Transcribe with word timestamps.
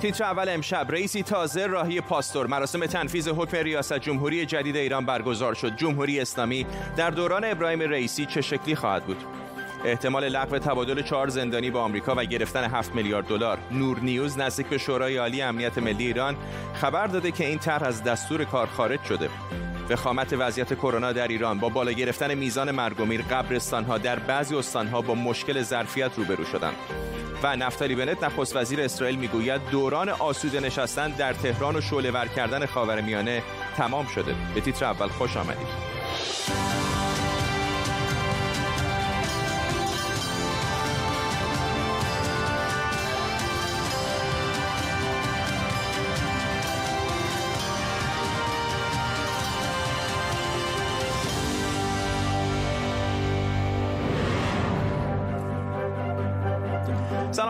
تیتر 0.00 0.24
اول 0.24 0.48
امشب 0.48 0.86
رئیسی 0.90 1.22
تازه 1.22 1.66
راهی 1.66 2.00
پاستور. 2.00 2.46
مراسم 2.46 2.86
تنفیز 2.86 3.28
حکم 3.28 3.56
ریاست 3.56 3.98
جمهوری 3.98 4.46
جدید 4.46 4.76
ایران 4.76 5.06
برگزار 5.06 5.54
شد. 5.54 5.76
جمهوری 5.76 6.20
اسلامی 6.20 6.66
در 6.96 7.10
دوران 7.10 7.44
ابراهیم 7.44 7.80
رئیسی 7.80 8.26
چه 8.26 8.40
شکلی 8.40 8.74
خواهد 8.74 9.04
بود؟ 9.04 9.24
احتمال 9.84 10.28
لغو 10.28 10.58
تبادل 10.58 11.02
چهار 11.02 11.28
زندانی 11.28 11.70
با 11.70 11.82
آمریکا 11.82 12.14
و 12.16 12.24
گرفتن 12.24 12.64
7 12.64 12.94
میلیارد 12.94 13.26
دلار. 13.26 13.58
نور 13.70 14.00
نیوز 14.00 14.38
نزدیک 14.38 14.66
به 14.66 14.78
شورای 14.78 15.16
عالی 15.16 15.42
امنیت 15.42 15.78
ملی 15.78 16.06
ایران 16.06 16.36
خبر 16.74 17.06
داده 17.06 17.30
که 17.30 17.46
این 17.46 17.58
طرح 17.58 17.86
از 17.86 18.02
دستور 18.04 18.44
کار 18.44 18.66
خارج 18.66 19.02
شده. 19.02 19.28
وخامت 19.90 20.32
وضعیت 20.32 20.74
کرونا 20.74 21.12
در 21.12 21.28
ایران. 21.28 21.58
با 21.58 21.68
بالا 21.68 21.92
گرفتن 21.92 22.34
میزان 22.34 22.70
مرگ 22.70 23.00
و 23.00 23.04
میر 23.04 23.22
قبرستانها 23.22 23.98
در 23.98 24.18
بعضی 24.18 24.56
استانها 24.56 25.00
با 25.00 25.14
مشکل 25.14 25.62
ظرفیت 25.62 26.10
روبرو 26.16 26.44
شدند. 26.44 26.76
و 27.46 27.56
نفتالی 27.56 27.94
بنت 27.94 28.24
نخست 28.24 28.56
وزیر 28.56 28.80
اسرائیل 28.80 29.18
می‌گوید 29.18 29.60
دوران 29.70 30.08
آسوده 30.08 30.60
نشستن 30.60 31.10
در 31.10 31.32
تهران 31.32 31.76
و 31.76 31.80
شعله 31.80 32.10
ور 32.10 32.26
کردن 32.26 32.66
خاورمیانه 32.66 33.42
تمام 33.76 34.06
شده. 34.06 34.34
به 34.54 34.60
تیتر 34.60 34.84
اول 34.84 35.08
خوش 35.08 35.36
آمدید. 35.36 35.95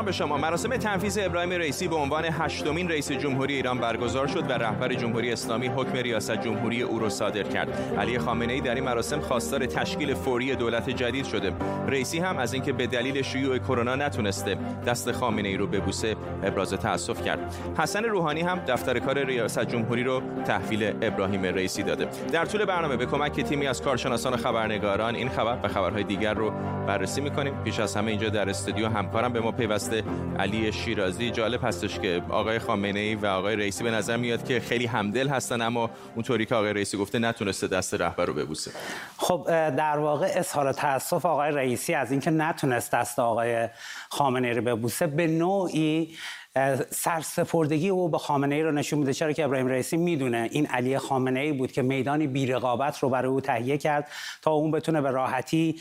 به 0.06 0.12
شما. 0.12 0.36
مراسم 0.36 0.76
تنفیذ 0.76 1.18
ابراهیم 1.22 1.50
رئیسی 1.50 1.88
به 1.88 1.96
عنوان 1.96 2.24
هشتمین 2.24 2.88
رئیس 2.88 3.12
جمهوری 3.12 3.54
ایران 3.54 3.78
برگزار 3.78 4.26
شد 4.26 4.50
و 4.50 4.52
رهبر 4.52 4.94
جمهوری 4.94 5.32
اسلامی 5.32 5.66
حکم 5.66 5.96
ریاست 5.96 6.40
جمهوری 6.40 6.82
او 6.82 6.98
را 6.98 7.08
صادر 7.08 7.42
کرد. 7.42 7.94
علی 7.98 8.18
خامنه 8.18 8.52
ای 8.52 8.60
در 8.60 8.74
این 8.74 8.84
مراسم 8.84 9.20
خواستار 9.20 9.66
تشکیل 9.66 10.14
فوری 10.14 10.54
دولت 10.54 10.90
جدید 10.90 11.24
شده. 11.24 11.52
رئیسی 11.88 12.18
هم 12.18 12.38
از 12.38 12.52
اینکه 12.54 12.72
به 12.72 12.86
دلیل 12.86 13.22
شیوع 13.22 13.58
کرونا 13.58 13.96
نتونسته 13.96 14.56
دست 14.86 15.12
خامنه 15.12 15.48
ای 15.48 15.56
رو 15.56 15.66
ببوسه 15.66 16.16
ابراز 16.44 16.70
تاسف 16.70 17.24
کرد. 17.24 17.54
حسن 17.78 18.04
روحانی 18.04 18.40
هم 18.40 18.58
دفتر 18.68 18.98
کار 18.98 19.24
ریاست 19.24 19.64
جمهوری 19.64 20.04
رو 20.04 20.22
تحویل 20.44 20.92
ابراهیم 21.02 21.42
رئیسی 21.42 21.82
داده. 21.82 22.08
در 22.32 22.44
طول 22.44 22.64
برنامه 22.64 22.96
به 22.96 23.06
کمک 23.06 23.40
تیمی 23.40 23.66
از 23.66 23.82
کارشناسان 23.82 24.34
و 24.34 24.36
خبرنگاران 24.36 25.14
این 25.14 25.28
خبر 25.28 25.58
و 25.62 25.68
خبرهای 25.68 26.04
دیگر 26.04 26.34
رو 26.34 26.52
بررسی 26.86 27.20
می‌کنیم. 27.20 27.54
پیش 27.64 27.80
از 27.80 27.96
همه 27.96 28.10
اینجا 28.10 28.28
در 28.28 28.50
استودیو 28.50 28.88
همکارم 28.88 29.32
به 29.32 29.40
ما 29.40 29.52
پیوسته 29.52 29.95
علی 30.38 30.72
شیرازی 30.72 31.30
جالب 31.30 31.64
هستش 31.64 31.98
که 31.98 32.22
آقای 32.28 32.58
خامنه 32.58 33.00
ای 33.00 33.14
و 33.14 33.26
آقای 33.26 33.56
رئیسی 33.56 33.84
به 33.84 33.90
نظر 33.90 34.16
میاد 34.16 34.44
که 34.44 34.60
خیلی 34.60 34.86
همدل 34.86 35.28
هستن 35.28 35.62
اما 35.62 35.90
اونطوری 36.14 36.46
که 36.46 36.54
آقای 36.54 36.72
رئیسی 36.72 36.96
گفته 36.96 37.18
نتونسته 37.18 37.66
دست 37.66 37.94
رهبر 37.94 38.24
رو 38.24 38.34
ببوسه. 38.34 38.70
خب 39.16 39.46
در 39.76 39.98
واقع 39.98 40.32
اظهار 40.34 40.72
تاسف 40.72 41.26
آقای 41.26 41.50
رئیسی 41.50 41.94
از 41.94 42.10
اینکه 42.10 42.30
نتونست 42.30 42.92
دست 42.92 43.18
آقای 43.18 43.68
خامنه 44.10 44.48
ای 44.48 44.54
رو 44.54 44.62
ببوسه 44.62 45.06
به 45.06 45.26
نوعی 45.26 46.16
سرسپردگی 46.90 47.88
او 47.88 48.08
به 48.08 48.18
خامنه 48.18 48.54
ای 48.54 48.62
رو 48.62 48.72
نشون 48.72 48.98
میده. 48.98 49.14
چرا 49.14 49.32
که 49.32 49.44
ابراهیم 49.44 49.66
رئیسی 49.66 49.96
می‌دونه 49.96 50.48
این 50.52 50.66
علی 50.66 50.98
خامنه 50.98 51.40
ای 51.40 51.52
بود 51.52 51.72
که 51.72 51.82
میدانی 51.82 52.26
بیرقابت 52.26 52.98
رو 52.98 53.08
برای 53.08 53.28
او 53.28 53.40
تهیه 53.40 53.78
کرد 53.78 54.08
تا 54.42 54.50
اون 54.50 54.70
بتونه 54.70 55.00
به 55.00 55.10
راحتی 55.10 55.80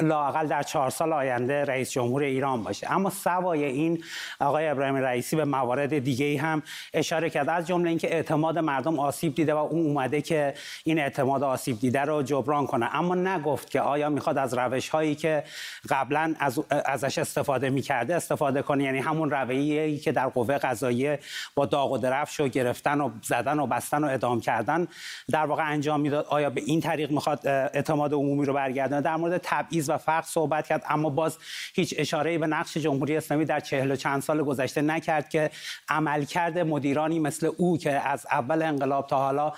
لاقل 0.00 0.46
در 0.46 0.62
چهار 0.62 0.90
سال 0.90 1.12
آینده 1.12 1.64
رئیس 1.64 1.90
جمهور 1.90 2.22
ایران 2.22 2.62
باشه. 2.62 2.92
اما 2.92 3.10
سوای 3.10 3.64
این 3.64 4.04
آقای 4.40 4.68
ابراهیم 4.68 4.96
رئیسی 4.96 5.36
به 5.36 5.44
موارد 5.44 5.98
دیگه 5.98 6.40
هم 6.40 6.62
اشاره 6.94 7.30
کرد. 7.30 7.48
از 7.48 7.66
جمله 7.66 7.88
اینکه 7.88 8.14
اعتماد 8.14 8.58
مردم 8.58 8.98
آسیب 8.98 9.34
دیده 9.34 9.54
و 9.54 9.56
اون 9.56 9.86
اومده 9.86 10.22
که 10.22 10.54
این 10.84 10.98
اعتماد 10.98 11.42
آسیب 11.42 11.80
دیده 11.80 12.00
رو 12.00 12.22
جبران 12.22 12.66
کنه. 12.66 12.96
اما 12.96 13.14
نگفت 13.14 13.70
که 13.70 13.80
آیا 13.80 14.08
می‌خواد 14.08 14.38
از 14.38 14.54
روش 14.54 14.88
هایی 14.88 15.14
که 15.14 15.44
قبلا 15.88 16.34
از 16.38 16.60
ازش 16.70 17.18
استفاده 17.18 17.70
می‌کرده 17.70 18.14
استفاده 18.14 18.62
کنه. 18.62 18.84
یعنی 18.84 18.98
همون 18.98 19.30
رویه 19.30 19.83
ای 19.84 19.98
که 19.98 20.12
در 20.12 20.28
قوه 20.28 20.58
قضاییه 20.58 21.18
با 21.54 21.66
داغ 21.66 21.92
و 21.92 21.98
درفش 21.98 22.40
و 22.40 22.48
گرفتن 22.48 23.00
و 23.00 23.10
زدن 23.22 23.58
و 23.58 23.66
بستن 23.66 24.04
و 24.04 24.06
ادام 24.06 24.40
کردن 24.40 24.88
در 25.30 25.46
واقع 25.46 25.70
انجام 25.70 26.00
می‌داد. 26.00 26.26
آیا 26.28 26.50
به 26.50 26.60
این 26.66 26.80
طریق 26.80 27.10
می‌خواد 27.10 27.46
اعتماد 27.46 28.12
عمومی 28.12 28.46
رو 28.46 28.52
برگردونه؟ 28.52 29.00
در 29.00 29.16
مورد 29.16 29.40
تبعیض 29.44 29.90
و 29.90 29.96
فرق 29.96 30.24
صحبت 30.24 30.66
کرد 30.66 30.84
اما 30.88 31.10
باز 31.10 31.38
هیچ 31.74 31.94
اشاره 31.98 32.38
به 32.38 32.46
نقش 32.46 32.76
جمهوری 32.76 33.16
اسلامی 33.16 33.44
در 33.44 33.60
چهل 33.60 33.90
و 33.90 33.96
چند 33.96 34.22
سال 34.22 34.42
گذشته 34.42 34.82
نکرد 34.82 35.28
که 35.28 35.50
عملکرد 35.88 36.58
مدیرانی 36.58 37.18
مثل 37.18 37.50
او 37.56 37.78
که 37.78 37.90
از 37.92 38.26
اول 38.30 38.62
انقلاب 38.62 39.06
تا 39.06 39.18
حالا 39.18 39.52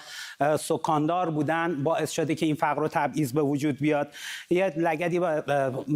سکاندار 0.59 1.31
بودن 1.31 1.83
باعث 1.83 2.11
شده 2.11 2.35
که 2.35 2.47
این 2.47 2.55
فقر 2.55 2.83
و 2.83 2.89
تبعیض 2.89 3.33
به 3.33 3.43
وجود 3.43 3.79
بیاد. 3.79 4.09
یه 4.51 4.73
لگدی 4.77 5.21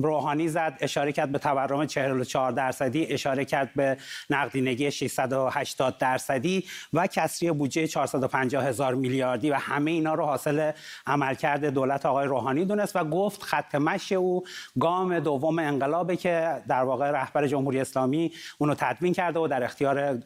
روحانی 0.03 0.49
زد 0.49 0.77
اشاره 0.81 1.13
کرد 1.13 1.33
به 1.33 1.39
تورم 1.39 1.87
44 1.87 2.53
درصدی 2.53 3.07
اشاره 3.07 3.45
کرد 3.45 3.71
به 3.77 3.97
نقدینگی 4.31 4.91
680 4.91 5.99
درصدی 5.99 6.65
و 6.93 7.07
کسری 7.07 7.51
بودجه 7.51 7.87
450 7.87 8.65
هزار 8.65 8.95
میلیاردی 8.95 9.51
و 9.51 9.55
همه 9.55 9.91
اینا 9.91 10.15
رو 10.15 10.25
حاصل 10.25 10.73
عملکرد 11.07 11.65
دولت 11.65 12.07
آقای 12.07 12.27
روحانی 12.27 12.65
دونست 12.65 12.97
و 12.97 13.05
گفت 13.05 13.43
خط 13.43 13.75
مشی 13.75 14.15
او 14.15 14.45
گام 14.81 15.19
دوم 15.19 15.59
انقلابه 15.59 16.17
که 16.17 16.63
در 16.69 16.83
واقع 16.83 17.11
رهبر 17.11 17.47
جمهوری 17.47 17.81
اسلامی 17.81 18.33
اونو 18.59 18.75
تدوین 18.75 19.13
کرده 19.13 19.39
و 19.39 19.49
در 19.49 19.65
اختیار 19.65 20.19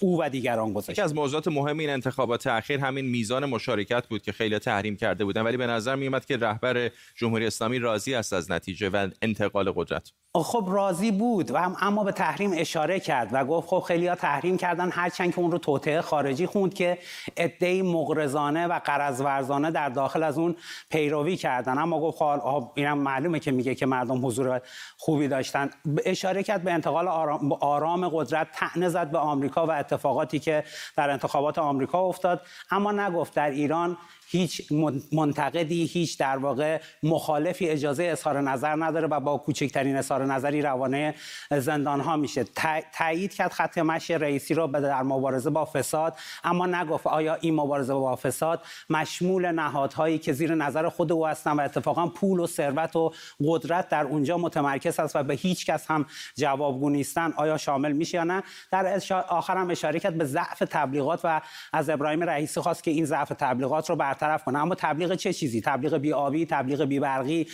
او 0.00 0.22
و 0.22 0.28
دیگران 0.28 0.72
گذاشته. 0.72 0.92
یکی 0.92 1.02
از 1.02 1.14
موضوعات 1.14 1.48
مهم 1.48 1.78
این 1.78 1.90
انتخابات 1.90 2.46
اخیر 2.46 2.80
همین 2.80 3.04
میزان 3.04 3.46
مشارکت 3.46 4.06
بود 4.06 4.22
که 4.22 4.32
خیلی 4.32 4.58
تحریم 4.58 4.96
کرده 4.96 5.24
بودن 5.24 5.42
ولی 5.42 5.56
به 5.56 5.66
نظر 5.66 5.96
میومد 5.96 6.24
که 6.24 6.36
رهبر 6.36 6.90
جمهوری 7.16 7.46
اسلامی 7.46 7.78
راضی 7.78 8.14
است 8.14 8.32
از 8.32 8.50
نتیجه 8.50 8.88
و 8.88 9.08
انتقال 9.22 9.72
قدرت. 9.72 10.12
خب 10.34 10.68
راضی 10.72 11.10
بود 11.10 11.50
و 11.50 11.56
اما 11.80 12.04
به 12.04 12.12
تحریم 12.12 12.50
اشاره 12.54 13.00
کرد. 13.00 13.29
و 13.32 13.44
گفت 13.44 13.68
خب 13.68 13.80
خیلی 13.80 14.06
ها 14.06 14.14
تحریم 14.14 14.56
کردن 14.56 14.90
هرچند 14.90 15.34
که 15.34 15.40
اون 15.40 15.52
رو 15.52 15.58
توطعه 15.58 16.00
خارجی 16.00 16.46
خوند 16.46 16.74
که 16.74 16.98
ادعی 17.36 17.82
مغرضانه 17.82 18.66
و 18.66 18.78
قرض 18.84 19.20
ورزانه 19.20 19.70
در 19.70 19.88
داخل 19.88 20.22
از 20.22 20.38
اون 20.38 20.56
پیروی 20.90 21.36
کردن. 21.36 21.78
اما 21.78 22.00
گفت 22.00 22.18
خب 22.18 22.72
اینم 22.74 22.98
معلومه 22.98 23.40
که 23.40 23.50
میگه 23.50 23.74
که 23.74 23.86
مردم 23.86 24.26
حضور 24.26 24.60
خوبی 24.96 25.28
داشتن. 25.28 25.70
اشاره 26.04 26.42
کرد 26.42 26.62
به 26.62 26.72
انتقال 26.72 27.08
آرام, 27.08 27.52
آرام 27.52 28.08
قدرت 28.08 28.48
تعنه 28.52 28.88
زد 28.88 29.10
به 29.10 29.18
آمریکا 29.18 29.66
و 29.66 29.70
اتفاقاتی 29.70 30.38
که 30.38 30.64
در 30.96 31.10
انتخابات 31.10 31.58
آمریکا 31.58 32.00
افتاد. 32.00 32.40
اما 32.70 32.92
نگفت 32.92 33.34
در 33.34 33.50
ایران 33.50 33.96
هیچ 34.30 34.72
منتقدی 35.12 35.84
هیچ 35.84 36.18
در 36.18 36.36
واقع 36.36 36.80
مخالفی 37.02 37.68
اجازه 37.68 38.04
اظهار 38.04 38.40
نظر 38.40 38.76
نداره 38.84 39.06
و 39.06 39.20
با 39.20 39.38
کوچکترین 39.38 39.96
اظهار 39.96 40.24
نظری 40.24 40.62
روانه 40.62 41.14
زندان 41.50 42.00
ها 42.00 42.16
میشه 42.16 42.44
تایید 42.92 43.34
کرد 43.34 43.52
خط 43.52 43.78
مشی 43.78 44.14
رئیسی 44.14 44.54
رو 44.54 44.66
در 44.66 45.02
مبارزه 45.02 45.50
با 45.50 45.64
فساد 45.64 46.16
اما 46.44 46.66
نگفت 46.66 47.06
آیا 47.06 47.34
این 47.34 47.54
مبارزه 47.54 47.94
با 47.94 48.16
فساد 48.16 48.62
مشمول 48.90 49.52
نهادهایی 49.52 50.18
که 50.18 50.32
زیر 50.32 50.54
نظر 50.54 50.88
خود 50.88 51.12
او 51.12 51.26
هستن 51.26 51.52
و 51.52 51.60
اتفاقا 51.60 52.06
پول 52.06 52.40
و 52.40 52.46
ثروت 52.46 52.96
و 52.96 53.12
قدرت 53.44 53.88
در 53.88 54.04
اونجا 54.04 54.38
متمرکز 54.38 55.00
است 55.00 55.16
و 55.16 55.22
به 55.22 55.34
هیچ 55.34 55.66
کس 55.66 55.90
هم 55.90 56.06
جوابگو 56.36 56.90
نیستن 56.90 57.32
آیا 57.36 57.56
شامل 57.56 57.92
میشه 57.92 58.16
یا 58.16 58.24
نه؟ 58.24 58.42
در 58.70 59.00
آخر 59.28 59.56
هم 59.56 59.70
اشاره 59.70 60.00
کرد 60.00 60.18
به 60.18 60.24
ضعف 60.24 60.58
تبلیغات 60.58 61.20
و 61.24 61.40
از 61.72 61.90
ابراهیم 61.90 62.22
رئیسی 62.22 62.60
خواست 62.60 62.82
که 62.82 62.90
این 62.90 63.04
ضعف 63.04 63.28
تبلیغات 63.28 63.90
رو 63.90 63.96
بر 63.96 64.14
برطرف 64.20 64.44
کنه. 64.44 64.58
اما 64.58 64.74
تبلیغ 64.74 65.14
چه 65.14 65.32
چیزی؟ 65.32 65.60
تبلیغ 65.60 65.96
بی 65.96 66.12
آبی 66.12 66.46
تبلیغ 66.46 66.84
بی 66.84 67.00
برقی 67.00 67.46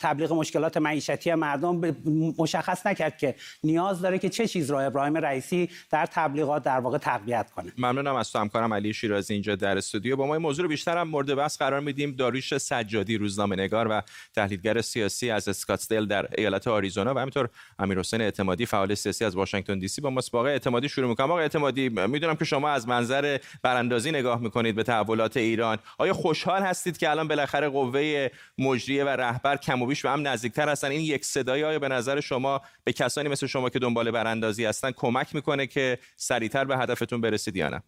تبلیغ 0.00 0.32
مشکلات 0.32 0.76
معیشتی 0.76 1.34
مردم 1.34 1.96
مشخص 2.38 2.86
نکرد 2.86 3.18
که 3.18 3.34
نیاز 3.64 4.00
داره 4.00 4.18
که 4.18 4.28
چه 4.28 4.46
چیز 4.46 4.70
را 4.70 4.80
ابراهیم 4.80 5.16
رئیسی 5.16 5.70
در 5.90 6.06
تبلیغات 6.06 6.62
در 6.62 6.80
واقع 6.80 6.98
تقویت 6.98 7.50
کنه. 7.50 7.72
ممنونم 7.78 8.14
از 8.14 8.32
تو 8.32 8.38
همکارم 8.38 8.74
علی 8.74 8.92
شیرازی 8.92 9.34
اینجا 9.34 9.56
در 9.56 9.76
استودیو. 9.78 10.16
با 10.16 10.26
ما 10.26 10.34
این 10.34 10.42
موضوع 10.42 10.62
رو 10.62 10.68
بیشتر 10.68 10.98
هم 10.98 11.08
مورد 11.08 11.34
بحث 11.34 11.58
قرار 11.58 11.80
میدیم. 11.80 12.16
داریوش 12.16 12.58
سجادی 12.58 13.16
روزنامه 13.16 13.56
نگار 13.56 13.88
و 13.88 14.02
تحلیلگر 14.34 14.80
سیاسی 14.80 15.30
از 15.30 15.48
اسکاتسدل 15.48 16.06
در 16.06 16.26
ایالت 16.38 16.68
آریزونا 16.68 17.14
و 17.14 17.18
همینطور 17.18 17.48
امیرحسین 17.78 18.20
اعتمادی 18.20 18.66
فعال 18.66 18.94
سیاسی 18.94 19.24
از 19.24 19.36
واشنگتن 19.36 19.78
دی 19.78 19.88
سی. 19.88 20.00
با 20.00 20.10
ما 20.10 20.20
با 20.32 20.48
اعتمادی 20.48 20.88
شروع 20.88 21.08
می‌کنم. 21.08 21.30
آقای 21.30 21.42
اعتمادی 21.42 21.88
می‌دونم 21.88 22.36
که 22.36 22.44
شما 22.44 22.70
از 22.70 22.88
منظر 22.88 23.38
براندازی 23.62 24.10
نگاه 24.10 24.40
می‌کنید 24.40 24.74
به 24.74 24.82
تحولات 24.82 25.36
ایران. 25.36 25.78
آیا 26.02 26.12
خوشحال 26.12 26.62
هستید 26.62 26.98
که 26.98 27.10
الان 27.10 27.28
بالاخره 27.28 27.68
قوه 27.68 28.28
مجریه 28.58 29.04
و 29.04 29.08
رهبر 29.08 29.56
کم 29.56 29.82
و 29.82 29.86
بیش 29.86 30.02
به 30.02 30.10
هم 30.10 30.28
نزدیکتر 30.28 30.68
هستن؟ 30.68 30.90
این 30.90 31.00
یک 31.00 31.24
صدایی 31.24 31.64
آیا 31.64 31.78
به 31.78 31.88
نظر 31.88 32.20
شما 32.20 32.60
به 32.84 32.92
کسانی 32.92 33.28
مثل 33.28 33.46
شما 33.46 33.70
که 33.70 33.78
دنبال 33.78 34.10
براندازی 34.10 34.64
هستن 34.64 34.90
کمک 34.90 35.34
می‌کنه 35.34 35.66
که 35.66 35.98
سریعتر 36.16 36.64
به 36.64 36.78
هدفتون 36.78 37.20
برسید 37.20 37.56
یا 37.56 37.68
نه؟ 37.68 37.82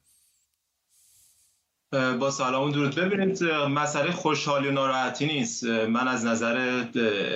با 2.18 2.30
سلام 2.30 2.72
درود. 2.72 2.94
ببینید 2.94 3.44
مسئله 3.68 4.10
خوشحالی 4.10 4.68
و 4.68 4.72
ناراحتی 4.72 5.26
نیست. 5.26 5.64
من 5.64 6.08
از 6.08 6.24
نظر 6.24 6.84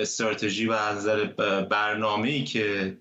استراتژی 0.01 0.67
و 0.67 0.71
از 0.71 0.97
نظر 0.97 1.25
برنامه‌ای 1.61 2.43
که 2.43 2.97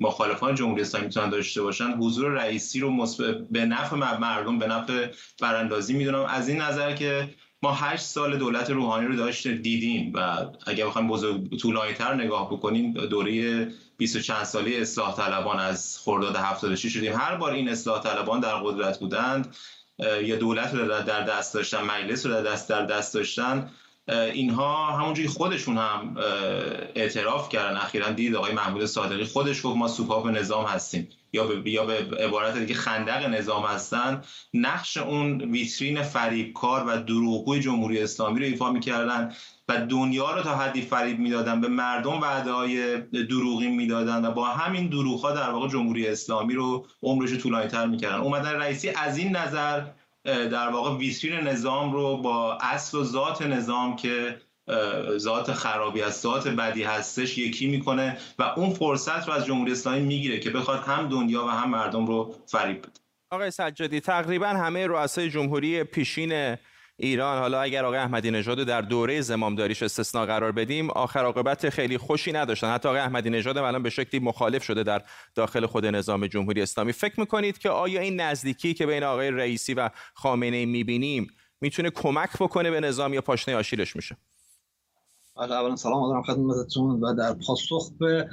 مخالفان 0.00 0.54
جمهوری 0.54 0.82
اسلامی 0.82 1.06
می‌تونن 1.06 1.30
داشته 1.30 1.62
باشن 1.62 1.92
حضور 1.92 2.30
رئیسی 2.30 2.80
رو 2.80 3.06
به 3.50 3.64
نفع 3.64 3.96
مردم 3.96 4.58
به 4.58 4.66
نفع 4.66 5.08
براندازی 5.40 5.94
می‌دونم. 5.94 6.24
از 6.24 6.48
این 6.48 6.60
نظر 6.60 6.94
که 6.94 7.28
ما 7.62 7.72
هشت 7.72 8.02
سال 8.02 8.36
دولت 8.36 8.70
روحانی 8.70 9.06
رو 9.06 9.16
داشته 9.16 9.52
دیدیم 9.52 10.12
و 10.14 10.46
اگر 10.66 10.86
بخوایم 10.86 11.08
بزرگ 11.08 11.56
طولانی‌تر 11.56 12.14
نگاه 12.14 12.50
بکنیم 12.50 12.92
دوره 12.92 13.68
20 13.96 14.16
و 14.16 14.20
چند 14.20 14.44
ساله 14.44 14.70
اصلاح 14.70 15.16
طلبان 15.16 15.60
از 15.60 15.98
خرداد 16.04 16.36
76 16.36 16.92
شدیم. 16.92 17.12
هر 17.12 17.36
بار 17.36 17.52
این 17.52 17.68
اصلاح 17.68 18.02
طلبان 18.02 18.40
در 18.40 18.54
قدرت 18.54 18.98
بودند 18.98 19.56
یا 20.22 20.36
دولت 20.36 20.74
رو 20.74 20.88
در 21.02 21.20
دست 21.20 21.54
داشتن 21.54 21.80
مجلس 21.82 22.26
رو 22.26 22.32
در 22.32 22.42
دست 22.42 22.68
در 22.68 22.86
دست 22.86 23.14
داشتن 23.14 23.70
اینها 24.08 24.92
همونجوری 24.92 25.28
خودشون 25.28 25.78
هم 25.78 26.16
اعتراف 26.94 27.48
کردن. 27.48 27.76
اخیرا 27.76 28.10
دید 28.10 28.34
آقای 28.34 28.52
محمود 28.52 28.86
صادقی 28.86 29.24
خودش 29.24 29.60
گفت 29.64 29.76
ما 29.76 29.88
سوپاپ 29.88 30.26
نظام 30.26 30.64
هستیم. 30.64 31.08
یا 31.32 31.44
به, 31.44 31.70
یا 31.70 31.84
به 31.84 31.94
عبارت 32.24 32.58
دیگه 32.58 32.74
خندق 32.74 33.26
نظام 33.26 33.64
هستن. 33.64 34.22
نقش 34.54 34.96
اون 34.96 35.42
ویترین 35.42 36.02
فریبکار 36.02 36.84
و 36.86 36.96
دروغگوی 36.96 37.60
جمهوری 37.60 38.02
اسلامی 38.02 38.40
رو 38.40 38.46
ایفا 38.46 38.72
می‌کردن 38.72 39.32
و 39.68 39.86
دنیا 39.86 40.34
رو 40.34 40.42
تا 40.42 40.56
حدی 40.56 40.82
فریب 40.82 41.18
می‌دادن 41.18 41.60
به 41.60 41.68
مردم 41.68 42.20
وعده 42.20 42.52
های 42.52 42.96
دروغی 43.00 43.68
می‌دادن 43.68 44.24
و 44.24 44.30
با 44.30 44.44
همین 44.44 44.86
دروغ 44.86 45.20
ها 45.20 45.32
در 45.32 45.50
واقع 45.50 45.68
جمهوری 45.68 46.08
اسلامی 46.08 46.54
رو 46.54 46.86
عمرش 47.02 47.32
طولانی 47.32 47.68
تر 47.68 47.86
می‌کردن. 47.86 48.18
اومدن 48.18 48.50
رئیسی 48.50 48.88
از 48.88 49.18
این 49.18 49.36
نظر 49.36 49.82
در 50.26 50.68
واقع 50.68 50.98
ویترین 50.98 51.40
نظام 51.40 51.92
رو 51.92 52.16
با 52.16 52.58
اصل 52.60 52.98
و 52.98 53.04
ذات 53.04 53.42
نظام 53.42 53.96
که 53.96 54.36
ذات 55.16 55.52
خرابی 55.52 56.02
از 56.02 56.20
ذات 56.20 56.48
بدی 56.48 56.82
هستش 56.82 57.38
یکی 57.38 57.66
می‌کنه 57.66 58.18
و 58.38 58.42
اون 58.42 58.70
فرصت 58.70 59.28
رو 59.28 59.34
از 59.34 59.46
جمهوری 59.46 59.72
اسلامی 59.72 60.00
می‌گیره 60.00 60.38
که 60.38 60.50
بخواد 60.50 60.80
هم 60.80 61.08
دنیا 61.08 61.44
و 61.44 61.48
هم 61.48 61.70
مردم 61.70 62.06
رو 62.06 62.34
فریب 62.46 62.78
بده. 62.78 62.90
آقای 63.30 63.50
سجادی 63.50 64.00
تقریبا 64.00 64.46
همه 64.46 64.86
رؤسای 64.86 65.30
جمهوری 65.30 65.84
پیشین 65.84 66.56
ایران. 66.98 67.38
حالا 67.38 67.60
اگر 67.60 67.84
آقای 67.84 67.98
احمدی 67.98 68.30
نژاد 68.30 68.58
در 68.58 68.80
دوره 68.80 69.20
زمامداریش 69.20 69.82
استثنا 69.82 70.26
قرار 70.26 70.52
بدیم 70.52 70.90
آخر 70.90 71.24
عاقبت 71.24 71.68
خیلی 71.68 71.98
خوشی 71.98 72.32
نداشتن. 72.32 72.74
حتی 72.74 72.88
آقای 72.88 73.00
احمدی 73.00 73.30
نژاد 73.30 73.58
الان 73.58 73.82
به 73.82 73.90
شکلی 73.90 74.20
مخالف 74.20 74.64
شده 74.64 74.82
در 74.82 75.02
داخل 75.34 75.66
خود 75.66 75.86
نظام 75.86 76.26
جمهوری 76.26 76.62
اسلامی. 76.62 76.92
فکر 76.92 77.20
می‌کنید 77.20 77.58
که 77.58 77.70
آیا 77.70 78.00
این 78.00 78.20
نزدیکی 78.20 78.74
که 78.74 78.86
بین 78.86 79.02
آقای 79.02 79.30
رئیسی 79.30 79.74
و 79.74 79.90
خامنه 80.14 80.56
ای 80.56 80.66
می‌بینیم 80.66 81.26
می‌تونه 81.60 81.90
کمک 81.90 82.30
بکنه 82.40 82.70
به 82.70 82.80
نظام 82.80 83.14
یا 83.14 83.20
پاشنه 83.20 83.56
آشیلش 83.56 83.96
میشه؟ 83.96 84.16
بله، 85.36 85.52
اولا 85.52 85.76
سلام 85.76 86.08
دارم 86.08 86.22
خدمتتون 86.22 87.00
و 87.00 87.14
در 87.14 87.34
پاسخ 87.46 87.90
به 88.00 88.28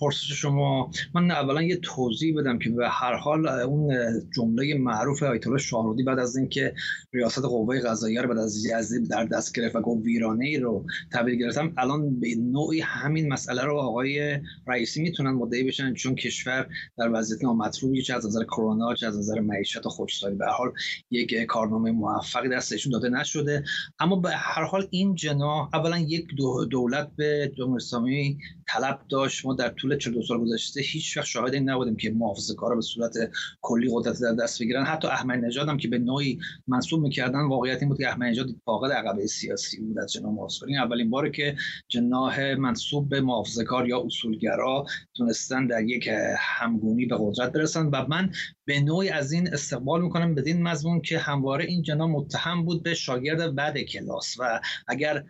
پرسش 0.00 0.32
شما. 0.32 0.90
من 1.14 1.30
اولا 1.30 1.62
یه 1.62 1.76
توضیح 1.76 2.34
بدم 2.38 2.58
که 2.58 2.70
به 2.70 2.88
هر 2.88 3.14
حال 3.14 3.48
اون 3.48 3.94
جمله 4.36 4.74
معروف 4.74 5.22
آیت 5.22 5.46
الله 5.46 5.58
شاهرودی 5.58 6.02
بعد 6.02 6.18
از 6.18 6.36
اینکه 6.36 6.74
ریاست 7.12 7.44
قوه 7.44 7.80
قضاییه 7.80 8.22
رو 8.22 8.28
بعد 8.28 8.38
از 8.38 8.66
یزدی 8.66 9.08
در 9.08 9.24
دست 9.24 9.56
گرفت 9.56 9.76
و 9.76 9.80
گفت 9.80 10.04
ویرانه 10.04 10.58
رو 10.58 10.84
تحویل 11.12 11.38
گرفتم 11.38 11.72
الان 11.76 12.20
به 12.20 12.28
نوعی 12.34 12.80
همین 12.80 13.32
مسئله 13.32 13.62
رو 13.62 13.78
آقای 13.78 14.40
رئیسی 14.66 15.02
می‌تونن 15.02 15.30
مدعی 15.30 15.64
بشن 15.64 15.94
چون 15.94 16.14
کشور 16.14 16.68
در 16.98 17.10
وضعیت 17.12 17.44
نامطلوبی 17.44 18.02
چه 18.02 18.14
از 18.14 18.26
نظر 18.26 18.44
کرونا 18.44 18.94
چه 18.94 19.06
از 19.06 19.18
نظر 19.18 19.40
معیشت 19.40 19.86
و 19.86 19.88
خشکسالی 19.88 20.36
به 20.36 20.46
حال 20.46 20.72
یک 21.10 21.34
کارنامه 21.34 21.90
موفقی 21.90 22.48
دستشون 22.48 22.92
داده 22.92 23.08
نشده. 23.08 23.64
اما 23.98 24.16
به 24.16 24.30
هر 24.30 24.64
حال 24.64 24.86
این 24.90 25.14
جناح 25.14 25.68
اولا 25.74 25.98
یک 25.98 26.26
دولت 26.70 27.10
به 27.16 27.52
جمهوری 27.56 28.38
طلب 28.68 29.00
داشت. 29.08 29.46
ما 29.46 29.54
در 29.54 29.68
42 29.94 30.22
سال 30.22 30.38
گذشته 30.38 30.80
هیچ 30.80 31.16
وقت 31.16 31.26
شاهد 31.26 31.54
این 31.54 31.70
نبودیم 31.70 31.96
که 31.96 32.14
کارا 32.56 32.76
به 32.76 32.82
صورت 32.82 33.14
کلی 33.60 33.90
قدرت 33.92 34.20
در 34.20 34.32
دست 34.32 34.62
بگیرن. 34.62 34.84
حتی 34.84 35.08
احمد 35.08 35.44
نژاد 35.44 35.68
هم 35.68 35.76
که 35.76 35.88
به 35.88 35.98
نوعی 35.98 36.38
منصوب 36.66 37.02
می‌کردن 37.02 37.40
واقعیت 37.40 37.78
این 37.78 37.88
بود 37.88 37.98
که 37.98 38.08
احمد 38.08 38.28
نژاد 38.28 38.48
فاقد 38.64 38.92
عقبه 38.92 39.26
سیاسی 39.26 39.80
بود 39.80 39.98
از 39.98 40.12
جناح 40.12 40.32
محافظه‌کار. 40.32 40.68
این 40.68 40.78
اولین 40.78 41.10
باره 41.10 41.30
که 41.30 41.56
جناح 41.88 42.54
منصوب 42.54 43.08
به 43.08 43.22
کار 43.66 43.88
یا 43.88 44.02
اصولگرا 44.06 44.86
تونستن 45.16 45.66
در 45.66 45.82
یک 45.82 46.08
همگونی 46.38 47.06
به 47.06 47.16
قدرت 47.20 47.52
برسن. 47.52 47.86
و 47.86 48.06
من 48.08 48.30
به 48.64 48.80
نوعی 48.80 49.08
از 49.08 49.32
این 49.32 49.48
استقبال 49.48 50.02
می‌کنم 50.02 50.34
بدین 50.34 50.62
مضمون 50.62 51.00
که 51.00 51.18
همواره 51.18 51.64
این 51.64 51.82
جناح 51.82 52.10
متهم 52.10 52.64
بود 52.64 52.82
به 52.82 52.94
شاگرد 52.94 53.54
بعد 53.54 53.78
کلاس. 53.78 54.36
و 54.38 54.60
اگر 54.88 55.24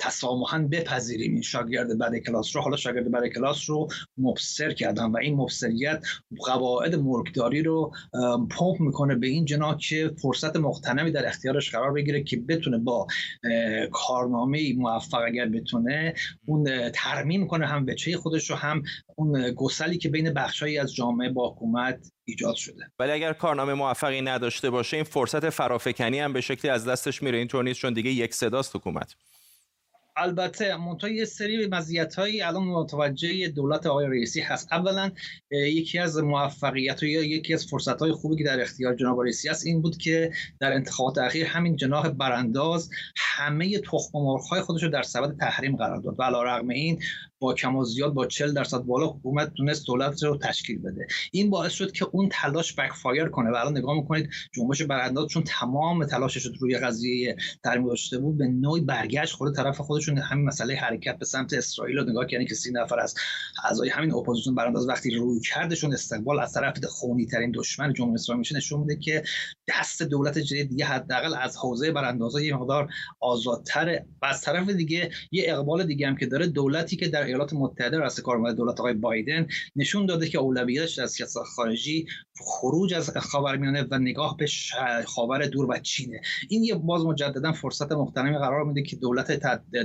تسامحا 0.00 0.58
بپذیریم 0.58 1.32
این 1.32 1.42
شاگرد 1.42 1.98
بعد 1.98 2.18
کلاس 2.18 2.56
رو. 2.56 2.62
حالا 2.62 2.76
شاگرد 2.76 3.10
بعد 3.10 3.26
کلاس 3.26 3.70
رو 3.70 3.88
مبصر 4.18 4.72
کردن 4.72 5.04
و 5.04 5.16
این 5.16 5.36
مبصریت 5.36 6.04
قواعد 6.38 6.94
ملکداری 6.94 7.62
رو 7.62 7.92
پمپ 8.50 8.80
می‌کنه 8.80 9.14
به 9.14 9.26
این 9.26 9.44
جناح 9.44 9.78
که 9.78 10.10
فرصت 10.22 10.56
مختنمی 10.56 11.10
در 11.10 11.28
اختیارش 11.28 11.70
قرار 11.70 11.92
بگیره 11.92 12.22
که 12.22 12.36
بتونه 12.36 12.78
با 12.78 13.06
کارنامه 13.92 14.74
موفق 14.74 15.22
اگر 15.26 15.48
بتونه 15.48 16.14
اون 16.46 16.90
ترمیم 16.90 17.46
کنه 17.46 17.66
هم 17.66 17.86
بچه 17.86 18.16
خودش 18.16 18.50
رو 18.50 18.56
هم 18.56 18.82
اون 19.16 19.50
گسلی 19.50 19.98
که 19.98 20.08
بین 20.08 20.32
بخشهایی 20.32 20.78
از 20.78 20.94
جامعه 20.94 21.28
با 21.28 21.50
حکومت 21.50 22.12
ایجاد 22.24 22.54
شده. 22.54 22.90
ولی 22.98 23.12
اگر 23.12 23.32
کارنامه 23.32 23.74
موفقی 23.74 24.20
نداشته 24.20 24.70
باشه 24.70 24.96
این 24.96 25.04
فرصت 25.04 25.50
فرافکنی 25.50 26.18
هم 26.18 26.32
به 26.32 26.40
شکلی 26.40 26.70
از 26.70 26.88
دستش 26.88 27.22
میره. 27.22 27.38
اینطور 27.38 27.64
نیست 27.64 27.80
چون 27.80 27.92
دیگه 27.92 28.10
یک 28.10 28.34
صداست 28.34 28.76
حکومت. 28.76 29.14
البته 30.16 30.76
منتها 30.76 31.10
یه 31.10 31.24
سری 31.24 31.66
مزیت 31.66 32.14
هایی 32.14 32.42
الان 32.42 32.64
متوجه 32.64 33.48
دولت 33.48 33.86
آقای 33.86 34.06
رئیسی 34.06 34.40
هست. 34.40 34.72
اولا 34.72 35.10
یکی 35.50 35.98
از 35.98 36.18
موفقیت 36.18 37.02
یا 37.02 37.22
یکی 37.22 37.54
از 37.54 37.66
فرصت 37.66 37.98
های 37.98 38.12
خوبی 38.12 38.36
که 38.36 38.44
در 38.44 38.60
اختیار 38.60 38.94
جناب 38.94 39.20
رئیسی 39.20 39.48
هست 39.48 39.66
این 39.66 39.82
بود 39.82 39.96
که 39.96 40.32
در 40.60 40.72
انتخابات 40.72 41.18
اخیر 41.18 41.46
همین 41.46 41.76
جناح 41.76 42.08
برانداز 42.08 42.90
همه 43.16 43.78
تخم 43.78 44.18
مرغ 44.18 44.42
های 44.42 44.60
خودش 44.60 44.82
رو 44.82 44.88
در 44.88 45.02
سبد 45.02 45.36
تحریم 45.36 45.76
قرار 45.76 46.00
داد. 46.00 46.14
و 46.18 46.22
علیرغم 46.22 46.68
این 46.68 47.02
با 47.42 47.54
کم 47.54 47.76
و 47.76 47.84
زیاد 47.84 48.14
با 48.14 48.26
40 48.26 48.52
درصد 48.52 48.78
بالا 48.78 49.06
حکومت 49.06 49.52
تونست 49.54 49.86
دولت 49.86 50.22
رو 50.22 50.38
تشکیل 50.38 50.78
بده. 50.78 51.06
این 51.32 51.50
باعث 51.50 51.72
شد 51.72 51.92
که 51.92 52.06
اون 52.12 52.28
تلاش 52.32 52.74
بک 52.74 52.92
فایر 52.92 53.28
کنه. 53.28 53.50
و 53.50 53.54
الان 53.54 53.78
نگاه 53.78 53.96
می‌کنید 53.96 54.30
جنبش 54.52 54.82
برانداز 54.82 55.26
چون 55.26 55.42
تمام 55.46 56.04
تلاشش 56.04 56.46
رو 56.46 56.52
روی 56.60 56.78
قضیه 56.78 57.36
ترمیم 57.64 57.88
داشته 57.88 58.18
بود. 58.18 58.38
به 58.38 58.46
نوعی 58.46 58.80
برگشت 58.80 59.34
خود 59.34 59.54
طرف 59.54 59.80
خودشون. 59.80 60.18
همین 60.18 60.44
مسئله 60.44 60.74
حرکت 60.74 61.18
به 61.18 61.24
سمت 61.24 61.52
اسرائیل 61.52 61.98
رو 61.98 62.10
نگاه 62.10 62.26
کردن 62.26 62.44
که 62.44 62.54
سی 62.54 62.72
نفر 62.72 63.00
از 63.00 63.14
اعضای 63.64 63.88
همین 63.88 64.14
اپوزیسیون 64.14 64.54
برانداز 64.54 64.88
وقتی 64.88 65.14
رویکردشون 65.14 65.92
استقبال 65.92 66.40
از 66.40 66.52
طرف 66.52 66.84
خونی 66.84 67.26
ترین 67.26 67.52
دشمن 67.54 67.92
جمهوری 67.92 68.14
اسلامی 68.14 68.38
میشه 68.38 68.56
نشون 68.56 68.80
میده 68.80 68.96
که 68.96 69.22
دست 69.68 70.02
دولت 70.02 70.38
جدید 70.38 70.68
دیگه 70.68 70.84
حداقل 70.84 71.34
از 71.34 71.56
حوزه 71.56 71.92
براندازا 71.92 72.40
یه 72.40 72.56
مقدار 72.56 72.88
آزادتره. 73.20 74.06
و 74.22 74.26
از 74.26 74.40
طرف 74.40 74.68
دیگه 74.68 75.10
یه 75.32 75.44
اقبال 75.48 75.86
دیگه 75.86 76.06
هم 76.06 76.16
که 76.16 76.26
داره 76.26 76.46
دولتی 76.46 76.96
که 76.96 77.08
در 77.08 77.31
ایالات 77.32 77.52
متحده 77.52 77.98
رئیس 77.98 78.20
کاره 78.20 78.56
دولت 78.56 78.80
آقای 78.80 78.92
بایدن 78.92 79.46
نشون 79.76 80.06
داده 80.06 80.28
که 80.28 80.38
اولویتش 80.38 80.98
در 80.98 81.06
سیاست 81.06 81.38
خارجی 81.38 82.06
خروج 82.40 82.94
از 82.94 83.10
خاورمیانه 83.16 83.86
و 83.90 83.98
نگاه 83.98 84.36
به 84.36 84.46
خاور 85.06 85.46
دور 85.46 85.66
و 85.70 85.78
چینه. 85.78 86.20
این 86.48 86.64
یه 86.64 86.74
باز 86.74 87.04
مجددا 87.04 87.52
فرصت 87.52 87.92
محترمی 87.92 88.38
قرار 88.38 88.64
میده 88.64 88.82
که 88.82 88.96
دولت 88.96 89.30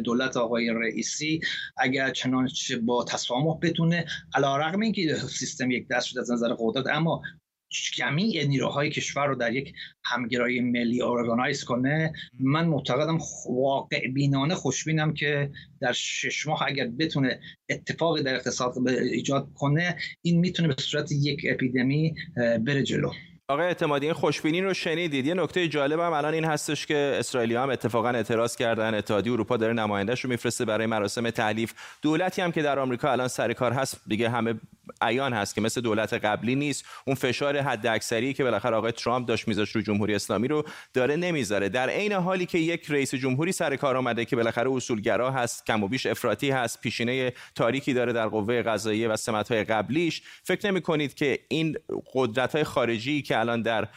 دولت 0.03 0.37
آقای 0.37 0.69
رئیسی 0.69 1.39
اگر 1.77 2.09
چنانچه 2.09 2.77
با 2.77 3.03
تسامح 3.03 3.57
بتونه 3.61 4.05
علیرغم 4.35 4.79
اینکه 4.79 5.15
سیستم 5.15 5.71
یک 5.71 5.87
دست 5.87 6.07
شده 6.07 6.21
از 6.21 6.31
نظر 6.31 6.55
قدرت 6.59 6.87
اما 6.87 7.21
جمیع 7.69 8.47
نیروهای 8.47 8.89
کشور 8.89 9.27
رو 9.27 9.35
در 9.35 9.53
یک 9.53 9.73
همگرایی 10.05 10.59
ملی 10.59 11.01
ارگانایز 11.01 11.63
کنه 11.63 12.13
من 12.39 12.67
معتقدم 12.67 13.17
واقع 13.49 14.07
بینانه 14.07 14.55
خوشبینم 14.55 15.13
که 15.13 15.51
در 15.81 15.91
شش 15.91 16.47
ماه 16.47 16.63
اگر 16.67 16.87
بتونه 16.87 17.39
اتفاقی 17.69 18.23
در 18.23 18.35
اقتصاد 18.35 18.87
ایجاد 18.87 19.47
کنه 19.55 19.97
این 20.21 20.39
می‌تونه 20.39 20.67
به 20.67 20.81
صورت 20.81 21.11
یک 21.11 21.41
اپیدمی 21.49 22.15
بره 22.35 22.83
جلو. 22.83 23.11
آقای 23.49 23.65
اعتمادی 23.65 24.05
این 24.05 24.13
خوشبینی 24.13 24.61
رو 24.61 24.73
شنیدید؟ 24.73 25.25
یه 25.25 25.33
نکته 25.33 25.67
جالب 25.67 25.99
هم 25.99 26.13
الان 26.13 26.33
این 26.33 26.45
هستش 26.45 26.85
که 26.85 27.15
اسرائیلی 27.19 27.55
هم 27.55 27.69
اتفاقا 27.69 28.09
اعتراض 28.09 28.55
کردن 28.55 28.93
اتحادیه 28.93 29.33
اروپا 29.33 29.57
داره 29.57 29.73
نمایندهش 29.73 30.21
رو 30.21 30.29
میفرسته 30.29 30.65
برای 30.65 30.85
مراسم 30.85 31.29
تعلیف 31.29 31.73
دولتی 32.01 32.41
هم 32.41 32.51
که 32.51 32.61
در 32.61 32.79
آمریکا 32.79 33.11
الان 33.11 33.27
سر 33.27 33.53
کار 33.53 33.73
هست 33.73 34.01
دیگه 34.07 34.29
همه 34.29 34.53
عیان 35.01 35.33
هست 35.33 35.55
که 35.55 35.61
مثل 35.61 35.81
دولت 35.81 36.13
قبلی 36.13 36.55
نیست. 36.55 36.85
اون 37.05 37.15
فشار 37.15 37.57
حد 37.57 37.87
اکثری 37.87 38.33
که 38.33 38.43
بالاخره 38.43 38.75
آقای 38.75 38.91
ترامپ 38.91 39.27
داشت 39.27 39.47
میذاشت 39.47 39.75
رو 39.75 39.81
جمهوری 39.81 40.15
اسلامی 40.15 40.47
رو 40.47 40.63
داره 40.93 41.15
نمی‌ذاره. 41.15 41.69
در 41.69 41.89
عین 41.89 42.13
حالی 42.13 42.45
که 42.45 42.57
یک 42.57 42.85
رئیس 42.89 43.15
جمهوری 43.15 43.51
سر 43.51 43.75
کار 43.75 43.97
آمده 43.97 44.25
که 44.25 44.35
بالاخره 44.35 44.71
اصولگرا 44.71 45.31
هست 45.31 45.65
کم 45.65 45.83
و 45.83 45.87
بیش 45.87 46.05
افراطی 46.05 46.51
هست 46.51 46.81
پیشینه 46.81 47.33
تاریکی 47.55 47.93
داره 47.93 48.13
در 48.13 48.27
قوه 48.27 48.61
قضاییه 48.61 49.07
و 49.07 49.15
سمت‌های 49.15 49.63
قبلیش 49.63 50.21
فکر 50.43 50.67
نمی 50.67 50.81
کنید 50.81 51.13
که 51.13 51.39
این 51.49 51.77
قدرت 52.13 52.63
خارجی 52.63 53.21
که 53.21 53.39
الان 53.39 53.61
در 53.61 53.87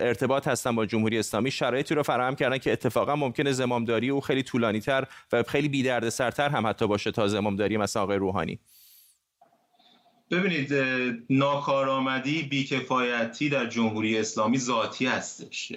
ارتباط 0.00 0.48
هستن 0.48 0.76
با 0.76 0.86
جمهوری 0.86 1.18
اسلامی 1.18 1.50
شرایطی 1.50 1.94
رو 1.94 2.02
فراهم 2.02 2.34
کردن 2.34 2.58
که 2.58 2.72
اتفاقا 2.72 3.16
ممکنه 3.16 3.52
زمامداری 3.52 4.10
او 4.10 4.20
خیلی 4.20 4.42
طولانی 4.42 4.80
تر 4.80 5.06
و 5.32 5.42
خیلی 5.42 5.68
بی 5.68 6.10
سرتر 6.10 6.48
هم 6.48 6.66
حتی 6.66 6.86
باشه 6.86 7.10
تا 7.10 7.28
زمامداری 7.28 7.76
مثلا 7.76 8.02
آقای 8.02 8.16
روحانی؟ 8.16 8.58
ببینید 10.30 10.74
ناکارآمدی 11.30 12.42
بیکفایتی 12.42 13.48
در 13.48 13.66
جمهوری 13.66 14.18
اسلامی 14.18 14.58
ذاتی 14.58 15.06
هستش. 15.06 15.72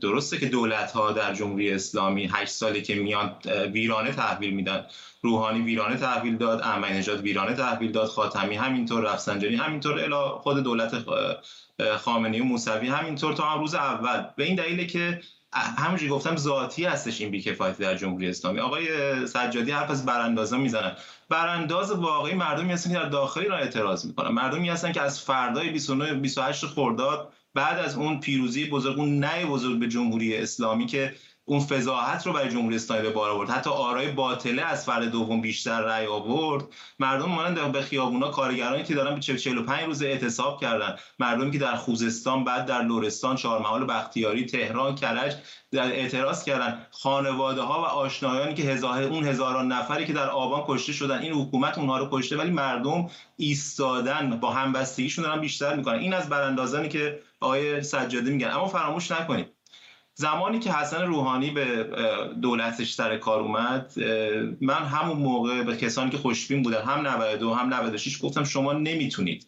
درسته 0.00 0.38
که 0.38 0.46
دولت 0.46 0.92
ها 0.92 1.12
در 1.12 1.34
جمهوری 1.34 1.72
اسلامی 1.72 2.30
هشت 2.32 2.52
سالی 2.52 2.82
که 2.82 2.94
میان 2.94 3.36
ویرانه 3.72 4.12
تحویل 4.12 4.54
میدن. 4.54 4.86
روحانی 5.22 5.60
ویرانه 5.62 5.96
تحویل 5.96 6.36
داد 6.36 6.60
احمدی 6.60 6.94
نژاد 6.94 7.20
ویرانه 7.20 7.54
تحویل 7.54 7.92
داد 7.92 8.08
خاتمی 8.08 8.56
همینطور 8.56 9.12
رفسنجانی 9.12 9.56
همینطور 9.56 10.00
الا 10.00 10.28
خود 10.28 10.58
دولت 10.58 11.04
خامنه‌ای 11.96 12.40
و 12.40 12.44
موسوی 12.44 12.88
همینطور 12.88 13.32
تا 13.32 13.44
هم 13.44 13.60
روز 13.60 13.74
اول. 13.74 14.24
به 14.36 14.44
این 14.44 14.54
دلیله 14.54 14.86
که 14.86 15.20
همونجوری 15.54 16.10
گفتم 16.10 16.36
ذاتی 16.36 16.84
هستش 16.84 17.20
این 17.20 17.30
بیکفایتی 17.30 17.82
در 17.82 17.94
جمهوری 17.94 18.28
اسلامی. 18.28 18.60
آقای 18.60 18.86
سجادی 19.26 19.70
حرف 19.70 19.90
از 19.90 20.06
براندازا 20.06 20.56
می‌زنن. 20.56 20.96
برانداز 21.28 21.90
واقعی 21.90 22.34
مردمی 22.34 22.72
هستن 22.72 22.90
که 22.90 22.96
در 22.96 23.08
داخل 23.08 23.40
ایران 23.40 23.60
اعتراض 23.60 24.06
می‌کنن. 24.06 24.28
مردمی 24.28 24.68
هستن 24.68 24.92
که 24.92 25.00
از 25.00 25.20
فردای 25.20 25.70
29 25.70 26.14
28 26.14 26.66
خرداد 26.66 27.32
بعد 27.54 27.78
از 27.78 27.96
اون 27.96 28.20
پیروزی 28.20 28.64
بزرگ 28.64 28.98
اون 28.98 29.18
نه 29.18 29.46
بزرگ 29.46 29.78
به 29.78 29.88
جمهوری 29.88 30.36
اسلامی 30.36 30.86
که 30.86 31.14
اون 31.46 31.60
فضاحت 31.60 32.26
رو 32.26 32.32
برای 32.32 32.50
جمهوری 32.50 32.76
اسلامی 32.76 33.02
به 33.02 33.10
بار 33.10 33.30
آورد. 33.30 33.50
حتی 33.50 33.70
آرای 33.70 34.12
باطله 34.12 34.62
از 34.62 34.84
فرد 34.84 35.04
دوم 35.04 35.40
بیشتر 35.40 35.80
رأی 35.80 36.06
آورد. 36.06 36.64
مردم 36.98 37.28
مانند 37.28 37.72
به 37.72 37.82
خیابونا 37.82 38.28
کارگرانی 38.28 38.82
که 38.82 38.94
دارن 38.94 39.14
به 39.14 39.20
45 39.20 39.84
روز 39.84 40.02
اعتصاب 40.02 40.60
کردن. 40.60 40.96
مردمی 41.18 41.50
که 41.50 41.58
در 41.58 41.76
خوزستان 41.76 42.44
بعد 42.44 42.66
در 42.66 42.82
لرستان 42.82 43.36
چهارمحال 43.36 43.84
بختیاری 43.84 44.46
تهران 44.46 44.94
کرج 44.94 45.34
در 45.70 45.86
اعتراض 45.86 46.44
کردن. 46.44 46.86
خانواده 46.90 47.62
ها 47.62 47.82
و 47.82 47.84
آشنایانی 47.84 48.54
که 48.54 48.62
هزار 48.62 49.02
اون 49.02 49.24
هزاران 49.24 49.72
نفری 49.72 50.06
که 50.06 50.12
در 50.12 50.28
آبان 50.28 50.64
کشته 50.66 50.92
شدن. 50.92 51.18
این 51.18 51.32
حکومت 51.32 51.78
اونها 51.78 51.98
رو 51.98 52.08
کشته 52.12 52.36
ولی 52.36 52.50
مردم 52.50 53.10
ایستادن. 53.36 54.40
با 54.40 54.50
همبستگیشون 54.50 55.24
دارن 55.24 55.40
بیشتر 55.40 55.76
می‌کنن. 55.76 55.98
این 55.98 56.14
از 56.14 56.28
براندازانی 56.28 56.88
که 56.88 57.20
آقای 57.40 57.82
سجاده 57.82 58.30
میگن. 58.30 58.50
اما 58.50 58.68
فراموش 58.68 59.10
نکنید. 59.12 59.53
زمانی 60.14 60.58
که 60.58 60.72
حسن 60.72 61.02
روحانی 61.02 61.50
به 61.50 61.84
دولتش 62.42 62.92
سر 62.92 63.16
کار 63.16 63.40
اومد 63.40 63.94
من 64.60 64.84
همون 64.84 65.16
موقع 65.16 65.62
به 65.62 65.76
کسانی 65.76 66.10
که 66.10 66.18
خوشبین 66.18 66.62
بودن 66.62 66.82
هم 66.82 67.06
92 67.06 67.54
هم 67.54 67.74
96 67.74 68.22
گفتم 68.22 68.44
شما 68.44 68.72
نمی‌تونید 68.72 69.46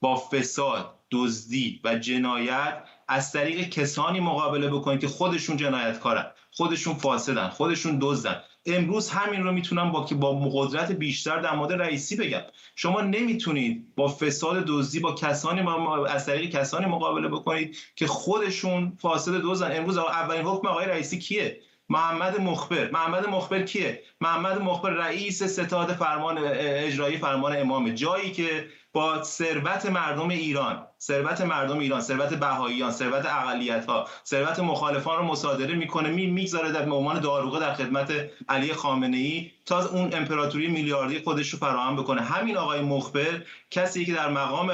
با 0.00 0.16
فساد 0.16 0.94
دزدی 1.10 1.80
و 1.84 1.98
جنایت 1.98 2.84
از 3.08 3.32
طریق 3.32 3.68
کسانی 3.68 4.20
مقابله 4.20 4.68
بکنید 4.68 5.00
که 5.00 5.08
خودشون 5.08 5.56
جنایتکارن 5.56 6.26
خودشون 6.50 6.94
فاسدن 6.94 7.48
خودشون 7.48 7.98
دزدن. 8.00 8.42
امروز 8.66 9.10
همین 9.10 9.42
رو 9.42 9.52
می‌تونم 9.52 9.92
با 9.92 10.04
که 10.04 10.14
با 10.14 10.50
قدرت 10.52 10.92
بیشتر 10.92 11.40
در 11.40 11.54
مورد 11.54 11.72
رئیسی 11.72 12.16
بگم. 12.16 12.42
شما 12.76 13.00
نمی‌تونید 13.00 13.94
با 13.96 14.08
فساد 14.08 14.64
دزدی 14.66 15.00
با 15.00 15.12
کسانی 15.12 15.60
از 16.08 16.26
طریق 16.26 16.50
کسانی 16.50 16.86
مقابله 16.86 17.28
بکنید 17.28 17.76
که 17.96 18.06
خودشون 18.06 18.92
فاسد 19.00 19.40
دزدن. 19.42 19.76
امروز 19.76 19.98
اولین 19.98 20.44
حکم 20.44 20.68
آقای 20.68 20.86
رئیسی 20.86 21.18
کیه؟ 21.18 21.60
محمد 21.88 22.40
مخبر. 22.40 22.90
محمد 22.90 23.28
مخبر 23.28 23.62
کیه؟ 23.62 24.02
محمد 24.20 24.62
مخبر 24.62 24.90
رئیس 24.90 25.42
ستاد 25.42 25.92
فرمان 25.92 26.38
اجرایی 26.38 27.18
فرمان 27.18 27.56
امام. 27.56 27.90
جایی 27.90 28.32
که 28.32 28.66
با 28.92 29.22
ثروت 29.22 29.86
مردم 29.86 30.28
ایران 30.28 30.86
ثروت 31.00 31.40
مردم 31.40 31.78
ایران 31.78 32.00
ثروت 32.00 32.34
بهاییان 32.34 32.90
ثروت 32.90 33.26
اقلیت 33.26 33.86
ها 33.86 34.08
ثروت 34.26 34.60
مخالفان 34.60 35.18
رو 35.18 35.24
مصادره 35.24 35.74
می‌کنه 35.74 36.08
می 36.08 36.26
می‌گذاره 36.26 36.72
در 36.72 36.82
عنوان 36.82 37.20
داروغه 37.20 37.60
در 37.60 37.74
خدمت 37.74 38.12
علی 38.48 38.72
خامنه 38.72 39.16
ای 39.16 39.50
تا 39.66 39.88
اون 39.88 40.14
امپراتوری 40.14 40.66
میلیاردی 40.66 41.18
خودش 41.18 41.48
رو 41.48 41.58
فراهم 41.58 41.96
بکنه. 41.96 42.22
همین 42.22 42.56
آقای 42.56 42.80
مخبر 42.80 43.42
کسی 43.70 44.04
که 44.04 44.12
در 44.12 44.28
مقام 44.28 44.70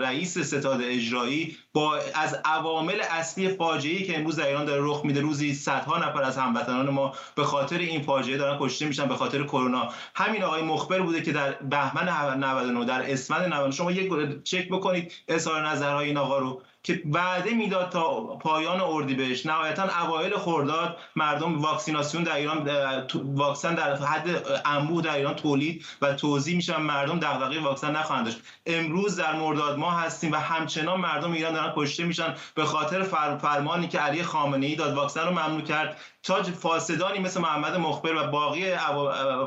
رئیس 0.00 0.38
ستاد 0.38 0.80
اجرایی 0.82 1.56
با 1.72 1.96
از 2.14 2.40
عوامل 2.44 3.00
اصلی 3.10 3.48
فاجعه‌ای 3.48 4.02
که 4.02 4.18
امروز 4.18 4.36
در 4.36 4.46
ایران 4.46 4.64
داره 4.64 4.80
رخ 4.84 5.04
میده 5.04 5.20
روزی 5.20 5.54
صدها 5.54 5.98
نفر 5.98 6.22
از 6.22 6.38
هموطنان 6.38 6.90
ما 6.90 7.12
به 7.34 7.44
خاطر 7.44 7.78
این 7.78 8.02
فاجعه 8.02 8.36
دارن 8.36 8.58
کشته 8.60 8.86
میشن 8.86 9.08
به 9.08 9.16
خاطر 9.16 9.42
کرونا. 9.42 9.88
همین 10.14 10.42
آقای 10.42 10.62
مخبر 10.62 11.00
بوده 11.00 11.22
که 11.22 11.32
در 11.32 11.52
بهمن 11.52 12.08
99 12.44 12.84
در 12.84 13.12
اسفند 13.12 13.42
99 13.42 13.70
شما 13.74 13.92
یک 13.92 14.12
چک 14.44 14.68
بکنید 14.68 15.12
اظهار 15.46 15.68
نظرهای 15.68 16.06
این 16.06 16.16
آقا 16.16 16.38
رو 16.38 16.62
که 16.82 17.02
وعده 17.12 17.50
می‌داد 17.50 17.88
تا 17.88 18.20
پایان 18.20 18.80
اردیبهشت. 18.80 19.46
نهایتا 19.46 19.82
اوایل 19.82 20.36
خرداد 20.36 20.96
مردم 21.16 21.60
واکسیناسیون 21.60 22.24
در 22.24 22.36
ایران 22.36 22.70
واکسن 23.14 23.74
در 23.74 23.96
حد 23.96 24.28
انبوه 24.64 25.02
در 25.02 25.14
ایران 25.16 25.34
تولید 25.34 25.84
و 26.02 26.14
توزیع 26.14 26.56
میشه 26.56 26.76
و 26.76 26.80
مردم 26.80 27.18
دغدغه 27.18 27.60
واکسن 27.60 27.96
نخواهند 27.96 28.24
داشت. 28.24 28.38
امروز 28.66 29.16
در 29.16 29.36
مرداد 29.36 29.78
ما 29.78 29.90
هستیم 29.90 30.32
و 30.32 30.36
همچنان 30.36 31.00
مردم 31.00 31.32
ایران 31.32 31.54
دارن 31.54 31.72
کشته 31.76 32.04
میشن 32.04 32.34
به 32.54 32.64
خاطر 32.64 33.02
فرمانی 33.42 33.88
که 33.88 33.98
علی 33.98 34.22
خامنه 34.22 34.66
ای 34.66 34.74
داد. 34.74 34.94
واکسن 34.94 35.24
رو 35.24 35.30
ممنوع 35.30 35.62
کرد. 35.62 35.96
تا 36.22 36.42
فاسدانی 36.42 37.18
مثل 37.18 37.40
محمد 37.40 37.76
مخبر 37.76 38.14
و 38.14 38.30
باقی 38.30 38.76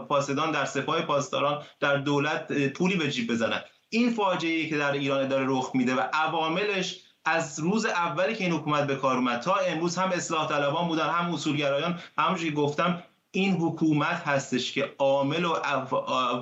فاسدان 0.08 0.52
در 0.52 0.66
سپاه 0.66 1.02
پاسداران 1.02 1.64
در 1.80 1.98
دولت 1.98 2.68
پولی 2.68 2.96
به 2.96 3.12
جیب 3.12 3.32
بزنن. 3.32 3.64
این 3.90 4.10
فاجعه 4.10 4.70
که 4.70 4.78
در 4.78 4.92
ایران 4.92 5.28
داره 5.28 5.46
رخ 5.48 5.72
میده 5.74 5.96
و 5.96 6.00
عواملش 6.14 7.00
از 7.26 7.60
روز 7.60 7.86
اولی 7.86 8.36
که 8.36 8.44
این 8.44 8.54
حکومت 8.54 8.88
به 8.88 8.96
کار 8.96 9.16
اومد 9.16 9.40
تا 9.40 9.56
امروز 9.56 9.98
هم 9.98 10.12
اصلاح 10.12 10.50
طلبان 10.50 10.88
بودن 10.88 11.10
هم 11.10 11.34
اصولگرایان 11.34 12.00
همونجوری 12.18 12.52
گفتم 12.52 13.04
این 13.32 13.54
حکومت 13.54 14.28
هستش 14.28 14.72
که 14.72 14.96
عامل 15.00 15.46
و 15.46 15.56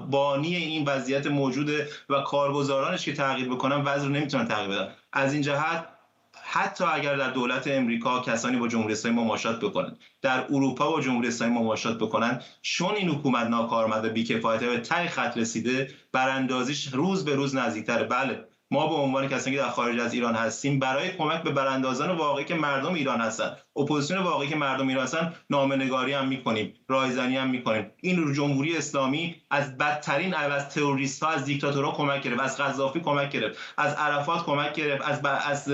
بانی 0.10 0.56
این 0.56 0.86
وضعیت 0.86 1.28
موجوده 1.28 1.90
و 2.10 2.22
کارگزارانش 2.22 3.06
که 3.06 3.14
تغییر 3.14 3.50
بکنن 3.50 3.82
وضع 3.82 4.06
رو 4.06 4.10
نمی‌تونن 4.10 4.48
تغییر 4.48 4.70
بدن. 4.70 4.94
از 5.14 5.34
این 5.34 5.42
جهت 5.42 5.88
حتی 6.58 6.84
اگر 6.84 7.16
در 7.16 7.32
دولت 7.32 7.68
امریکا 7.68 8.20
کسانی 8.22 8.58
با 8.58 8.68
جمهوری 8.68 8.94
اسلامی 8.94 9.18
مماشات 9.18 9.60
بکنن 9.60 9.98
در 10.22 10.44
اروپا 10.44 10.92
با 10.92 11.02
جمهوری 11.02 11.28
اسلامی 11.28 11.54
مماشات 11.54 11.98
بکنن 11.98 12.42
چون 12.62 12.96
این 12.96 13.10
حکومت 13.10 13.48
ناکارآمد 13.48 14.06
و 14.06 14.10
بیکفایته 14.10 14.68
به 14.68 14.80
ته 14.80 15.08
خط 15.08 15.38
رسیده 15.38 15.90
براندازیش 16.12 16.88
روز 16.88 17.26
به 17.26 17.36
روز 17.36 17.56
نزدیکتره. 17.56 18.04
بله. 18.04 18.48
ما 18.72 18.88
به 18.88 18.96
عنوان 18.96 19.28
کسانی 19.28 19.56
که 19.56 19.62
در 19.62 19.70
خارج 19.70 20.00
از 20.00 20.14
ایران 20.14 20.36
هستیم 20.36 20.80
برای 20.80 21.10
کمک 21.10 21.44
به 21.44 21.52
براندازان 21.52 22.18
واقعی 22.18 22.46
که 22.46 22.56
مردم 22.56 22.94
ایران 22.94 23.22
هستن 23.22 23.56
اپوزیسیون 23.76 24.20
واقعی 24.20 24.48
که 24.48 24.56
مردم 24.56 24.88
ایران 24.88 25.04
هستن 25.04 25.34
نامه‌نگاری 25.50 26.14
هم 26.14 26.28
می‌کنیم 26.28 26.74
رایزنی 26.88 27.38
هم 27.38 27.50
می‌کنیم. 27.50 27.92
این 28.02 28.34
جمهوری 28.34 28.78
اسلامی 28.78 29.36
از 29.52 29.78
بدترین 29.78 30.34
از 30.34 30.70
تروریست 30.70 31.24
ها 31.24 31.30
از 31.30 31.46
دیکتاتورها 31.46 31.92
کمک 31.92 32.22
گرفت 32.22 32.40
از 32.40 32.58
قذافی 32.58 33.00
کمک 33.00 33.30
گرفت 33.30 33.58
از 33.78 33.94
عرفات 33.94 34.46
کمک 34.46 34.74
گرفت 34.74 35.08
از 35.08 35.22
ب... 35.22 35.28
از 35.46 35.72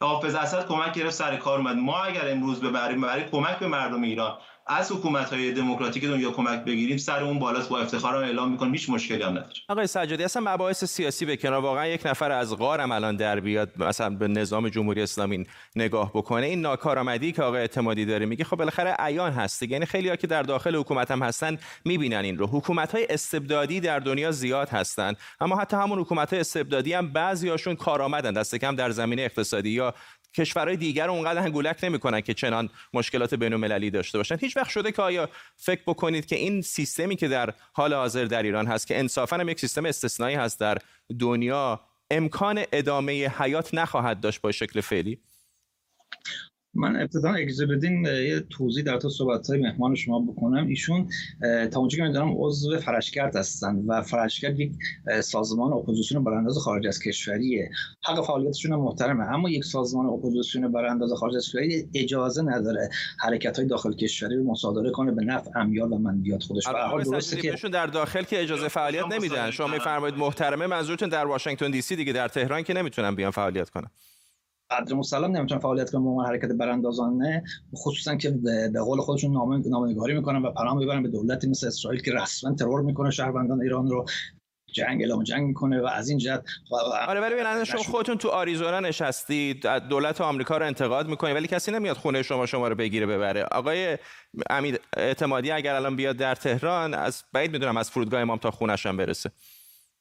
حافظ 0.00 0.34
اسد 0.34 0.66
کمک 0.66 0.92
گرفت 0.92 1.14
سر 1.14 1.36
کار 1.36 1.58
اومد. 1.58 1.76
ما 1.76 2.02
اگر 2.02 2.30
امروز 2.30 2.60
ببریم 2.60 3.00
برای 3.00 3.24
کمک 3.24 3.58
به 3.58 3.66
مردم 3.66 4.02
ایران 4.02 4.38
از 4.66 4.92
حکومت 4.92 5.32
های 5.32 5.52
دموکراتیک 5.52 6.04
دنیا 6.04 6.30
کمک 6.30 6.64
بگیریم 6.64 6.96
سر 6.96 7.24
اون 7.24 7.38
بالاست 7.38 7.68
با 7.68 7.80
افتخار 7.80 8.16
اعلام 8.16 8.50
می‌کنیم 8.52 8.72
هیچ 8.72 8.90
مشکلی 8.90 9.22
هم 9.22 9.30
نداره. 9.30 9.52
آقای 9.68 9.86
سجادی 9.86 10.24
اصلا 10.24 10.54
مباحث 10.54 10.84
سیاسی 10.84 11.24
به 11.26 11.36
کنار 11.36 11.60
واقعا 11.60 11.86
یک 11.86 12.06
نفر 12.06 12.32
از 12.32 12.56
غارم 12.56 12.92
الان 12.92 13.16
در 13.16 13.40
بیاد 13.40 13.70
مثلا 13.76 14.10
به 14.10 14.28
نظام 14.28 14.68
جمهوری 14.68 15.02
اسلامی 15.02 15.46
نگاه 15.76 16.10
بکنه. 16.14 16.46
این 16.46 16.60
ناکارآمدی 16.60 17.32
که 17.32 17.42
آقای 17.42 17.60
اعتمادی 17.60 18.04
داره 18.04 18.26
میگه 18.26 18.44
خب 18.44 18.56
بالاخره 18.56 18.96
عیان 18.98 19.32
هست 19.32 19.62
یعنی 19.62 19.86
خیلی 19.86 20.08
ها 20.08 20.16
که 20.16 20.26
در 20.26 20.42
داخل 20.42 20.76
حکومت 20.76 21.10
هم 21.10 21.22
هستن 21.22 21.58
می‌بینن 21.84 22.16
این 22.24 22.38
رو. 22.38 22.46
حکومت 22.46 22.94
های 22.94 23.06
استبدادی 23.10 23.80
در 23.80 23.98
دنیا 23.98 24.30
زیاد 24.30 24.68
هستند 24.68 25.16
اما 25.40 25.56
حتی 25.56 25.76
همون 25.76 25.98
حکومت 25.98 26.30
های 26.30 26.40
استبدادی 26.40 26.92
هم 26.92 27.12
بعضیاشون 27.12 27.76
کارآمدن. 27.76 28.32
دست 28.32 28.54
کم 28.54 28.76
در 28.76 28.90
زمینه 28.90 29.22
اقتصادی 29.22 29.70
یا 29.70 29.94
کشورهای 30.34 30.76
دیگر 30.76 31.10
اونقدر 31.10 31.42
هنگولک 31.42 31.78
نمی‌کنن 31.82 32.20
که 32.20 32.34
چنان 32.34 32.70
مشکلات 32.92 33.34
بین 33.34 33.90
داشته 33.90 34.18
باشن. 34.18 34.38
هیچ 34.38 34.56
وقت 34.56 34.70
شده 34.70 34.92
که 34.92 35.02
آیا 35.02 35.28
فکر 35.56 35.82
بکنید 35.86 36.26
که 36.26 36.36
این 36.36 36.62
سیستمی 36.62 37.16
که 37.16 37.28
در 37.28 37.54
حال 37.72 37.94
حاضر 37.94 38.24
در 38.24 38.42
ایران 38.42 38.66
هست 38.66 38.86
که 38.86 38.98
انصافا 38.98 39.36
هم 39.36 39.48
یک 39.48 39.60
سیستم 39.60 39.84
استثنایی 39.84 40.36
هست 40.36 40.60
در 40.60 40.78
دنیا 41.18 41.80
امکان 42.10 42.64
ادامه 42.72 43.28
حیات 43.28 43.74
نخواهد 43.74 44.20
داشت 44.20 44.40
با 44.40 44.52
شکل 44.52 44.80
فعلی؟ 44.80 45.18
من 46.74 46.96
ابتدا 46.96 47.32
اجازه 47.32 47.66
بدین 47.66 48.04
یه 48.04 48.40
توضیح 48.40 48.84
در 48.84 48.98
تو 48.98 49.10
صحبت 49.10 49.50
های 49.50 49.60
مهمان 49.60 49.94
شما 49.94 50.20
بکنم. 50.20 50.66
ایشون 50.66 51.08
تا 51.72 51.80
اونجا 51.80 51.96
که 51.96 52.02
می‌دونم 52.02 52.34
عضو 52.36 52.78
فرشگرد 52.78 53.36
هستن 53.36 53.76
و 53.86 54.02
فرشگرد 54.02 54.60
یک 54.60 54.72
سازمان 55.20 55.72
اپوزیسیون 55.72 56.24
برانداز 56.24 56.58
خارج 56.58 56.86
از 56.86 57.02
کشوریه. 57.02 57.70
حق 58.04 58.24
فعالیتشون 58.24 58.74
محترمه 58.76 59.24
اما 59.24 59.50
یک 59.50 59.64
سازمان 59.64 60.06
اپوزیسیون 60.06 60.72
برانداز 60.72 61.12
خارج 61.12 61.36
از 61.36 61.46
کشوری 61.48 61.88
اجازه 61.94 62.42
نداره 62.42 62.88
حرکت 63.18 63.58
های 63.58 63.66
داخل 63.66 63.92
کشوری 63.92 64.36
رو 64.36 64.44
مصادره 64.44 64.90
کنه 64.90 65.12
به 65.12 65.24
نفع 65.24 65.50
امیال 65.54 65.92
و 65.92 65.98
منویات 65.98 66.42
خودش. 66.42 66.68
به 66.68 67.04
درسته 67.04 67.36
که 67.36 67.68
در 67.68 67.86
داخل 67.86 68.22
که 68.22 68.42
اجازه 68.42 68.68
فعالیت 68.68 69.04
نمیدن. 69.12 69.50
شما. 69.50 69.66
میفرمایید 69.66 70.18
محترمه 70.18 70.66
منظورتون 70.66 71.08
در 71.08 71.26
واشنگتن 71.26 71.70
دی 71.70 71.80
سی 71.80 71.96
دیگه 71.96 72.12
در 72.12 72.28
تهران 72.28 72.62
که 72.62 72.74
نمی‌تونن 72.74 73.14
بیان 73.14 73.30
فعالیت 73.30 73.70
کنن. 73.70 73.88
قدر 74.78 74.94
مسلم 74.94 75.36
نمی‌تونن 75.36 75.60
فعالیت 75.60 75.90
کنن 75.90 76.16
به 76.16 76.22
حرکت 76.22 76.48
براندازانه. 76.48 77.44
خصوصا 77.74 78.16
که 78.16 78.30
به 78.72 78.80
قول 78.84 79.00
خودشون 79.00 79.32
نامه 79.32 79.68
نامه‌نگاری 79.68 80.14
می‌کنن 80.14 80.42
و 80.42 80.50
پیام 80.50 80.78
می‌برن 80.78 81.02
به 81.02 81.08
دولتی 81.08 81.48
مثل 81.48 81.66
اسرائیل 81.66 82.02
که 82.02 82.12
رسما 82.12 82.54
ترور 82.54 82.80
می‌کنه 82.80 83.10
شهروندان 83.10 83.62
ایران 83.62 83.90
رو. 83.90 84.04
جنگ 84.74 85.02
اعلام 85.02 85.22
جنگ 85.22 85.46
می‌کنه 85.46 85.80
و 85.80 85.86
از 85.86 86.08
این 86.08 86.18
جهت 86.18 86.44
آره 87.08 87.20
ولی 87.20 87.34
به 87.34 87.64
شما 87.64 87.82
خودتون 87.82 88.18
تو 88.18 88.28
آریزونا 88.28 88.80
نشستی 88.80 89.60
دولت 89.90 90.20
آمریکا 90.20 90.56
رو 90.56 90.66
انتقاد 90.66 91.08
می‌کنی 91.08 91.32
ولی 91.32 91.46
کسی 91.46 91.72
نمیاد 91.72 91.96
خونه 91.96 92.22
شما 92.22 92.46
شما 92.46 92.68
رو 92.68 92.74
بگیره 92.74 93.06
ببره. 93.06 93.42
آقای 93.42 93.98
امید 94.50 94.80
اعتمادی 94.96 95.50
اگر 95.50 95.74
الان 95.74 95.96
بیاد 95.96 96.16
در 96.16 96.34
تهران 96.34 96.94
از 96.94 97.22
بعید 97.32 97.52
می‌دونم 97.52 97.76
از 97.76 97.90
فرودگاه 97.90 98.20
امام 98.20 98.38
تا 98.38 98.50
خونش 98.50 98.86
هم 98.86 98.96
برسه. 98.96 99.30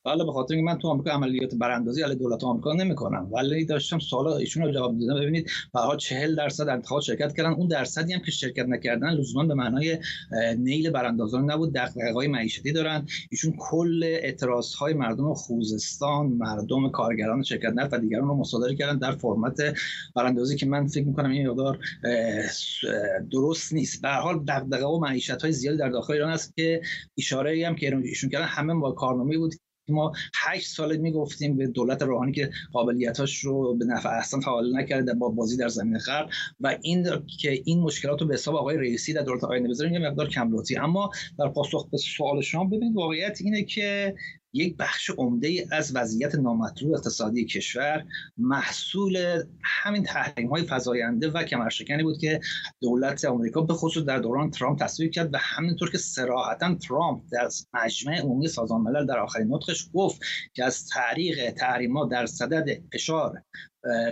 حالا 0.04 0.26
به 0.26 0.32
خاطر 0.32 0.54
اینکه 0.56 0.72
من 0.72 0.78
تو 0.78 0.88
آمریکا 0.88 1.12
عملیات 1.12 1.56
براندازی 1.56 2.02
علی 2.02 2.16
دولت 2.16 2.44
آمریکا 2.44 2.74
نمی‌کنم. 2.74 3.30
ولی 3.34 3.66
داشتم 3.66 4.00
سوالا 4.00 4.38
ایشون 4.38 4.64
رو 4.64 4.72
جواب 4.72 4.94
می‌دادم. 4.94 5.20
ببینید 5.20 5.52
به 5.74 5.80
40 5.98 6.36
درصد 6.36 6.70
انتخاب 6.70 7.02
شرکت 7.02 7.34
کردن. 7.36 7.50
اون 7.50 7.68
درصدی 7.68 8.14
هم 8.14 8.20
که 8.20 8.32
شرکت 8.32 8.66
نکردن 8.66 9.10
لزوما 9.10 9.48
به 9.48 9.54
معنای 9.54 9.98
نیل 10.58 10.90
براندازان 10.90 11.52
نبود 11.52 11.74
دغدغه‌های 11.74 12.28
معیشتی 12.28 12.72
دارن. 12.72 13.06
ایشون 13.32 13.54
کل 13.58 14.04
اعتراض 14.04 14.74
های 14.74 14.94
مردم 14.94 15.34
خوزستان 15.34 16.28
مردم 16.28 16.90
کارگران 16.90 17.44
شرکت 17.44 17.74
نفت 17.76 17.94
و 17.94 17.98
دیگران 17.98 18.28
رو 18.28 18.36
مصادره 18.36 18.76
کردن 18.76 18.98
در 18.98 19.12
فرمت 19.12 19.58
براندازی 20.16 20.56
که 20.56 20.66
من 20.66 20.88
فکر 20.88 21.06
می‌کنم 21.06 21.30
این 21.30 21.50
مقدار 21.50 21.80
درست 23.32 23.74
نیست. 23.74 24.02
به 24.02 24.08
هر 24.08 24.20
حال 24.20 24.44
دغدغه 24.48 24.86
و 24.86 25.00
معیشت 25.00 25.42
های 25.42 25.78
در 25.78 25.90
داخل 25.90 26.14
ایران 26.14 26.32
است 26.32 26.56
که 26.56 26.82
اشاره 27.18 27.68
هم 27.68 27.76
که 27.76 27.98
ایشون 27.98 28.30
کردن 28.30 28.46
همه 28.46 28.74
با 28.74 28.92
کارنامه 28.92 29.38
بود 29.38 29.54
ما 29.92 30.12
هشت 30.36 30.68
سال 30.68 30.98
می‌گفتیم 30.98 31.58
به 31.58 31.68
دولت 31.68 32.02
روحانی 32.02 32.32
که 32.32 32.50
قابلیتاش 32.74 33.40
رو 33.40 33.76
به 33.78 33.86
نفع 33.86 34.10
احسن 34.10 34.40
فعال 34.40 34.78
نکرده 34.78 35.14
با 35.14 35.30
بازی 35.30 35.58
در 35.58 35.68
زمین 35.68 36.00
خرب 36.00 36.30
و 36.60 36.78
این 36.82 37.08
که 37.40 37.62
این 37.66 37.80
مشکلات 37.80 38.22
رو 38.22 38.28
به 38.28 38.34
حساب 38.34 38.56
آقای 38.56 38.78
رئیسی 38.78 39.14
در 39.14 39.22
دولت 39.22 39.44
آینده 39.44 39.70
بذاریم 39.70 39.94
یه 39.94 40.00
مقدار 40.00 40.30
کملوتی 40.30 40.78
اما 40.78 41.12
در 41.40 41.48
پاسخ 41.50 41.90
به 41.90 41.98
سوال 41.98 42.42
شما 42.42 42.64
ببینید 42.64 42.96
واقعیت 42.96 43.38
اینه 43.42 43.64
که 43.64 44.16
یک 44.54 44.78
بخش 44.78 45.10
عمده 45.10 45.68
از 45.72 45.96
وضعیت 45.96 46.36
نامطلوب 46.36 46.94
اقتصادی 46.94 47.46
کشور 47.46 48.06
محصول 48.38 49.44
همین 49.64 50.04
تحریم 50.04 50.50
های 50.50 50.64
فزاینده 50.70 51.30
و 51.30 51.44
کمرشکنی 51.44 52.04
بود 52.04 52.18
که 52.18 52.40
دولت 52.82 53.26
آمریکا 53.26 53.62
به 53.62 53.74
خصوص 53.74 54.04
در 54.04 54.20
دوران 54.20 54.52
ترامپ 54.52 54.80
تصویب 54.80 55.12
کرد 55.12 55.34
و 55.34 55.38
همینطور 55.38 55.92
که 55.92 55.98
سراحتا 55.98 56.76
ترامپ 56.76 57.24
در 57.32 57.48
مجمع 57.74 58.20
عمومی 58.20 58.48
سازمان 58.48 58.82
ملل 58.82 59.06
در 59.06 59.20
آخرین 59.20 59.48
نطقش 59.54 59.90
گفت 59.94 60.22
که 60.54 60.66
از 60.66 60.88
طریق 60.88 61.52
تحریم 61.52 62.08
در 62.08 62.26
صدد 62.26 62.68
فشار 62.94 63.44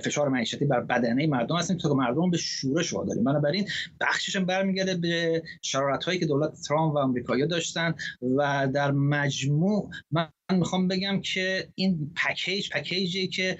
فشار 0.03 0.29
معیشتی 0.29 0.65
بر 0.65 0.81
بدنه 0.81 1.27
مردم 1.27 1.55
هستیم. 1.55 1.77
تا 1.77 1.93
مردم 1.93 2.29
به 2.29 2.37
شورش 2.37 2.93
واداریم. 2.93 3.23
بنابراین 3.23 3.67
بخشش 4.01 4.37
برمیگرده 4.37 4.95
به 4.95 5.43
شرارت 5.61 6.03
هایی 6.03 6.19
که 6.19 6.25
دولت 6.25 6.61
ترامپ 6.67 6.95
و 6.95 6.97
آمریکایی 6.97 7.47
داشتن 7.47 7.95
و 8.37 8.67
در 8.73 8.91
مجموع 8.91 9.89
من 10.11 10.27
می‌خوام 10.57 10.87
بگم 10.87 11.21
که 11.21 11.69
این 11.75 12.11
پکیج 12.15 12.69
پکیجی 12.69 13.27
که 13.27 13.57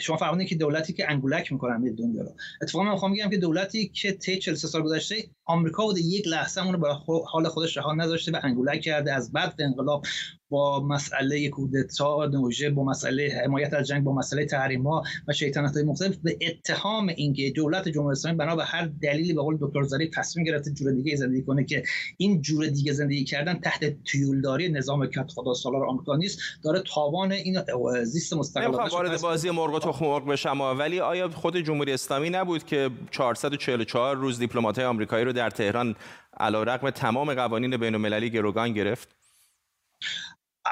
شما 0.00 0.16
فرمودید 0.16 0.48
که 0.48 0.54
دولتی 0.54 0.92
که 0.92 1.10
انگولک 1.10 1.52
می‌کنن 1.52 1.82
به 1.82 1.90
دنیا 1.90 2.22
رو. 2.22 2.30
اتفاقا 2.62 2.84
من 2.84 2.92
می‌خوام 2.92 3.12
بگم 3.12 3.30
که 3.30 3.36
دولتی 3.36 3.88
که 3.88 4.12
طی 4.12 4.38
43 4.38 4.68
سال 4.68 4.82
گذشته 4.82 5.16
آمریکا 5.44 5.84
بوده 5.84 6.00
یک 6.00 6.28
لحظه 6.28 6.64
اون 6.64 6.72
رو 6.72 6.80
به 6.80 6.88
حال 7.26 7.48
خودش 7.48 7.76
رها 7.76 7.94
نذاشته 7.94 8.32
و 8.32 8.40
انگولک 8.42 8.80
کرده. 8.80 9.12
از 9.14 9.32
بعد 9.32 9.54
انقلاب 9.58 10.04
با 10.50 10.86
مسئله 10.86 11.48
کودتا 11.48 12.26
نوژه 12.26 12.70
با 12.70 12.84
مسئله 12.84 13.40
حمایت 13.44 13.74
از 13.74 13.86
جنگ 13.86 14.04
با 14.04 14.14
مسئله 14.14 14.46
ها 14.84 15.02
و 15.28 15.32
شیطنت 15.32 15.74
های 15.74 15.82
مختلف 15.82 16.16
به 16.16 16.38
اتهام 16.40 17.08
اینکه 17.08 17.50
دولت 17.50 17.88
جمهوری 17.88 18.12
اسلامی 18.12 18.36
بنا 18.36 18.56
به 18.56 18.64
هر 18.64 18.90
دلیلی 19.02 19.32
به 19.32 19.42
قول 19.42 19.58
دکتر 19.60 19.82
زری 19.82 20.10
تصمیم 20.14 20.46
گرفته 20.46 20.70
جور 20.70 20.92
دیگه 20.92 21.16
زندگی 21.16 21.42
کنه 21.42 21.64
که 21.64 21.82
این 22.16 22.42
جور 22.42 22.66
دیگه 22.66 22.92
زندگی 22.92 23.24
کردن 23.24 23.54
تحت 23.54 24.04
تیولداری 24.04 24.68
نظام 24.68 25.06
کت 25.06 25.30
خدا 25.34 25.54
سالار 25.54 25.86
آمریکا 25.86 26.16
نیست 26.18 26.38
داره 26.64 26.82
تاوان 26.94 27.32
این 27.32 27.58
زیست 28.04 28.32
مستقل 28.32 28.88
وارد 28.90 29.20
بازی 29.20 29.50
مرغ 29.50 29.74
و 29.74 29.78
تخم 29.78 30.04
مرغ 30.04 30.26
بشم 30.26 30.60
ولی 30.60 31.00
آیا 31.00 31.28
خود 31.28 31.56
جمهوری 31.56 31.92
اسلامی 31.92 32.30
نبود 32.30 32.64
که 32.64 32.90
444 33.10 34.16
روز 34.16 34.38
دیپلمات‌های 34.38 34.86
آمریکایی 34.86 35.24
رو 35.24 35.32
در 35.32 35.50
تهران 35.50 35.96
علیرغم 36.40 36.90
تمام 36.90 37.34
قوانین 37.34 37.76
بین‌المللی 37.76 38.30
گروگان 38.30 38.72
گرفت؟ 38.72 39.18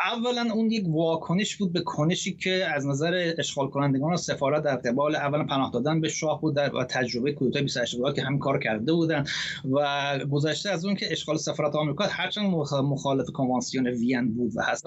اولا 0.04 0.48
اون 0.54 0.70
یک 0.70 0.84
واکنش 0.88 1.56
بود 1.56 1.72
به 1.72 1.80
کنشی 1.80 2.36
که 2.36 2.66
از 2.74 2.86
نظر 2.86 3.34
اشغال 3.38 3.68
کنندگان 3.68 4.12
و 4.12 4.16
سفارت 4.16 4.62
در 4.62 4.76
قبال 4.76 5.16
اولا 5.16 5.44
پناه 5.44 5.70
دادن 5.72 6.00
به 6.00 6.08
شاه 6.08 6.40
بود 6.40 6.56
در 6.56 6.74
و 6.74 6.84
تجربه 6.84 7.32
کودتای 7.32 7.62
28 7.62 7.96
که 8.14 8.22
همین 8.22 8.38
کار 8.38 8.58
کرده 8.58 8.92
بودن 8.92 9.24
و 9.72 10.18
گذشته 10.30 10.70
از 10.70 10.84
اون 10.84 10.94
که 10.94 11.12
اشغال 11.12 11.36
سفارت 11.36 11.74
آمریکا 11.74 12.04
هرچند 12.04 12.54
مخالف 12.72 13.30
کنوانسیون 13.30 13.86
وین 13.86 14.34
بود 14.34 14.52
و 14.56 14.62
هست. 14.62 14.86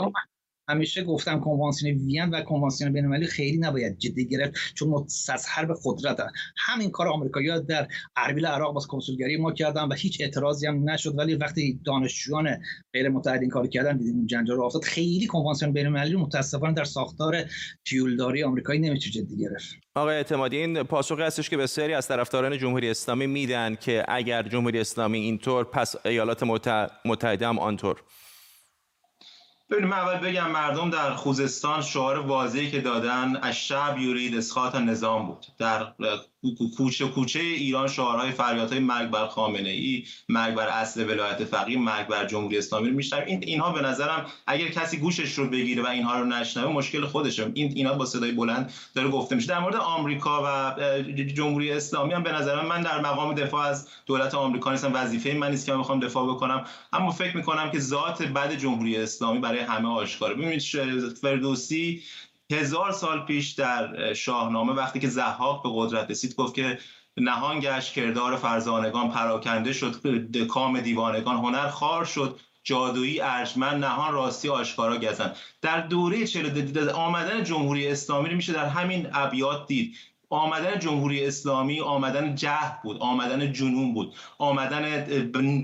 همیشه 0.69 1.03
گفتم 1.03 1.39
کنوانسیون 1.39 1.97
وین 1.97 2.29
و 2.29 2.41
کنوانسیون 2.41 2.93
بین‌المللی 2.93 3.25
خیلی 3.25 3.57
نباید 3.57 3.97
جدی 3.97 4.27
گرفت 4.27 4.53
چون 4.75 4.89
مستصحر 4.89 5.65
به 5.65 5.75
قدرت 5.85 6.17
همین 6.57 6.91
کار 6.91 7.07
آمریکایی‌ها 7.07 7.59
در 7.59 7.87
اربیل 8.17 8.45
عراق 8.45 8.73
با 8.73 8.81
کنسولگری 8.81 9.37
ما 9.37 9.51
کردن 9.51 9.83
و 9.83 9.93
هیچ 9.93 10.21
اعتراضی 10.21 10.67
هم 10.67 10.89
نشد. 10.89 11.17
ولی 11.17 11.35
وقتی 11.35 11.79
دانشجویان 11.85 12.57
غیر 12.93 13.09
متحد 13.09 13.41
این 13.41 13.49
کار 13.49 13.67
کردن 13.67 13.97
دیدیم 13.97 14.15
اون 14.15 14.27
جنجال 14.27 14.57
رو 14.57 14.63
افتاد 14.63 14.83
خیلی 14.83 15.27
کنوانسیون 15.27 15.73
بین‌المللی 15.73 16.15
متاسفانه 16.15 16.73
در 16.73 16.83
ساختار 16.83 17.45
تیولداری 17.85 18.43
آمریکایی 18.43 18.79
نمیشه 18.79 19.09
جدی 19.09 19.37
گرفت. 19.37 19.75
آقای 19.95 20.15
اعتمادی 20.15 20.57
این 20.57 20.83
پاسخی 20.83 21.21
هستش 21.21 21.49
که 21.49 21.57
بسیاری 21.57 21.93
از 21.93 22.07
طرفداران 22.07 22.57
جمهوری 22.57 22.89
اسلامی 22.89 23.27
میدن 23.27 23.75
که 23.75 24.05
اگر 24.07 24.43
جمهوری 24.43 24.79
اسلامی 24.79 25.19
اینطور 25.19 25.63
پس 25.63 25.95
ایالات 26.05 26.43
متحده 27.05 27.47
هم 27.47 27.59
آنطور. 27.59 28.03
ببینیم 29.69 29.93
اول 29.93 30.17
بگم 30.17 30.51
مردم 30.51 30.89
در 30.89 31.13
خوزستان 31.13 31.81
شعار 31.81 32.19
واضحی 32.19 32.71
که 32.71 32.81
دادن 32.81 33.35
از 33.35 33.55
شب 33.55 33.95
یورید 33.97 34.37
اسخات 34.37 34.75
نظام 34.75 35.27
بود. 35.27 35.45
در 35.57 35.93
کوچه 36.77 37.07
کوچه 37.07 37.39
ایران 37.39 37.87
شعارهای 37.87 38.31
فریادهای 38.31 38.79
مرگ 38.79 39.09
بر 39.09 39.27
خامنه 39.27 39.69
ای 39.69 40.03
مرگ 40.29 40.55
بر 40.55 40.67
اصل 40.67 41.09
ولایت 41.09 41.43
فقیه 41.43 41.77
مرگ 41.77 42.07
بر 42.07 42.25
جمهوری 42.25 42.57
اسلامی 42.57 42.89
رو 42.89 42.95
میشنویم. 42.95 43.27
این 43.27 43.43
اینها 43.43 43.71
به 43.71 43.81
نظرم 43.81 44.25
اگر 44.47 44.67
کسی 44.67 44.97
گوشش 44.97 45.33
رو 45.33 45.47
بگیره 45.47 45.83
و 45.83 45.87
اینها 45.87 46.19
رو 46.19 46.25
نشنوه 46.25 46.73
مشکل 46.73 47.05
خودشه. 47.05 47.51
این 47.53 47.73
اینا 47.75 47.93
با 47.93 48.05
صدای 48.05 48.31
بلند 48.31 48.73
داره 48.95 49.09
گفته 49.09 49.35
میشه. 49.35 49.47
در 49.47 49.59
مورد 49.59 49.75
آمریکا 49.75 50.43
و 50.45 50.75
جمهوری 51.33 51.71
اسلامی 51.71 52.13
هم 52.13 52.23
به 52.23 52.31
نظرم 52.31 52.65
من 52.65 52.81
در 52.81 53.01
مقام 53.01 53.33
دفاع 53.33 53.65
از 53.65 53.87
دولت 54.05 54.35
آمریکا 54.35 54.71
نیستم. 54.71 54.91
وظیفه 54.93 55.33
من 55.33 55.51
نیست 55.51 55.65
که 55.65 55.73
من 55.73 55.99
دفاع 55.99 56.27
بکنم. 56.27 56.65
اما 56.93 57.11
فکر 57.11 57.37
می‌کنم 57.37 57.71
که 57.71 57.79
ذات 57.79 58.23
بد 58.23 58.55
جمهوری 58.55 58.97
اسلامی 58.97 59.39
برای 59.39 59.59
همه 59.59 59.89
آشکاره. 59.89 60.35
ببینید 60.35 60.61
فردوسی 61.21 62.01
هزار 62.51 62.91
سال 62.91 63.25
پیش 63.25 63.51
در 63.51 64.13
شاهنامه 64.13 64.73
وقتی 64.73 64.99
که 64.99 65.07
زحاق 65.07 65.63
به 65.63 65.69
قدرت 65.73 66.11
رسید 66.11 66.35
گفت 66.35 66.53
که 66.53 66.79
نهان 67.17 67.59
گشت 67.59 67.93
کردار 67.93 68.35
فرزانگان 68.35 69.11
پراکنده 69.11 69.73
شد 69.73 70.01
کام 70.47 70.79
دیوانگان 70.79 71.35
هنر 71.35 71.67
خار 71.67 72.05
شد 72.05 72.39
جادویی 72.63 73.21
ارجمند 73.21 73.83
نهان 73.85 74.13
راستی 74.13 74.49
آشکارا 74.49 74.97
گزن 74.97 75.33
در 75.61 75.81
دوره 75.81 76.27
چلو 76.27 76.91
آمدن 76.95 77.43
جمهوری 77.43 77.87
اسلامی 77.87 78.33
میشه 78.33 78.53
در 78.53 78.65
همین 78.65 79.07
ابیات 79.13 79.67
دید. 79.67 79.95
آمدن 80.29 80.79
جمهوری 80.79 81.25
اسلامی 81.25 81.79
آمدن 81.79 82.35
جهد 82.35 82.81
بود 82.83 82.97
آمدن 82.99 83.53
جنون 83.53 83.93
بود 83.93 84.15
آمدن 84.37 84.81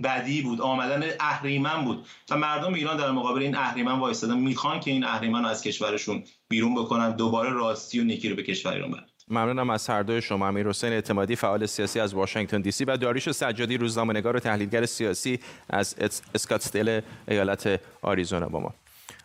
بدی 0.04 0.42
بود 0.42 0.62
آمدن 0.62 1.04
اهریمن 1.20 1.86
بود. 1.86 2.06
و 2.32 2.38
مردم 2.38 2.74
ایران 2.74 2.98
در 2.98 3.12
مقابل 3.12 3.42
این 3.42 3.56
اهریمن 3.56 4.00
وایستادن. 4.00 4.38
می‌خوان 4.38 4.80
که 4.80 4.92
این 4.92 5.04
اهریمن 5.04 5.42
رو 5.44 5.48
از 5.48 5.64
کشورشون 5.64 6.24
بیرون 6.50 6.76
بکنن 6.76 7.16
دوباره 7.16 7.50
راستی 7.50 8.00
و 8.00 8.04
نیکی 8.04 8.30
رو 8.30 8.36
به 8.36 8.44
کشور 8.44 8.74
ایران 8.74 8.92
برن. 8.92 9.06
ممنونم 9.28 9.70
از 9.70 9.90
هر 9.90 10.04
دوی 10.04 10.22
شما. 10.22 10.48
امیر 10.48 10.68
حسین 10.68 10.94
اعتمادی 10.94 11.36
فعال 11.36 11.66
سیاسی 11.66 12.00
از 12.00 12.14
واشنگتن 12.14 12.62
دی 12.62 12.72
سی 12.72 12.86
و 12.86 12.98
داریوش 12.98 13.32
سجادی 13.32 13.78
روزنامه‌نگار 13.78 14.36
و 14.36 14.40
تحلیلگر 14.40 14.86
سیاسی 14.86 15.40
از 15.70 15.96
اسکاتسدل 16.36 17.02
ایالت 17.28 17.82
آریزونا 18.02 18.50
با 18.50 18.60
ما. 18.60 18.74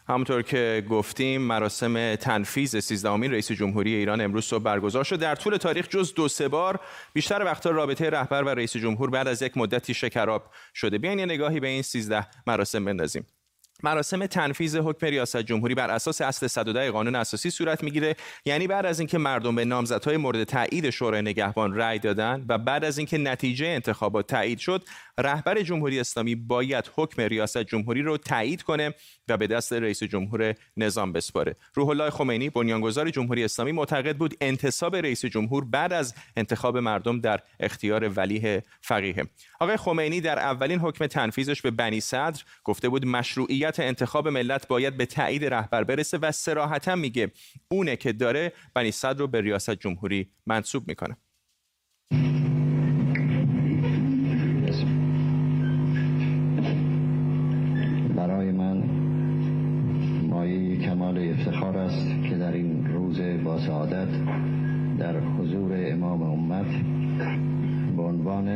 همونطور 0.09 0.43
که 0.43 0.85
گفتیم 0.91 1.43
مراسم 1.43 2.15
تنفیز 2.15 2.77
13 2.77 3.11
رئیس 3.11 3.53
جمهوری 3.53 3.95
ایران 3.95 4.21
امروز 4.21 4.45
صبح 4.45 4.63
برگزار 4.63 5.05
شد. 5.05 5.19
در 5.19 5.35
طول 5.35 5.57
تاریخ 5.57 5.89
جز 5.89 6.15
دو 6.15 6.29
سه 6.29 6.49
بار 6.49 6.81
بیشتر 7.13 7.45
وقتا 7.45 7.71
رابطه 7.71 8.11
رهبر 8.11 8.43
و 8.43 8.49
رئیس 8.49 8.77
جمهور 8.77 9.11
بعد 9.11 9.29
از 9.29 9.43
یک 9.43 9.57
مدتی 9.57 9.95
شکراب 9.95 10.51
شده. 10.75 10.99
بیاین 10.99 11.19
یه 11.19 11.27
نگاهی 11.27 11.61
به 11.61 11.69
این 11.69 11.83
13 11.83 12.27
مراسم 12.47 12.85
بندازیم. 12.85 13.27
مراسم 13.83 14.27
تنفیذ 14.27 14.77
حکم 14.77 15.07
ریاست 15.07 15.37
جمهوری 15.37 15.75
بر 15.75 15.91
اساس 15.91 16.21
اصل 16.21 16.47
110 16.47 16.91
قانون 16.91 17.15
اساسی 17.15 17.51
صورت 17.51 17.83
می‌گیره. 17.83 18.17
یعنی 18.45 18.67
بعد 18.67 18.87
از 18.87 19.01
اینکه 19.01 19.19
مردم 19.19 19.55
به 19.55 19.65
نامزدهای 19.65 20.17
مورد 20.17 20.45
تایید 20.45 20.91
شورای 20.91 21.23
نگهبان 21.23 21.75
رأی 21.75 21.99
دادن 21.99 22.45
و 22.49 22.59
بعد 22.59 22.85
از 22.85 22.99
اینکه 22.99 23.19
نتیجه 23.19 23.67
انتخابات 23.67 24.27
تایید 24.27 24.59
شد 24.59 24.85
رهبر 25.19 25.63
جمهوری 25.63 26.01
اسلامی 26.01 26.35
باید 26.35 26.91
حکم 26.97 27.23
ریاست 27.23 27.59
جمهوری 27.59 28.03
رو 28.03 28.17
تایید 28.17 28.63
کنه 28.63 28.95
و 29.29 29.37
به 29.37 29.47
دست 29.47 29.73
رئیس 29.73 30.03
جمهور 30.03 30.55
نظام 30.77 31.13
بسپاره. 31.13 31.57
روح 31.75 31.89
الله 31.89 32.11
خمینی 32.11 32.51
بنیانگذار 32.51 33.11
جمهوری 33.11 33.45
اسلامی 33.45 33.73
معتقد 33.73 34.17
بود 34.17 34.35
انتصاب 34.41 34.97
رئیس 34.97 35.25
جمهور 35.25 35.65
بعد 35.65 35.93
از 35.93 36.15
انتخاب 36.37 36.79
مردم 36.79 37.21
در 37.21 37.41
اختیار 37.61 38.09
ولیه 38.09 38.63
فقیه. 38.81 39.27
آقای 39.61 39.77
خمینی 39.77 40.21
در 40.21 40.39
اولین 40.39 40.79
حکم 40.79 41.07
تنفیذش 41.07 41.63
به 41.63 41.71
بنی 41.71 42.01
صدر 42.01 42.43
گفته 42.65 42.89
بود 42.89 43.07
مشروعیت 43.07 43.70
صلاحیت 43.73 43.89
انتخاب 43.89 44.29
ملت 44.29 44.69
باید 44.69 44.97
به 44.97 45.07
تایید 45.07 45.45
رهبر 45.45 45.85
برسه 45.85 46.19
و 46.19 46.33
سراحتا 46.33 46.97
میگه 46.97 47.31
اونه 47.69 47.97
که 47.97 48.13
داره 48.13 48.53
بنی 48.75 48.91
صدر 48.91 49.19
رو 49.19 49.27
به 49.27 49.41
ریاست 49.41 49.71
جمهوری 49.71 50.31
منصوب 50.47 50.89
می‌کنه. 50.89 51.17
برای 58.17 58.53
من 58.53 58.77
مایه 60.29 60.87
کمال 60.87 61.19
افتخار 61.19 61.79
است 61.79 62.07
که 62.29 62.37
در 62.37 62.53
این 62.53 62.87
روز 62.95 63.21
با 63.45 63.59
سعادت 63.59 64.09
در 64.99 65.21
حضور 65.21 65.93
امام 65.93 66.23
امت 66.23 66.67
به 68.01 68.07
عنوان 68.07 68.49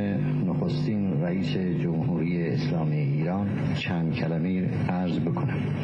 نخستین 0.48 1.22
رئیس 1.22 1.83
جمهوری 1.83 2.48
اسلامی 2.48 2.96
ایران 2.96 3.74
چند 3.74 4.14
کلمه 4.14 4.68
عرض 4.90 5.18
بکنم 5.18 5.76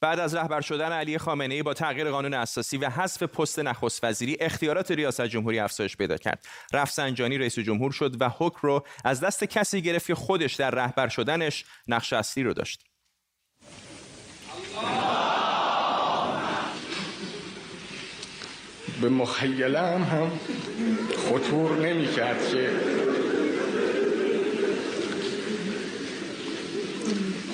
بعد 0.00 0.20
از 0.20 0.34
رهبر 0.34 0.60
شدن 0.60 0.92
علی 0.92 1.18
خامنه 1.18 1.54
ای 1.54 1.62
با 1.62 1.74
تغییر 1.74 2.10
قانون 2.10 2.34
اساسی 2.34 2.76
و 2.76 2.90
حذف 2.90 3.22
پست 3.22 3.58
نخست 3.58 4.04
وزیری 4.04 4.36
اختیارات 4.40 4.90
ریاست 4.90 5.26
جمهوری 5.26 5.58
افزایش 5.58 5.96
پیدا 5.96 6.16
کرد. 6.16 6.44
رفسنجانی 6.72 7.38
رئیس 7.38 7.58
جمهور 7.58 7.92
شد 7.92 8.22
و 8.22 8.30
حکم 8.38 8.58
رو 8.62 8.84
از 9.04 9.20
دست 9.20 9.44
کسی 9.44 9.82
گرفت 9.82 10.06
که 10.06 10.14
خودش 10.14 10.54
در 10.54 10.70
رهبر 10.70 11.08
شدنش 11.08 11.64
نقش 11.88 12.12
اصلی 12.12 12.42
رو 12.42 12.54
داشت. 12.54 12.84
به 19.00 19.08
مخیله 19.08 19.80
هم, 19.80 20.02
هم 20.02 20.30
خطور 21.30 21.76
نمی 21.76 22.06
کرد 22.06 22.48
که 22.52 22.70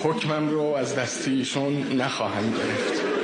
حکمم 0.03 0.49
رو 0.49 0.63
از 0.63 0.95
دست 0.95 1.29
ایشون 1.29 1.93
نخواهم 1.93 2.51
گرفت. 2.51 3.16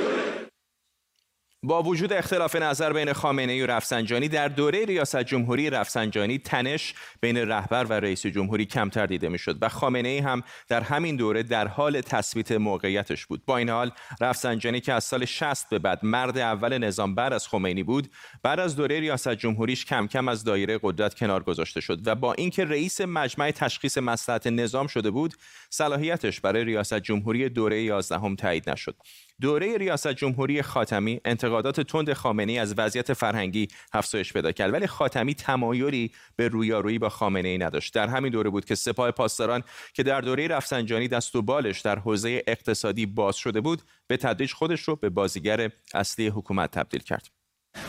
با 1.65 1.83
وجود 1.83 2.13
اختلاف 2.13 2.55
نظر 2.55 2.93
بین 2.93 3.13
خامنه 3.13 3.51
ای 3.51 3.61
و 3.61 3.67
رفسنجانی 3.67 4.27
در 4.27 4.47
دوره 4.47 4.85
ریاست 4.85 5.23
جمهوری 5.23 5.69
رفسنجانی 5.69 6.37
تنش 6.37 6.93
بین 7.21 7.37
رهبر 7.37 7.85
و 7.85 7.93
رئیس 7.93 8.25
جمهوری 8.25 8.65
کمتر 8.65 9.05
دیده 9.05 9.29
می‌شد 9.29 9.57
و 9.61 9.69
خامنه 9.69 10.09
ای 10.09 10.17
هم 10.17 10.43
در 10.67 10.81
همین 10.81 11.15
دوره 11.15 11.43
در 11.43 11.67
حال 11.67 12.01
تثبیت 12.01 12.51
موقعیتش 12.51 13.25
بود. 13.25 13.45
با 13.45 13.57
این 13.57 13.69
حال 13.69 13.91
رفسنجانی 14.21 14.81
که 14.81 14.93
از 14.93 15.03
سال 15.03 15.25
60 15.25 15.69
به 15.69 15.79
بعد 15.79 15.99
مرد 16.05 16.37
اول 16.37 16.77
نظام 16.77 17.15
بعد 17.15 17.33
از 17.33 17.47
خمینی 17.47 17.83
بود 17.83 18.11
بعد 18.43 18.59
از 18.59 18.75
دوره 18.75 18.99
ریاست 18.99 19.33
جمهوریش 19.33 19.85
کم 19.85 20.07
کم 20.07 20.27
از 20.27 20.43
دایره 20.43 20.79
قدرت 20.83 21.13
کنار 21.15 21.43
گذاشته 21.43 21.81
شد 21.81 22.07
و 22.07 22.15
با 22.15 22.33
اینکه 22.33 22.65
رئیس 22.65 23.01
مجمع 23.01 23.51
تشخیص 23.51 23.97
مصلحت 23.97 24.47
نظام 24.47 24.87
شده 24.87 25.11
بود 25.11 25.33
صلاحیتش 25.69 26.41
برای 26.41 26.63
ریاست 26.63 26.99
جمهوری 26.99 27.49
دوره 27.49 27.83
11 27.83 28.19
هم 28.19 28.35
تایید 28.35 28.69
نشد. 28.69 28.95
دوره 29.41 29.77
ریاست 29.77 30.13
جمهوری 30.13 30.61
خاتمی 30.61 31.21
انتقادات 31.25 31.81
تند 31.81 32.13
خامنه 32.13 32.53
از 32.53 32.73
وضعیت 32.77 33.13
فرهنگی 33.13 33.67
افزایش 33.93 34.33
پیدا 34.33 34.51
کرد 34.51 34.73
ولی 34.73 34.87
خاتمی 34.87 35.35
تمایلی 35.35 36.11
به 36.35 36.47
رویارویی 36.47 36.99
با 36.99 37.09
خامنه 37.09 37.49
ای 37.49 37.57
نداشت. 37.57 37.93
در 37.93 38.07
همین 38.07 38.31
دوره 38.31 38.49
بود 38.49 38.65
که 38.65 38.75
سپاه 38.75 39.11
پاسداران 39.11 39.63
که 39.93 40.03
در 40.03 40.21
دوره 40.21 40.47
رفسنجانی 40.47 41.07
دست 41.07 41.35
و 41.35 41.41
بالش 41.41 41.81
در 41.81 41.99
حوزه 41.99 42.43
اقتصادی 42.47 43.05
باز 43.05 43.35
شده 43.35 43.61
بود 43.61 43.81
به 44.07 44.17
تدریج 44.17 44.53
خودش 44.53 44.81
رو 44.81 44.95
به 44.95 45.09
بازیگر 45.09 45.71
اصلی 45.93 46.27
حکومت 46.27 46.71
تبدیل 46.71 47.01
کرد. 47.01 47.27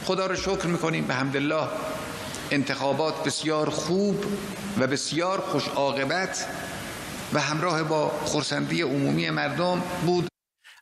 خدا 0.05 0.27
رو 0.27 0.37
شکر 0.37 0.67
می‌کنیم 0.67 1.07
به 1.07 1.15
حمدالله 1.15 1.69
انتخابات 2.51 3.25
بسیار 3.25 3.71
خوب 3.71 4.25
و 4.79 4.87
بسیار 4.87 5.41
خوش 5.41 5.69
عاقبت 5.69 6.49
و 7.33 7.41
همراه 7.41 7.83
با 7.83 8.09
خورسندی 8.09 8.83
عمومی 8.83 9.31
مردم 9.31 9.83
بود. 10.07 10.34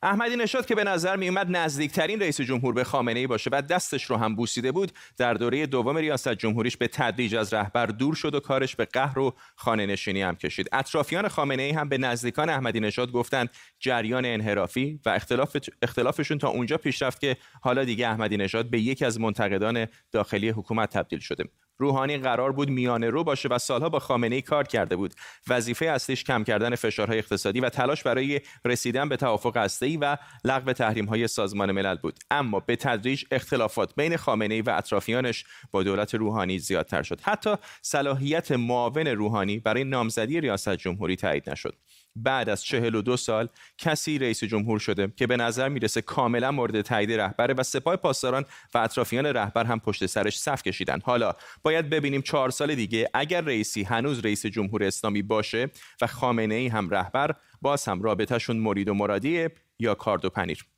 احمدی 0.03 0.35
نژاد 0.35 0.65
که 0.65 0.75
به 0.75 0.83
نظر 0.83 1.15
می 1.15 1.29
اومد 1.29 1.47
نزدیکترین 1.49 2.19
رئیس 2.19 2.41
جمهور 2.41 2.73
به 2.73 2.83
خامنه 2.83 3.19
ای 3.19 3.27
باشه 3.27 3.49
و 3.53 3.61
دستش 3.61 4.03
رو 4.03 4.17
هم 4.17 4.35
بوسیده 4.35 4.71
بود 4.71 4.91
در 5.17 5.33
دوره 5.33 5.65
دوم 5.65 5.97
ریاست 5.97 6.33
جمهوریش 6.33 6.77
به 6.77 6.87
تدریج 6.87 7.35
از 7.35 7.53
رهبر 7.53 7.85
دور 7.85 8.15
شد 8.15 8.35
و 8.35 8.39
کارش 8.39 8.75
به 8.75 8.85
قهر 8.85 9.19
و 9.19 9.33
خانه 9.55 9.85
نشینی 9.85 10.21
هم 10.21 10.35
کشید. 10.35 10.69
اطرافیان 10.71 11.27
خامنه 11.27 11.63
ای 11.63 11.71
هم 11.71 11.89
به 11.89 11.97
نزدیکان 11.97 12.49
احمدی 12.49 12.79
نژاد 12.79 13.11
گفتند 13.11 13.49
جریان 13.79 14.25
انحرافی 14.25 14.99
و 15.05 15.09
اختلاف 15.09 15.57
اختلافشون 15.81 16.37
تا 16.37 16.49
اونجا 16.49 16.77
پیش 16.77 17.01
رفت 17.01 17.21
که 17.21 17.37
حالا 17.61 17.83
دیگه 17.83 18.07
احمدی 18.07 18.37
نژاد 18.37 18.69
به 18.69 18.79
یکی 18.79 19.05
از 19.05 19.19
منتقدان 19.19 19.87
داخلی 20.11 20.49
حکومت 20.49 20.89
تبدیل 20.89 21.19
شده. 21.19 21.43
روحانی 21.77 22.17
قرار 22.17 22.51
بود 22.51 22.69
میانه 22.69 23.09
رو 23.09 23.23
باشه 23.23 23.49
و 23.49 23.57
سالها 23.57 23.89
با 23.89 23.99
خامنه 23.99 24.35
ای 24.35 24.41
کار 24.41 24.67
کرده 24.67 24.95
بود. 24.95 25.13
وظیفه 25.47 25.85
اصلیش 25.85 26.23
کم 26.23 26.43
کردن 26.43 26.75
فشارهای 26.75 27.17
اقتصادی 27.17 27.59
و 27.59 27.69
تلاش 27.69 28.03
برای 28.03 28.41
رسیدن 28.65 29.09
به 29.09 29.17
توافق 29.17 29.57
هسته‌ای 29.57 29.97
و 29.97 30.17
لغو 30.45 30.73
تحریم‌های 30.73 31.27
سازمان 31.27 31.71
ملل 31.71 31.95
بود. 31.95 32.19
اما 32.31 32.59
به 32.59 32.75
تدریج 32.75 33.25
اختلافات 33.31 33.95
بین 33.95 34.17
خامنه 34.17 34.53
ای 34.53 34.61
و 34.61 34.69
اطرافیانش 34.69 35.45
با 35.71 35.83
دولت 35.83 36.15
روحانی 36.15 36.59
زیادتر 36.59 37.03
شد. 37.03 37.21
حتی 37.21 37.55
صلاحیت 37.81 38.51
معاون 38.51 39.07
روحانی 39.07 39.59
برای 39.59 39.83
نامزدی 39.83 40.41
ریاست 40.41 40.75
جمهوری 40.75 41.15
تایید 41.15 41.49
نشد. 41.49 41.75
بعد 42.15 42.49
از 42.49 42.63
42 42.63 43.17
سال 43.17 43.47
کسی 43.77 44.19
رئیس 44.19 44.43
جمهور 44.43 44.79
شده 44.79 45.13
که 45.15 45.27
به 45.27 45.37
نظر 45.37 45.69
می‌رسه 45.69 46.01
کاملا 46.01 46.51
مورد 46.51 46.81
تایید 46.81 47.11
رهبره 47.11 47.53
و 47.53 47.63
سپاه 47.63 47.95
پاسداران 47.95 48.45
و 48.73 48.77
اطرافیان 48.77 49.25
رهبر 49.25 49.65
هم 49.65 49.79
پشت 49.79 50.05
سرش 50.05 50.39
صف 50.39 50.63
کشیدن. 50.63 50.99
حالا 51.03 51.33
باید 51.63 51.89
ببینیم 51.89 52.21
چهار 52.21 52.49
سال 52.49 52.75
دیگه 52.75 53.09
اگر 53.13 53.41
رئیسی 53.41 53.83
هنوز 53.83 54.19
رئیس 54.19 54.45
جمهور 54.45 54.83
اسلامی 54.83 55.21
باشه 55.21 55.69
و 56.01 56.07
خامنه 56.07 56.55
ای 56.55 56.67
هم 56.67 56.89
رهبر 56.89 57.35
باز 57.61 57.85
هم 57.85 58.01
رابطهشون 58.01 58.57
مرید 58.57 58.89
و 58.89 58.93
مرادیه 58.93 59.51
یا 59.79 59.95
کارد 59.95 60.25
و 60.25 60.29
پنیر. 60.29 60.72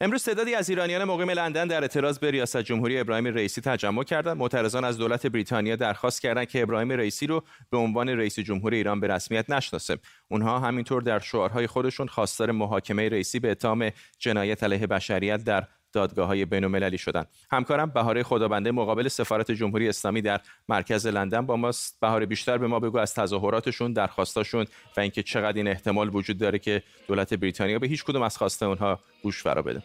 امروز 0.00 0.24
تعدادی 0.24 0.54
از 0.54 0.70
ایرانیان 0.70 1.04
مقیم 1.04 1.30
لندن 1.30 1.68
در 1.68 1.80
اعتراض 1.80 2.18
به 2.18 2.30
ریاست 2.30 2.62
جمهوری 2.62 3.00
ابراهیم 3.00 3.26
رئیسی 3.26 3.60
تجمع 3.60 4.04
کردند. 4.04 4.36
معترضان 4.36 4.84
از 4.84 4.98
دولت 4.98 5.26
بریتانیا 5.26 5.76
درخواست 5.76 6.22
کردند 6.22 6.48
که 6.48 6.62
ابراهیم 6.62 6.92
رئیسی 6.92 7.26
رو 7.26 7.44
به 7.70 7.76
عنوان 7.76 8.08
رئیس 8.08 8.38
جمهور 8.38 8.74
ایران 8.74 9.00
به 9.00 9.06
رسمیت 9.06 9.50
نشناسه. 9.50 9.98
اونها 10.28 10.58
همینطور 10.58 11.02
در 11.02 11.18
شعارهای 11.18 11.66
خودشون 11.66 12.06
خواستار 12.06 12.50
محاکمه 12.50 13.08
رئیسی 13.08 13.40
به 13.40 13.50
اتهام 13.50 13.90
جنایت 14.18 14.64
علیه 14.64 14.86
بشریت 14.86 15.44
در 15.44 15.66
دادگاه 15.92 16.26
های 16.26 16.44
بین 16.44 16.64
المللی 16.64 16.98
شدن. 16.98 17.24
همکارم 17.50 17.90
بهاره 17.90 18.22
خدابنده 18.22 18.70
مقابل 18.70 19.08
سفارت 19.08 19.50
جمهوری 19.50 19.88
اسلامی 19.88 20.22
در 20.22 20.40
مرکز 20.68 21.06
لندن 21.06 21.46
با 21.46 21.56
ماست. 21.56 22.00
بهاره 22.00 22.26
بیشتر 22.26 22.58
به 22.58 22.66
ما 22.66 22.80
بگو 22.80 22.98
از 22.98 23.14
تظاهراتشون 23.14 23.92
درخواستاشون 23.92 24.66
و 24.96 25.00
اینکه 25.00 25.22
چقدر 25.22 25.56
این 25.56 25.68
احتمال 25.68 26.14
وجود 26.14 26.38
داره 26.38 26.58
که 26.58 26.82
دولت 27.08 27.34
بریتانیا 27.34 27.78
به 27.78 27.86
هیچ 27.86 28.04
کدوم 28.04 28.22
از 28.22 28.36
خواسته 28.36 28.66
اونها 28.66 29.00
گوش 29.22 29.42
فرا 29.42 29.62
بده. 29.62 29.82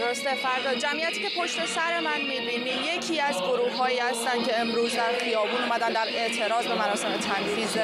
درسته 0.00 0.34
فردا 0.34 0.74
جمعیتی 0.74 1.20
که 1.22 1.28
پشت 1.40 1.66
سر 1.66 2.00
من 2.00 2.20
می‌بینی 2.20 2.73
یکی 3.04 3.20
از 3.20 3.38
گروه 3.38 3.76
هایی 3.76 3.98
هستن 3.98 4.42
که 4.42 4.60
امروز 4.60 4.96
در 4.96 5.12
خیابون 5.20 5.62
اومدن 5.62 5.92
در 5.92 6.06
اعتراض 6.08 6.66
به 6.66 6.74
مراسم 6.74 7.16
تنفیز 7.16 7.76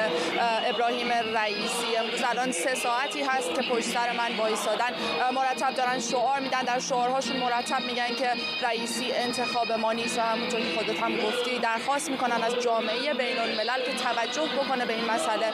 ابراهیم 0.65 1.11
رئیسی. 1.11 1.97
امروز 1.99 2.21
الان 2.29 2.51
سه 2.51 2.75
ساعتی 2.75 3.21
هست 3.21 3.53
که 3.53 3.61
پشت 3.61 3.85
سر 3.85 4.11
من 4.11 4.35
وایسادن 4.37 4.93
مرتب 5.33 5.73
دارن 5.75 5.99
شعار 5.99 6.39
میدن. 6.39 6.61
در 6.61 6.79
شعارهاشون 6.79 7.37
مرتب 7.37 7.79
میگن 7.79 8.15
که 8.15 8.29
رئیسی 8.61 9.11
انتخاب 9.11 9.71
ما 9.71 9.93
نیست 9.93 10.17
و 10.19 10.21
همونطور 10.21 10.59
که 10.59 10.77
خودت 10.77 10.99
هم 10.99 11.17
گفتی 11.17 11.59
درخواست 11.59 12.09
می‌کنن 12.09 12.43
از 12.43 12.55
جامعه 12.55 13.13
بین 13.13 13.39
الملل 13.39 13.81
که 13.85 13.93
توجه 13.93 14.49
بکنه 14.63 14.85
به 14.85 14.93
این 14.93 15.05
مسئله 15.05 15.47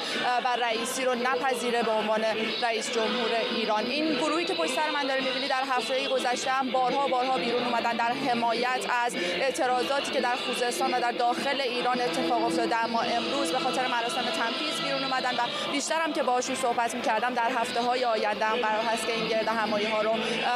و 0.46 0.48
رئیسی 0.62 1.06
رو 1.06 1.16
نپذیره 1.16 1.84
به 1.84 1.92
عنوان 1.92 2.26
رئیس 2.62 2.92
جمهور 2.92 3.32
ایران. 3.56 3.86
این 3.86 4.14
گروهی 4.14 4.46
که 4.46 4.54
پشت 4.54 4.76
سر 4.76 4.90
من 4.94 5.08
داره 5.08 5.22
می‌بینی 5.22 5.48
در 5.48 5.64
هفته 5.70 6.08
گذشته 6.08 6.52
هم 6.52 6.72
بارها 6.72 7.08
بارها 7.08 7.38
بیرون 7.38 7.64
اومدن 7.64 7.98
در 7.98 8.12
حمایت 8.30 8.86
از 9.06 9.16
اعتراضاتی 9.60 10.12
که 10.12 10.22
در 10.22 10.36
خوزستان 10.36 10.94
و 10.94 11.00
در 11.00 11.12
داخل 11.12 11.62
ایران 11.62 12.02
اتفاق 12.02 12.44
افتاده 12.44 12.84
اما 12.84 13.02
امروز 13.02 13.52
به 13.52 13.60
خاطر 13.60 13.88
مراسم 13.88 14.22
تنفیذ 14.22 14.82
بیرون 14.84 15.04
اومدن 15.04 15.36
و 15.36 15.72
بیشتر 15.72 16.02
هم 16.02 16.14
که 16.14 16.24
باشون 16.24 16.56
صحبت 16.56 16.96
می‌کردم 16.96 17.34
در 17.34 17.52
هفته 17.56 17.82
های 17.82 18.06
آینده 18.06 18.46
هم 18.46 18.56
قرار 18.58 18.84
هست 18.84 19.06
که 19.06 19.14
این 19.14 19.28
گرد 19.28 19.48
همایی 19.48 19.86
ها 19.86 20.02
رو 20.02 20.12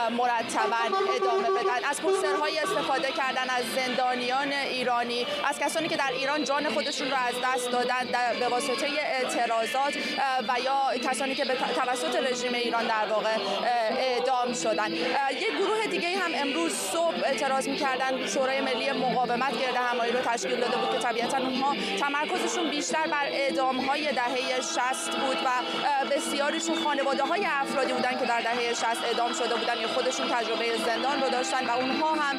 مرتبا 0.10 0.98
ادامه 1.16 1.50
بدن. 1.50 1.90
از 1.90 2.02
پوسترهای 2.02 2.60
استفاده 2.60 3.12
کردن 3.12 3.50
از 3.50 3.64
زندانیان 3.76 4.54
ایرانی 4.54 5.28
از 5.50 5.60
کسانی 5.60 5.88
که 5.88 5.98
در 5.98 6.12
ایران 6.18 6.44
جان 6.44 6.70
خودشون 6.70 7.12
رو 7.12 7.18
از 7.18 7.36
دست 7.44 7.72
دادن 7.72 8.08
به 8.40 8.48
واسطه 8.48 8.88
اعتراضات 9.00 9.94
و 10.48 10.60
یا 10.60 11.10
کسانی 11.10 11.36
که 11.36 11.46
به 11.46 11.54
توسط 11.56 12.16
رژیم 12.32 12.54
ایران 12.54 12.88
در 12.88 13.06
واقع 13.10 13.30
اعدام 13.98 14.54
شدن. 14.54 14.92
یک 14.92 15.58
گروه 15.58 15.88
دیگه 15.92 16.18
هم 16.18 16.32
امروز 16.36 16.74
صبح 16.76 17.16
اعتراض 17.26 17.68
می‌کردن 17.68 18.28
شورای 18.28 18.62
ملی 18.62 18.91
مقاومت 18.94 19.52
گرد 19.62 19.76
همایی 19.76 20.12
رو 20.12 20.20
تشکیل 20.20 20.60
داده 20.60 20.78
بود 20.78 20.90
که 20.92 21.00
طبیعتا 21.00 21.38
اونها 21.38 21.76
تمرکزشون 22.00 22.70
بیشتر 22.70 23.08
بر 23.12 23.26
اعدام 23.26 23.78
های 23.80 24.12
دهه 24.12 24.62
60 24.62 25.20
بود 25.20 25.38
و 25.46 25.50
بسیاریشون 26.12 26.76
خانواده 26.84 27.24
های 27.24 27.46
افرادی 27.50 27.94
بودن 27.94 28.20
که 28.20 28.26
در 28.26 28.42
دهه 28.42 28.74
60 28.74 28.86
اعدام 29.06 29.34
شده 29.34 29.56
بودن 29.56 29.78
یا 29.82 29.88
خودشون 29.88 30.28
تجربه 30.28 30.66
زندان 30.86 31.22
رو 31.22 31.30
داشتن 31.30 31.66
و 31.68 31.72
اونها 31.72 32.12
هم 32.14 32.36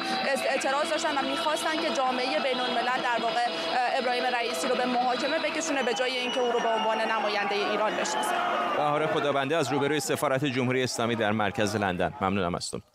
اعتراض 0.49 0.89
داشتن 0.89 1.17
و 1.17 1.21
می‌خواستن 1.29 1.75
که 1.81 1.89
جامعه 1.89 2.39
بین 2.39 2.59
الملل 2.59 3.01
در 3.03 3.21
واقع 3.21 3.45
ابراهیم 3.99 4.23
رئیسی 4.23 4.67
رو 4.67 4.75
به 4.75 4.85
محاکمه 4.85 5.39
بکشونه 5.39 5.83
به 5.83 5.93
جای 5.93 6.17
اینکه 6.17 6.39
او 6.39 6.51
رو 6.51 6.59
به 6.59 6.69
عنوان 6.69 7.01
نماینده 7.01 7.55
ایران 7.55 7.91
بشناسه. 7.91 8.35
بهار 8.77 9.07
خدابنده 9.07 9.57
از 9.57 9.71
روبروی 9.71 9.99
سفارت 9.99 10.45
جمهوری 10.45 10.83
اسلامی 10.83 11.15
در 11.15 11.31
مرکز 11.31 11.75
لندن. 11.75 12.13
ممنونم 12.21 12.55
از 12.55 12.71
تو. 12.71 12.92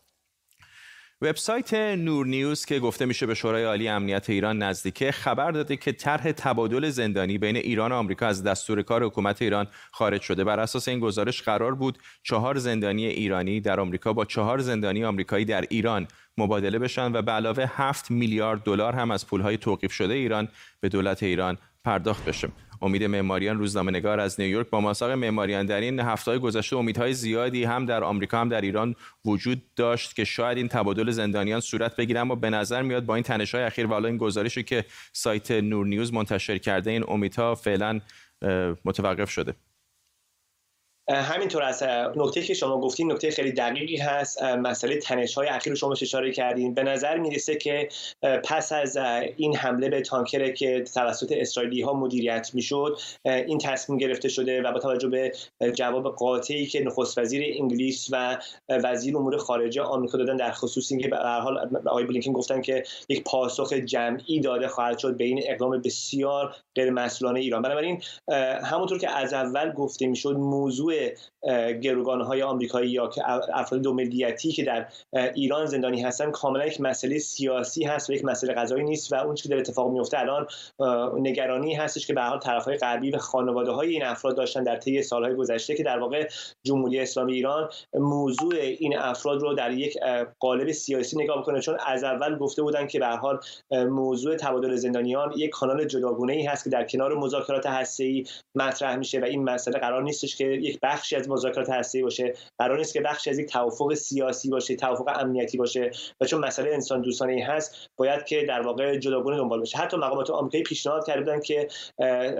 وبسایت 1.21 1.73
نور 1.73 2.25
نیوز 2.25 2.65
که 2.65 2.79
گفته 2.79 3.05
میشه 3.05 3.25
به 3.25 3.33
شورای 3.33 3.63
عالی 3.63 3.87
امنیت 3.87 4.29
ایران 4.29 4.57
نزدیکه 4.57 5.11
خبر 5.11 5.51
داده 5.51 5.77
که 5.77 5.91
طرح 5.91 6.31
تبادل 6.31 6.89
زندانی 6.89 7.37
بین 7.37 7.55
ایران 7.55 7.91
و 7.91 7.95
آمریکا 7.95 8.27
از 8.27 8.43
دستور 8.43 8.81
کار 8.81 9.05
حکومت 9.05 9.41
ایران 9.41 9.67
خارج 9.91 10.21
شده. 10.21 10.43
بر 10.43 10.59
اساس 10.59 10.87
این 10.87 10.99
گزارش 10.99 11.41
قرار 11.41 11.75
بود 11.75 11.97
چهار 12.23 12.57
زندانی 12.57 13.05
ایرانی 13.05 13.61
در 13.61 13.79
آمریکا 13.79 14.13
با 14.13 14.25
چهار 14.25 14.59
زندانی 14.59 15.05
آمریکایی 15.05 15.45
در 15.45 15.65
ایران 15.69 16.07
مبادله 16.37 16.79
بشن 16.79 17.11
و 17.11 17.21
به 17.21 17.31
علاوه 17.31 17.65
7 17.67 18.11
میلیارد 18.11 18.63
دلار 18.63 18.93
هم 18.93 19.11
از 19.11 19.27
پولهای 19.27 19.57
توقیف 19.57 19.91
شده 19.91 20.13
ایران 20.13 20.47
به 20.79 20.89
دولت 20.89 21.23
ایران 21.23 21.57
پرداخت 21.83 22.25
بشه. 22.25 22.49
امید 22.81 23.03
معماریان 23.03 23.57
روزنامه 23.57 23.91
نگار 23.91 24.19
از 24.19 24.39
نیویورک 24.39 24.69
با 24.69 24.81
ماساق 24.81 25.11
معماریان 25.11 25.65
در 25.65 25.81
این 25.81 25.99
هفته 25.99 26.37
گذشته 26.37 26.75
امیدهای 26.75 27.13
زیادی 27.13 27.63
هم 27.63 27.85
در 27.85 28.03
آمریکا 28.03 28.41
هم 28.41 28.49
در 28.49 28.61
ایران 28.61 28.95
وجود 29.25 29.61
داشت 29.75 30.15
که 30.15 30.23
شاید 30.23 30.57
این 30.57 30.67
تبادل 30.67 31.11
زندانیان 31.11 31.59
صورت 31.59 31.95
بگیره 31.95 32.19
اما 32.19 32.35
به 32.35 32.49
نظر 32.49 32.81
میاد 32.81 33.05
با 33.05 33.15
این 33.15 33.23
تنش‌های 33.23 33.63
اخیر 33.63 33.85
و 33.85 33.93
این 33.93 34.17
گزارشی 34.17 34.63
که 34.63 34.85
سایت 35.13 35.51
نور 35.51 35.85
نیوز 35.85 36.13
منتشر 36.13 36.57
کرده 36.57 36.91
این 36.91 37.03
امیدها 37.07 37.55
فعلا 37.55 37.99
متوقف 38.85 39.29
شده. 39.29 39.53
همینطور 41.09 41.63
از 41.63 41.83
نکته 42.15 42.41
که 42.41 42.53
شما 42.53 42.79
گفتین 42.81 43.11
نکته 43.11 43.31
خیلی 43.31 43.51
دقیقی 43.51 43.97
هست. 43.97 44.43
مسئله 44.43 44.97
تنش 44.97 45.35
های 45.35 45.47
اخیر 45.47 45.75
شما 45.75 45.91
اشاره 45.91 46.31
کردین؟ 46.31 46.73
به 46.73 46.83
نظر 46.83 47.17
می‌رسه 47.17 47.55
که 47.55 47.89
پس 48.43 48.71
از 48.71 48.97
این 49.37 49.55
حمله 49.55 49.89
به 49.89 50.01
تانکر 50.01 50.51
که 50.51 50.83
توسط 50.93 51.31
اسرائیلی 51.31 51.81
ها 51.81 51.93
مدیریت 51.93 52.49
می‌شد 52.53 52.97
این 53.25 53.57
تصمیم 53.57 53.99
گرفته 53.99 54.29
شده 54.29 54.61
و 54.61 54.71
با 54.71 54.79
توجه 54.79 55.07
به 55.07 55.31
جواب 55.73 56.15
قاطعی 56.15 56.65
که 56.65 56.83
نخست 56.83 57.17
وزیر 57.17 57.43
انگلیس 57.59 58.07
و 58.11 58.37
وزیر 58.69 59.17
امور 59.17 59.37
خارجه 59.37 59.81
آمریکا 59.81 60.17
دادن 60.17 60.35
در 60.35 60.51
خصوص 60.51 60.91
اینکه 60.91 61.07
به 61.07 61.17
هر 61.17 61.39
حال 61.39 61.77
آقای 61.87 62.03
بلینکن 62.03 62.33
گفتن 62.33 62.61
که 62.61 62.83
یک 63.09 63.23
پاسخ 63.23 63.73
جمعی 63.73 64.39
داده 64.39 64.67
خواهد 64.67 64.97
شد 64.97 65.17
به 65.17 65.23
این 65.23 65.43
اقدام 65.47 65.81
بسیار 65.81 66.55
غیر 66.75 66.89
مسئولانه 66.89 67.39
ایران. 67.39 67.61
بنابراین 67.61 68.01
همونطور 68.63 68.97
که 68.97 69.09
از 69.09 69.33
اول 69.33 69.71
گفته 69.71 70.07
می‌شد 70.07 70.35
موضوع 70.35 70.98
گروگان 71.81 72.21
های 72.21 72.41
آمریکایی 72.41 72.89
یا 72.91 73.07
که 73.07 73.21
افراد 73.53 73.81
دو 73.81 73.93
ملیتی 73.93 74.51
که 74.51 74.63
در 74.63 74.87
ایران 75.33 75.65
زندانی 75.65 76.01
هستن 76.01 76.31
کاملا 76.31 76.65
یک 76.65 76.81
مسئله 76.81 77.19
سیاسی 77.19 77.83
هست 77.83 78.09
و 78.09 78.13
یک 78.13 78.25
مسئله 78.25 78.53
قضایی 78.53 78.83
نیست 78.83 79.13
و 79.13 79.15
اون 79.15 79.35
که 79.35 79.49
در 79.49 79.57
اتفاق 79.57 79.91
میفته 79.91 80.19
الان 80.19 80.47
نگرانی 81.19 81.73
هستش 81.73 82.07
که 82.07 82.13
به 82.13 82.21
حال 82.21 82.39
طرف 82.39 82.65
های 82.65 82.77
غربی 82.77 83.11
و 83.11 83.17
خانواده 83.17 83.71
های 83.71 83.89
این 83.89 84.03
افراد 84.03 84.37
داشتن 84.37 84.63
در 84.63 84.75
طی 84.75 85.03
سالهای 85.03 85.35
گذشته 85.35 85.75
که 85.75 85.83
در 85.83 85.99
واقع 85.99 86.27
جمهوری 86.63 86.99
اسلامی 86.99 87.33
ایران 87.33 87.69
موضوع 87.93 88.55
این 88.55 88.97
افراد 88.97 89.41
رو 89.41 89.53
در 89.53 89.71
یک 89.71 89.97
قالب 90.39 90.71
سیاسی 90.71 91.17
نگاه 91.23 91.41
بکنه 91.41 91.61
چون 91.61 91.77
از 91.87 92.03
اول 92.03 92.37
گفته 92.37 92.61
بودن 92.61 92.87
که 92.87 92.99
به 92.99 93.07
حال 93.07 93.39
موضوع 93.71 94.35
تبادل 94.35 94.75
زندانیان 94.75 95.33
یک 95.35 95.49
کانال 95.49 95.85
جداگونه 95.85 96.33
ای 96.33 96.45
هست 96.45 96.63
که 96.63 96.69
در 96.69 96.83
کنار 96.83 97.17
مذاکرات 97.17 97.65
هسته‌ای 97.65 98.23
مطرح 98.55 98.95
میشه 98.95 99.19
و 99.19 99.23
این 99.23 99.43
مسئله 99.43 99.79
قرار 99.79 100.03
نیستش 100.03 100.35
که 100.35 100.45
یک 100.45 100.79
بخشی 100.89 101.15
از 101.15 101.29
مذاکرات 101.29 101.69
هسته‌ای 101.69 102.03
باشه. 102.03 102.33
قرار 102.59 102.77
نیست 102.77 102.93
که 102.93 103.01
بخشی 103.01 103.29
از 103.29 103.39
یک 103.39 103.49
توافق 103.49 103.93
سیاسی 103.93 104.49
باشه 104.49 104.75
توافق 104.75 105.19
امنیتی 105.19 105.57
باشه. 105.57 105.91
و 106.21 106.25
چون 106.25 106.45
مسئله 106.45 106.73
انسان 106.73 107.01
دوستانه 107.01 107.33
ای 107.33 107.41
هست 107.41 107.75
باید 107.97 108.23
که 108.23 108.45
در 108.45 108.61
واقع 108.61 108.97
جداگونه 108.97 109.37
دنبال 109.37 109.61
بشه. 109.61 109.77
حتی 109.77 109.97
مقامات 109.97 110.29
آمریکایی 110.29 110.63
پیشنهاد 110.63 111.05
کردن 111.07 111.39
که 111.39 111.67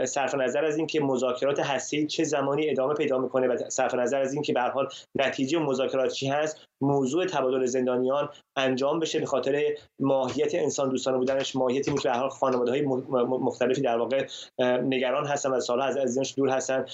صرف 0.05 0.35
نظر 0.35 0.65
از 0.65 0.77
اینکه 0.77 0.99
مذاکرات 0.99 1.59
هسته‌ای 1.59 2.07
چه 2.07 2.23
زمانی 2.23 2.69
ادامه 2.69 2.93
پیدا 2.93 3.17
می‌کنه 3.17 3.47
و 3.47 3.69
صرف 3.69 3.95
نظر 3.95 4.21
از 4.21 4.33
اینکه 4.33 4.53
به 4.53 4.61
حال 4.61 4.87
نتیجه 5.15 5.59
مذاکرات 5.59 6.11
چی 6.11 6.27
هست 6.27 6.68
موضوع 6.81 7.25
تبادل 7.25 7.65
زندانیان 7.65 8.29
انجام 8.55 8.99
بشه 8.99 9.19
به 9.19 9.25
خاطر 9.25 9.63
ماهیت 9.99 10.55
انسان 10.55 10.89
دوستانه 10.89 11.17
بودنش 11.17 11.55
ماهیتی 11.55 11.93
که 11.93 12.11
هر 12.11 12.29
خانواده 12.29 12.71
های 12.71 12.81
مختلفی 13.25 13.81
در 13.81 13.97
واقع 13.97 14.27
نگران 14.59 15.25
هستن 15.25 15.49
و 15.49 15.59
سالها 15.59 15.85
از 15.85 15.97
ازدواج 15.97 16.33
دور 16.37 16.49
هستن. 16.49 16.85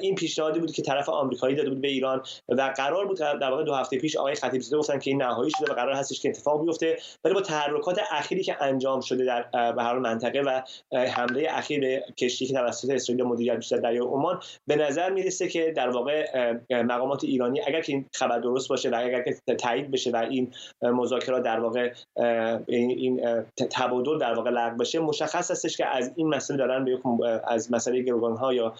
این 0.00 0.14
پیشنهادی 0.14 0.60
بود 0.60 0.72
که 0.72 0.82
طرف 0.82 1.08
آمریکایی 1.08 1.56
داده 1.56 1.70
بود 1.70 1.80
به 1.80 1.88
ایران 1.88 2.22
و 2.48 2.74
قرار 2.76 3.06
بود 3.06 3.18
در 3.18 3.50
واقع 3.50 3.64
دو 3.64 3.74
هفته 3.74 3.98
پیش 3.98 4.16
آقای 4.16 4.34
خطیب 4.34 4.62
زاده 4.62 4.76
گفتن 4.78 4.98
که 4.98 5.10
این 5.10 5.22
نهایی 5.22 5.50
شده 5.58 5.72
و 5.72 5.74
قرار 5.74 5.94
هستش 5.94 6.20
که 6.20 6.28
اتفاق 6.28 6.64
بیفته. 6.64 6.96
ولی 7.24 7.34
با 7.34 7.40
تحرکات 7.40 8.00
اخیری 8.10 8.42
که 8.42 8.62
انجام 8.62 9.00
شده 9.00 9.24
در 9.24 9.72
به 9.72 9.82
هر 9.82 9.98
منطقه 9.98 10.40
و 10.40 10.60
حمله 11.06 11.46
اخیر 11.50 11.80
به 11.80 12.04
کشتی 12.18 12.46
که 12.46 12.54
توسط 12.54 12.90
اسرائیل 12.90 13.24
مدیریت 13.24 13.56
میشه 13.56 13.76
در 13.76 13.82
دریای 13.82 14.06
عمان 14.06 14.40
به 14.66 14.76
نظر 14.76 15.10
می‌رسه 15.10 15.48
که 15.48 15.72
در 15.76 15.88
واقع 15.88 16.26
مقامات 16.70 17.24
ایرانی 17.24 17.60
اگر 17.66 17.80
که 17.80 17.92
این 17.92 18.06
خبر 18.14 18.38
درست 18.38 18.68
باشه 18.68 18.90
و 18.90 18.94
اگر 18.94 19.22
که 19.22 19.31
تایید 19.58 19.90
بشه 19.90 20.10
و 20.10 20.16
این 20.16 20.52
مذاکرات 20.82 21.42
در 21.42 21.60
واقع 21.60 21.92
این 22.66 23.44
تبادل 23.70 24.18
در 24.18 24.34
واقع 24.34 24.50
لغو 24.50 24.76
بشه 24.76 24.98
مشخص 25.00 25.50
هستش 25.50 25.76
که 25.76 25.86
از 25.86 26.12
این 26.16 26.28
مسئله 26.28 26.56
دارن 26.56 26.84
به 26.84 26.98
از 27.44 27.72
مسئله 27.72 28.02
گروگان 28.02 28.36
ها 28.36 28.54
یا 28.54 28.74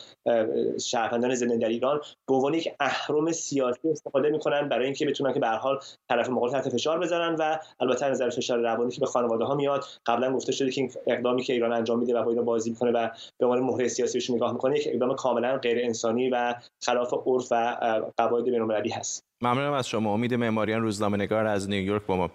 شهروندان 0.81 1.35
زنده 1.35 1.57
در 1.57 1.69
ایران 1.69 2.01
به 2.29 2.35
عنوان 2.35 2.55
یک 2.55 2.75
اهرم 2.81 3.33
سیاسی 3.33 3.89
استفاده 3.89 4.31
می‌کنن 4.31 4.69
برای 4.69 4.85
اینکه 4.85 5.07
بتونن 5.07 5.33
که 5.33 5.41
به 5.41 5.49
حال 5.49 5.79
طرف 6.09 6.29
مقابل 6.29 6.53
تحت 6.53 6.69
فشار 6.69 6.99
بزنن 6.99 7.37
و 7.39 7.59
البته 7.81 8.09
نظر 8.09 8.31
فشار 8.31 8.59
روانی 8.59 8.91
که 8.91 9.01
به 9.01 9.07
خانواده 9.07 9.45
ها 9.45 9.55
میاد. 9.55 9.85
قبلا 10.07 10.33
گفته 10.33 10.53
شده 10.53 10.71
که 10.71 10.81
این 10.81 10.93
اقدامی 11.07 11.43
که 11.43 11.53
ایران 11.53 11.73
انجام 11.73 11.99
میده 11.99 12.19
و 12.19 12.23
با 12.23 12.31
اینا 12.31 12.43
بازی 12.43 12.71
می‌کنه 12.71 12.91
و 12.91 13.09
به 13.39 13.47
عنوان 13.47 13.61
مهره 13.61 13.89
سیاسیش 13.89 14.31
نگاه 14.31 14.53
می‌کنه 14.53 14.79
یک 14.79 14.89
اقدام 14.93 15.17
کاملا 15.17 15.57
غیر 15.57 15.79
انسانی 15.85 16.31
و 16.31 16.55
خلاف 16.85 17.15
عرف 17.27 17.49
و 17.51 17.77
قواعد 18.17 18.45
بین‌المللی 18.45 18.91
هست. 18.91 19.32
ممنونم 19.43 19.73
از 19.73 19.89
شما. 19.89 20.15
امید 20.15 20.35
معماریان 20.35 20.83
روزنامه 20.83 21.17
نگار 21.17 21.47
از 21.47 21.71
نیویورک 21.71 22.03
با 22.07 22.17
ما. 22.17 22.31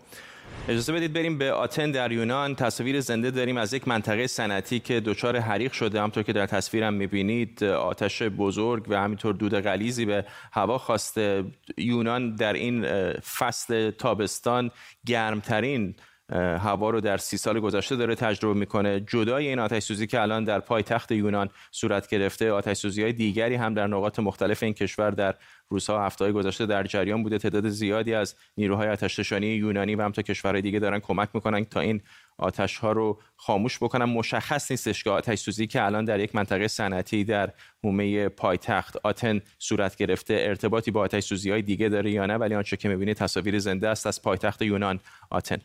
اجازه 0.69 0.93
بدید 0.93 1.13
بریم 1.13 1.37
به 1.37 1.51
آتن 1.51 1.91
در 1.91 2.11
یونان. 2.11 2.55
تصویر 2.55 2.99
زنده 2.99 3.31
داریم 3.31 3.57
از 3.57 3.73
یک 3.73 3.87
منطقه 3.87 4.27
صنعتی 4.27 4.79
که 4.79 4.99
دچار 4.99 5.37
حریق 5.37 5.71
شده. 5.71 6.01
همطور 6.01 6.23
که 6.23 6.33
در 6.33 6.45
تصویرم 6.45 6.93
می‌بینید 6.93 7.63
آتش 7.63 8.23
بزرگ 8.23 8.85
و 8.87 8.95
همینطور 8.95 9.33
دود 9.33 9.59
غلیزی 9.59 10.05
به 10.05 10.25
هوا 10.51 10.77
خواسته. 10.77 11.43
یونان 11.77 12.35
در 12.35 12.53
این 12.53 12.83
فصل 13.13 13.91
تابستان 13.91 14.71
گرمترین 15.05 15.95
هوا 16.35 16.89
رو 16.89 17.01
در 17.01 17.17
سی 17.17 17.37
سال 17.37 17.59
گذشته 17.59 17.95
داره 17.95 18.15
تجربه 18.15 18.59
می‌کنه. 18.59 18.99
جدای 18.99 19.47
این 19.47 19.59
آتش 19.59 19.83
سوزی 19.83 20.07
که 20.07 20.21
الان 20.21 20.43
در 20.43 20.59
پایتخت 20.59 21.11
یونان 21.11 21.49
صورت 21.71 22.07
گرفته 22.07 22.51
آتش 22.51 22.77
سوزی 22.77 23.03
های 23.03 23.13
دیگری 23.13 23.55
هم 23.55 23.73
در 23.73 23.87
نقاط 23.87 24.19
مختلف 24.19 24.63
این 24.63 24.73
کشور 24.73 25.11
در 25.11 25.35
روزها 25.69 26.05
هفته 26.05 26.31
گذشته 26.31 26.65
در 26.65 26.83
جریان 26.83 27.23
بوده. 27.23 27.37
تعداد 27.37 27.69
زیادی 27.69 28.13
از 28.13 28.35
نیروهای 28.57 28.89
آتشنشانی 28.89 29.47
یونانی 29.47 29.95
و 29.95 30.01
همتا 30.01 30.21
کشورهای 30.21 30.61
دیگه 30.61 30.79
دارن 30.79 30.99
کمک 30.99 31.29
می‌کنن 31.33 31.65
تا 31.65 31.79
این 31.79 32.01
آتش 32.37 32.77
ها 32.77 32.91
رو 32.91 33.21
خاموش 33.35 33.77
بکنن. 33.77 34.05
مشخص 34.05 34.71
نیستش 34.71 35.03
که 35.03 35.09
آتش 35.09 35.39
سوزی 35.39 35.67
که 35.67 35.85
الان 35.85 36.05
در 36.05 36.19
یک 36.19 36.35
منطقه 36.35 36.67
صنعتی 36.67 37.23
در 37.23 37.53
حومه 37.83 38.29
پایتخت 38.29 38.97
آتن 39.03 39.41
صورت 39.59 39.95
گرفته 39.95 40.33
ارتباطی 40.33 40.91
با 40.91 41.01
آتش 41.01 41.23
سوزی 41.23 41.51
های 41.51 41.61
دیگه 41.61 41.89
داره 41.89 42.11
یا 42.11 42.25
نه 42.25 42.35
ولی 42.35 42.55
آنچه 42.55 42.77
که 42.77 42.89
می‌بینید 42.89 43.17
تصاویر 43.17 43.59
زنده 43.59 43.89
است 43.89 44.07
از 44.07 44.21
پایتخت 44.21 44.61
یونان 44.61 44.99
آتن. 45.29 45.57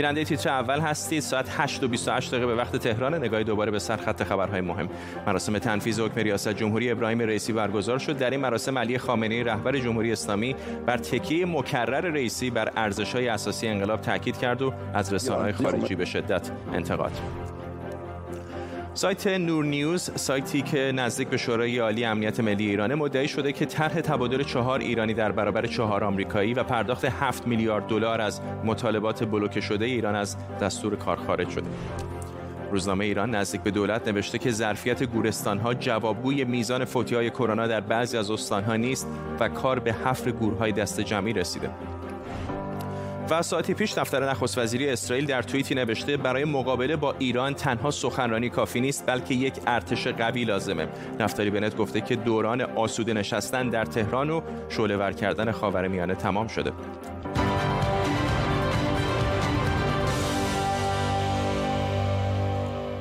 بیننده 0.00 0.24
تیتر 0.24 0.48
اول 0.48 0.80
هستید. 0.80 1.20
ساعت 1.20 1.48
8 1.56 1.82
و 1.84 1.88
28 1.88 2.30
دقیقه 2.30 2.46
به 2.46 2.54
وقت 2.54 2.76
تهران. 2.76 3.14
نگاهی 3.14 3.44
دوباره 3.44 3.70
به 3.70 3.78
سرخط 3.78 4.22
خبرهای 4.22 4.60
مهم. 4.60 4.88
مراسم 5.26 5.58
تنفیذ 5.58 6.00
حکم 6.00 6.20
ریاست 6.20 6.48
جمهوری 6.48 6.90
ابراهیم 6.90 7.20
رئیسی 7.20 7.52
برگزار 7.52 7.98
شد. 7.98 8.18
در 8.18 8.30
این 8.30 8.40
مراسم 8.40 8.78
علی 8.78 8.98
خامنه‌ای 8.98 9.44
رهبر 9.44 9.78
جمهوری 9.78 10.12
اسلامی 10.12 10.56
بر 10.86 10.96
تکیه 10.96 11.46
مکرر 11.46 12.00
رئیسی 12.00 12.50
بر 12.50 12.72
ارزش‌های 12.76 13.28
اساسی 13.28 13.68
انقلاب 13.68 14.00
تاکید 14.00 14.38
کرد 14.38 14.62
و 14.62 14.72
از 14.94 15.12
رسانه‌های 15.12 15.52
خارجی 15.52 15.94
به 15.94 16.04
شدت 16.04 16.50
انتقاد. 16.72 17.12
سایت 18.94 19.26
نور 19.26 19.64
نیوز 19.64 20.10
سایتی 20.14 20.62
که 20.62 20.92
نزدیک 20.94 21.28
به 21.28 21.36
شورای 21.36 21.78
عالی 21.78 22.04
امنیت 22.04 22.40
ملی 22.40 22.66
ایرانه 22.66 22.94
مدعی 22.94 23.28
شده 23.28 23.52
که 23.52 23.66
طرح 23.66 24.00
تبادل 24.00 24.42
چهار 24.42 24.80
ایرانی 24.80 25.14
در 25.14 25.32
برابر 25.32 25.66
چهار 25.66 26.04
آمریکایی 26.04 26.54
و 26.54 26.62
پرداخت 26.62 27.04
7 27.04 27.46
میلیارد 27.46 27.86
دلار 27.86 28.20
از 28.20 28.40
مطالبات 28.64 29.24
بلوکه 29.24 29.60
شده 29.60 29.84
ایران 29.84 30.14
از 30.14 30.36
دستور 30.60 30.96
کار 30.96 31.16
خارج 31.16 31.50
شده 31.50 31.66
روزنامه 32.70 33.04
ایران 33.04 33.34
نزدیک 33.34 33.60
به 33.60 33.70
دولت 33.70 34.08
نوشته 34.08 34.38
که 34.38 34.50
ظرفیت 34.50 35.02
گورستانها 35.02 35.74
جوابگوی 35.74 36.44
میزان 36.44 36.86
های 37.12 37.30
کرونا 37.30 37.66
در 37.66 37.80
بعضی 37.80 38.18
از 38.18 38.30
استانها 38.30 38.76
نیست 38.76 39.08
و 39.40 39.48
کار 39.48 39.78
به 39.78 39.92
حفر 39.92 40.30
گورهای 40.30 40.72
دست 40.72 41.00
جمعی 41.00 41.32
رسیده. 41.32 41.70
و 43.30 43.42
ساعتی 43.42 43.74
پیش 43.74 43.98
دفتر 43.98 44.30
نخست 44.30 44.58
وزیری 44.58 44.88
اسرائیل 44.88 45.26
در 45.26 45.42
توییتی 45.42 45.74
نوشته 45.74 46.16
برای 46.16 46.44
مقابله 46.44 46.96
با 46.96 47.14
ایران 47.18 47.54
تنها 47.54 47.90
سخنرانی 47.90 48.48
کافی 48.48 48.80
نیست 48.80 49.06
بلکه 49.06 49.34
یک 49.34 49.54
ارتش 49.66 50.06
قوی 50.06 50.44
لازمه. 50.44 50.88
نفتالی 51.20 51.50
بنت 51.50 51.76
گفته 51.76 52.00
که 52.00 52.16
دوران 52.16 52.60
آسوده 52.60 53.12
نشستن 53.12 53.68
در 53.68 53.84
تهران 53.84 54.30
و 54.30 54.40
شعله 54.68 54.96
ور 54.96 55.12
کردن 55.12 55.50
خاورمیانه 55.52 56.14
تمام 56.14 56.48
شده. 56.48 56.72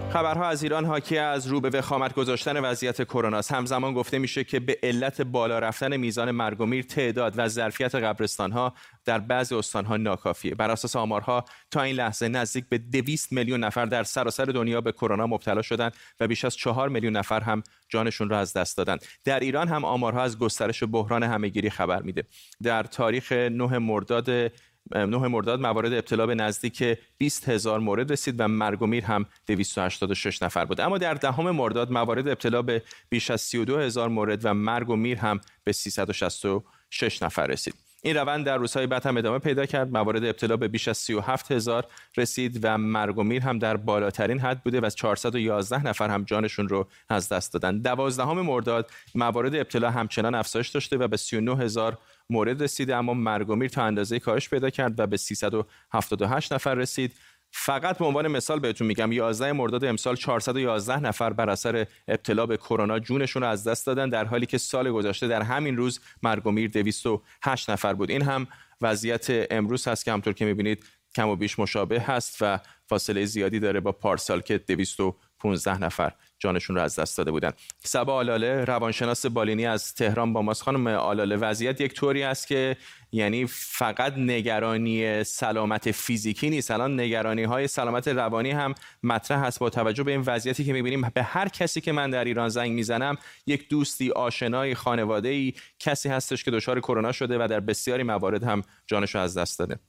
خبرها 0.10 0.48
از 0.48 0.63
ایران 0.63 0.86
حاکی 0.86 1.17
از 1.17 1.48
رو 1.48 1.62
به 1.62 1.69
وخامت 1.69 2.13
گذاشتن 2.13 2.58
وضعیت 2.58 3.04
کرونا. 3.04 3.41
همزمان 3.50 3.93
گفته 3.93 4.19
میشه 4.19 4.43
که 4.43 4.60
به 4.60 4.80
علت 4.84 5.22
بالا 5.22 5.60
رفتن 5.60 5.98
میزان 5.98 6.32
مرگ 6.32 6.62
و 6.62 6.65
میر 6.65 6.84
تعداد 6.84 7.34
و 7.38 7.48
ظرفیت 7.48 7.95
قبرستانها 7.95 8.74
در 9.06 9.19
بعضی 9.19 9.56
استانها 9.56 9.98
ناکافیه. 9.98 10.56
بر 10.56 10.72
اساس 10.72 10.95
آمارها 10.95 11.45
تا 11.72 11.82
این 11.82 11.95
لحظه 11.95 12.28
نزدیک 12.28 12.65
به 12.69 12.78
200 12.78 13.32
میلیون 13.32 13.63
نفر 13.63 13.86
در 13.86 14.04
سراسر 14.04 14.45
دنیا 14.45 14.82
به 14.82 14.91
کرونا 14.91 15.28
مبتلا 15.28 15.62
شدند 15.62 15.93
و 16.19 16.28
بیش 16.28 16.45
از 16.45 16.56
4 16.56 16.89
میلیون 16.89 17.17
نفر 17.17 17.41
هم 17.41 17.63
جانشون 17.89 18.30
را 18.30 18.39
از 18.39 18.54
دست 18.54 18.78
دادن 18.78 18.98
در 19.24 19.39
ایران 19.39 19.67
هم 19.67 19.86
آمارها 19.86 20.22
از 20.22 20.39
گسترش 20.39 20.84
بحران 20.84 21.24
همهگیری 21.24 21.69
خبر 21.69 22.02
میده. 22.02 22.24
در 22.63 22.84
تاریخ 22.84 23.32
9 23.32 23.78
مرداد 23.78 24.52
9 24.95 25.17
مرداد 25.17 25.60
موارد 25.60 25.93
ابتلا 25.93 26.25
به 26.25 26.36
نزدیک 26.36 26.97
20 27.17 27.49
هزار 27.49 27.80
مورد 27.80 28.12
رسید 28.12 28.36
و 28.39 28.47
مرگ 28.47 28.82
و 28.82 28.88
میر 28.88 29.06
هم 29.06 29.25
286 29.47 30.43
نفر 30.43 30.65
بود. 30.65 30.82
اما 30.82 30.97
در 30.97 31.13
دهم 31.13 31.52
مرداد 31.52 31.91
موارد 31.91 32.28
ابتلا 32.28 32.62
به 32.62 32.84
بیش 33.10 33.32
از 33.32 33.41
32 33.41 33.78
هزار 33.78 34.10
مورد 34.10 34.45
و 34.45 34.54
مرگ 34.54 34.89
و 34.89 34.95
میر 34.95 35.17
هم 35.17 35.39
به 35.63 35.71
366 35.71 37.23
نفر 37.23 37.47
رسید. 37.47 37.73
این 38.02 38.17
روند 38.17 38.45
در 38.45 38.58
روزهای 38.58 38.88
بعد 38.88 39.06
هم 39.06 39.17
ادامه 39.17 39.39
پیدا 39.39 39.65
کرد. 39.65 39.91
موارد 39.91 40.25
ابتلا 40.25 40.58
به 40.58 40.67
بیش 40.67 40.88
از 40.88 40.97
37 40.97 41.52
هزار 41.52 41.86
رسید 42.17 42.60
و 42.63 42.78
مرگ 42.78 43.17
و 43.17 43.23
میر 43.23 43.41
هم 43.41 43.60
در 43.60 43.78
بالاترین 43.78 44.39
حد 44.39 44.63
بوده 44.63 44.82
و 44.82 44.89
411 44.89 45.88
نفر 45.88 46.10
هم 46.10 46.23
جانشون 46.23 46.69
رو 46.69 46.88
از 47.10 47.30
دست 47.30 47.54
دادن. 47.54 47.80
دوازدهم 47.80 48.41
مرداد 48.41 48.91
موارد 49.15 49.56
ابتلا 49.56 49.91
همچنان 49.91 50.36
افزایش 50.36 50.67
داشته 50.69 50.97
و 50.97 51.08
به 51.08 51.17
39 51.17 51.58
هزار 51.58 51.97
مورد 52.32 52.63
رسیده 52.63 52.96
اما 52.96 53.13
مرگ 53.13 53.50
و 53.50 53.56
میر 53.56 53.70
تا 53.70 53.84
اندازه 53.84 54.20
کاهش 54.20 54.50
پیدا 54.50 54.70
کرد 54.70 55.00
و 55.00 55.08
به 55.08 55.18
378 55.18 56.54
نفر 56.54 56.76
رسید. 56.76 57.13
فقط 57.52 57.98
به 57.98 58.06
عنوان 58.06 58.28
مثال 58.28 58.60
بهتون 58.60 58.88
میگم 58.88 59.12
11 59.12 59.54
مرداد 59.54 59.86
امسال 59.86 60.15
411 60.15 61.00
نفر 61.00 61.34
بر 61.34 61.50
اثر 61.50 61.88
ابتلا 62.08 62.46
به 62.46 62.58
کرونا 62.58 63.00
جونشون 63.00 63.44
رو 63.44 63.50
از 63.50 63.68
دست 63.68 63.86
دادن 63.86 64.10
در 64.10 64.26
حالی 64.26 64.46
که 64.46 64.58
سال 64.58 64.92
گذشته 64.92 65.28
در 65.28 65.42
همین 65.42 65.78
روز 65.78 66.00
مرگ 66.24 66.48
و 66.48 66.52
میر 66.52 66.70
208 66.70 67.70
نفر 67.70 67.94
بود. 67.94 68.12
این 68.12 68.22
هم 68.22 68.48
وضعیت 68.82 69.28
امروز 69.52 69.88
هست 69.88 70.06
که 70.06 70.12
همطور 70.12 70.34
که 70.34 70.46
می‌بینید 70.46 70.86
کم 71.15 71.30
و 71.30 71.36
بیش 71.36 71.60
مشابه 71.60 72.02
هست 72.02 72.38
و 72.42 72.60
فاصله 72.88 73.26
زیادی 73.26 73.60
داره 73.60 73.80
با 73.80 73.92
پارسال 73.92 74.42
که 74.42 74.58
215 74.58 75.78
نفر 75.84 76.13
جانشون 76.39 76.75
رو 76.75 76.82
از 76.82 76.99
دست 76.99 77.17
داده 77.17 77.32
بودن. 77.32 77.52
سبا 77.80 78.13
آلاله 78.13 78.65
روانشناس 78.65 79.25
بالینی 79.25 79.65
از 79.65 79.93
تهران 79.93 80.34
با 80.34 80.41
ماست. 80.41 80.63
خانم 80.63 80.88
آلاله 80.88 81.36
وضعیت 81.36 81.82
یک 81.82 81.93
طوری 81.93 82.23
است 82.23 82.47
که 82.47 82.78
یعنی 83.12 83.45
فقط 83.47 84.13
نگرانی 84.17 85.23
سلامت 85.23 85.91
فیزیکی 85.91 86.49
نیست. 86.49 86.71
الان 86.71 86.99
نگرانی 86.99 87.43
های 87.43 87.67
سلامت 87.67 88.08
روانی 88.08 88.52
هم 88.52 88.75
مطرح 89.04 89.45
هست 89.45 89.60
با 89.60 89.69
توجه 89.69 90.04
به 90.04 90.12
این 90.12 90.23
وضعیتی 90.25 90.65
که 90.65 90.73
می‌بینیم. 90.73 91.12
به 91.13 91.23
هر 91.23 91.47
کسی 91.47 91.82
که 91.82 91.91
من 91.91 92.10
در 92.10 92.23
ایران 92.23 92.49
زنگ 92.49 92.71
می‌زنم 92.71 93.17
یک 93.47 93.69
دوستی 93.69 94.12
آشنایی 94.12 94.75
خانواده 94.75 95.30
ای 95.30 95.54
کسی 95.80 96.10
هستش 96.10 96.43
که 96.43 96.52
دچار 96.52 96.80
کرونا 96.80 97.12
شده 97.12 97.43
و 97.43 97.47
در 97.47 97.60
بسیاری 97.60 98.04
موارد 98.04 98.43
هم 98.43 98.62
جانش 98.88 99.15
از 99.15 99.38
دست 99.38 99.60
داده. 99.60 99.80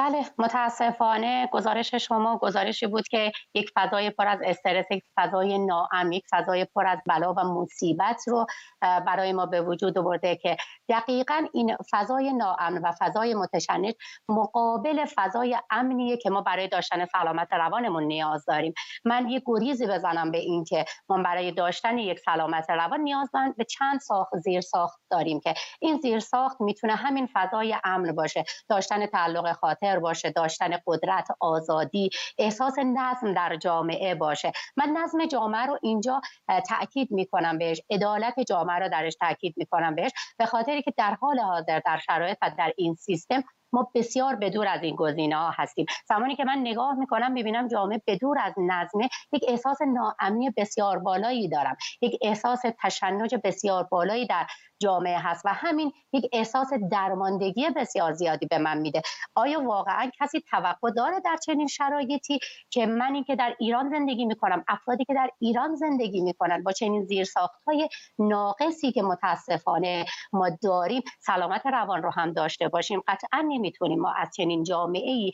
بله 0.00 0.24
متاسفانه 0.38 1.48
گزارش 1.52 1.94
شما 1.94 2.38
گزارشی 2.38 2.86
بود 2.86 3.08
که 3.08 3.32
یک 3.54 3.70
فضای 3.76 4.10
پر 4.10 4.28
از 4.28 4.38
استرس 4.44 4.86
یک 4.90 5.04
فضای 5.16 5.58
ناامن 5.58 6.12
یک 6.12 6.24
فضای 6.30 6.64
پر 6.64 6.86
از 6.86 6.98
بلا 7.06 7.34
و 7.34 7.40
مصیبت 7.40 8.22
رو 8.26 8.46
برای 8.80 9.32
ما 9.32 9.46
به 9.46 9.62
وجود 9.62 9.98
آورده 9.98 10.36
که 10.36 10.56
دقیقا 10.88 11.46
این 11.54 11.76
فضای 11.90 12.32
ناامن 12.32 12.78
و 12.78 12.92
فضای 13.00 13.34
متشنج 13.34 13.94
مقابل 14.28 15.04
فضای 15.16 15.58
امنیه 15.70 16.16
که 16.16 16.30
ما 16.30 16.40
برای 16.40 16.68
داشتن 16.68 17.04
سلامت 17.04 17.52
روانمون 17.52 18.02
نیاز 18.02 18.44
داریم. 18.44 18.74
من 19.04 19.28
یه 19.28 19.42
گریزی 19.46 19.86
بزنم 19.86 20.30
به 20.30 20.38
این 20.38 20.64
که 20.64 20.84
ما 21.08 21.22
برای 21.22 21.52
داشتن 21.52 21.98
یک 21.98 22.18
سلامت 22.18 22.70
روان 22.70 23.00
نیازمند 23.00 23.56
به 23.56 23.64
چند 23.64 24.00
ساخت 24.00 24.36
زیر 24.36 24.60
ساخت 24.60 25.00
داریم 25.10 25.40
که 25.40 25.54
این 25.80 25.98
زیر 26.02 26.20
ساخت 26.20 26.60
می‌تونه 26.60 26.94
همین 26.94 27.28
فضای 27.34 27.76
امن 27.84 28.14
باشه. 28.14 28.44
داشتن 28.68 29.06
تعلق 29.06 29.52
خاطر 29.52 29.89
باشه 29.98 30.30
داشتن 30.30 30.70
قدرت 30.86 31.28
آزادی 31.40 32.10
احساس 32.38 32.78
نظم 32.78 33.34
در 33.34 33.56
جامعه 33.56 34.14
باشه. 34.14 34.52
من 34.76 34.88
نظم 34.88 35.26
جامعه 35.26 35.66
رو 35.66 35.78
اینجا 35.82 36.20
تاکید 36.68 37.10
می‌کنم 37.10 37.58
بهش 37.58 37.82
عدالت 37.90 38.40
جامعه 38.48 38.78
رو 38.78 38.88
درش 38.88 39.14
تاکید 39.20 39.54
می‌کنم 39.56 39.94
بهش 39.94 40.10
به 40.38 40.46
خاطری 40.46 40.82
که 40.82 40.92
در 40.96 41.14
حال 41.20 41.38
حاضر 41.38 41.80
در 41.86 41.98
شرایط 41.98 42.38
و 42.42 42.50
در 42.58 42.72
این 42.76 42.94
سیستم 42.94 43.44
ما 43.72 43.90
بسیار 43.94 44.36
بدور 44.36 44.68
از 44.68 44.82
این 44.82 44.96
گزینه 44.96 45.36
ها 45.36 45.50
هستیم. 45.50 45.86
زمانی 46.08 46.36
که 46.36 46.44
من 46.44 46.58
نگاه 46.58 46.94
می‌کنم 46.94 47.34
ببینم 47.34 47.68
جامعه 47.68 48.02
بدور 48.06 48.38
از 48.38 48.54
نظمه 48.58 49.08
یک 49.32 49.44
احساس 49.48 49.78
ناامنی 49.82 50.50
بسیار 50.50 50.98
بالایی 50.98 51.48
دارم. 51.48 51.76
یک 52.02 52.18
احساس 52.22 52.62
تشنج 52.82 53.34
بسیار 53.44 53.84
بالایی 53.84 54.26
در 54.26 54.46
جامعه 54.82 55.18
هست 55.18 55.46
و 55.46 55.48
همین 55.52 55.92
یک 56.12 56.28
احساس 56.32 56.68
درماندگی 56.90 57.70
بسیار 57.76 58.12
زیادی 58.12 58.46
به 58.46 58.58
من 58.58 58.78
میده. 58.78 59.02
آیا 59.34 59.64
واقعا 59.64 60.10
کسی 60.20 60.40
توقع 60.40 60.90
داره 60.90 61.20
در 61.20 61.36
چنین 61.36 61.66
شرایطی 61.66 62.38
که 62.70 62.86
منی 62.86 63.24
که 63.24 63.36
در 63.36 63.56
ایران 63.58 63.90
زندگی 63.90 64.24
می‌کنم 64.24 64.64
افرادی 64.68 65.04
که 65.04 65.14
در 65.14 65.30
ایران 65.38 65.74
زندگی 65.74 66.20
می‌کنن 66.20 66.62
با 66.62 66.72
چنین 66.72 67.04
زیرساخت 67.04 67.62
های 67.66 67.88
ناقصی 68.18 68.92
که 68.92 69.02
متاسفانه 69.02 70.04
ما 70.32 70.48
داریم 70.62 71.02
سلامت 71.20 71.66
روان 71.66 72.02
رو 72.02 72.10
هم 72.10 72.32
داشته 72.32 72.68
باشیم؟ 72.68 73.02
قطعا 73.08 73.42
نمی‌تونیم 73.60 74.00
ما 74.00 74.12
از 74.12 74.28
چنین 74.36 74.64
جامعه 74.64 75.10
ای 75.10 75.32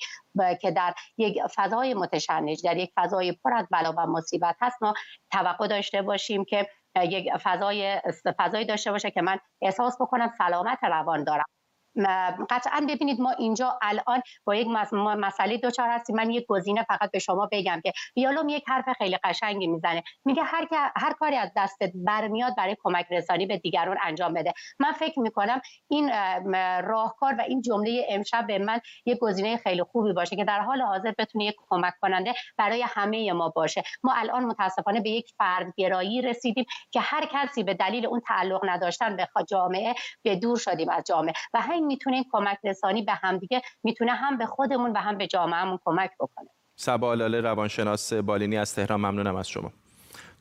که 0.60 0.70
در 0.70 0.94
یک 1.18 1.38
فضای 1.56 1.94
متشنج 1.94 2.62
در 2.64 2.76
یک 2.76 2.92
فضای 2.96 3.32
پر 3.32 3.54
از 3.54 3.66
بلا 3.70 3.92
و 3.92 4.06
مصیبت 4.06 4.56
هست 4.60 4.82
ما 4.82 4.94
توقع 5.32 5.66
داشته 5.66 6.02
باشیم 6.02 6.44
که 6.44 6.68
یک 7.02 7.36
فضای 7.42 8.00
فضایی 8.38 8.64
داشته 8.64 8.90
باشه 8.90 9.10
که 9.10 9.22
من 9.22 9.38
احساس 9.62 9.96
بکنم 10.00 10.30
سلامت 10.38 10.78
روان 10.84 11.24
دارم. 11.24 11.55
قطعا 12.50 12.86
ببینید 12.88 13.20
ما 13.20 13.30
اینجا 13.30 13.78
الان 13.82 14.22
با 14.44 14.54
یک 14.54 14.66
مسئله 14.96 15.56
دوچار 15.56 15.88
هستیم. 15.88 16.16
من 16.16 16.30
یک 16.30 16.46
گزینه 16.48 16.82
فقط 16.82 17.10
به 17.10 17.18
شما 17.18 17.48
بگم 17.52 17.80
که 17.84 17.92
یالوم 18.16 18.48
یک 18.48 18.64
حرف 18.68 18.84
خیلی 18.98 19.18
قشنگی 19.24 19.66
می‌زنه. 19.66 20.02
میگه 20.24 20.42
هر 20.42 20.68
هر 20.96 21.12
کاری 21.12 21.36
از 21.36 21.50
دستت 21.56 21.92
برمیاد 21.94 22.56
برای 22.56 22.76
کمک 22.82 23.06
رسانی 23.10 23.46
به 23.46 23.58
دیگران 23.58 23.96
انجام 24.02 24.34
بده. 24.34 24.52
من 24.78 24.92
فکر 24.92 25.20
می‌کنم 25.20 25.60
این 25.88 26.10
راهکار 26.84 27.34
و 27.38 27.40
این 27.40 27.62
جمله 27.62 28.06
امشب 28.08 28.46
به 28.46 28.58
من 28.58 28.80
یک 29.06 29.18
گزینه 29.18 29.56
خیلی 29.56 29.82
خوبی 29.82 30.12
باشه 30.12 30.36
که 30.36 30.44
در 30.44 30.60
حال 30.60 30.82
حاضر 30.82 31.12
بتونه 31.18 31.44
یک 31.44 31.56
کمک 31.70 31.94
کننده 32.00 32.34
برای 32.56 32.84
همه 32.88 33.32
ما 33.32 33.48
باشه. 33.48 33.82
ما 34.02 34.14
الان 34.16 34.44
متاسفانه 34.44 35.00
به 35.00 35.10
یک 35.10 35.32
فردگرایی 35.38 36.22
رسیدیم 36.22 36.64
که 36.90 37.00
هر 37.00 37.28
کسی 37.32 37.62
به 37.62 37.74
دلیل 37.74 38.06
اون 38.06 38.20
تعلق 38.20 38.60
نداشتن 38.68 39.16
به 39.16 39.28
جامعه 39.48 39.94
به 40.22 40.36
دور 40.36 40.58
شدیم 40.58 40.88
از 40.88 41.04
جامعه. 41.06 41.32
و 41.54 41.60
می‌تونه 41.86 42.24
کمک 42.32 42.58
رسانی 42.64 43.02
به 43.02 43.12
همدیگه 43.12 43.62
می‌تونه 43.84 44.12
هم 44.12 44.38
به 44.38 44.46
خودمون 44.46 44.92
و 44.92 44.96
هم 44.98 45.18
به 45.18 45.26
جامعهمون 45.26 45.78
کمک 45.84 46.10
بکنه. 46.20 46.48
سبا 46.76 47.14
روانشناس 47.14 48.12
بالینی 48.12 48.56
از 48.56 48.74
تهران 48.74 49.00
ممنونم 49.00 49.36
از 49.36 49.48
شما. 49.48 49.72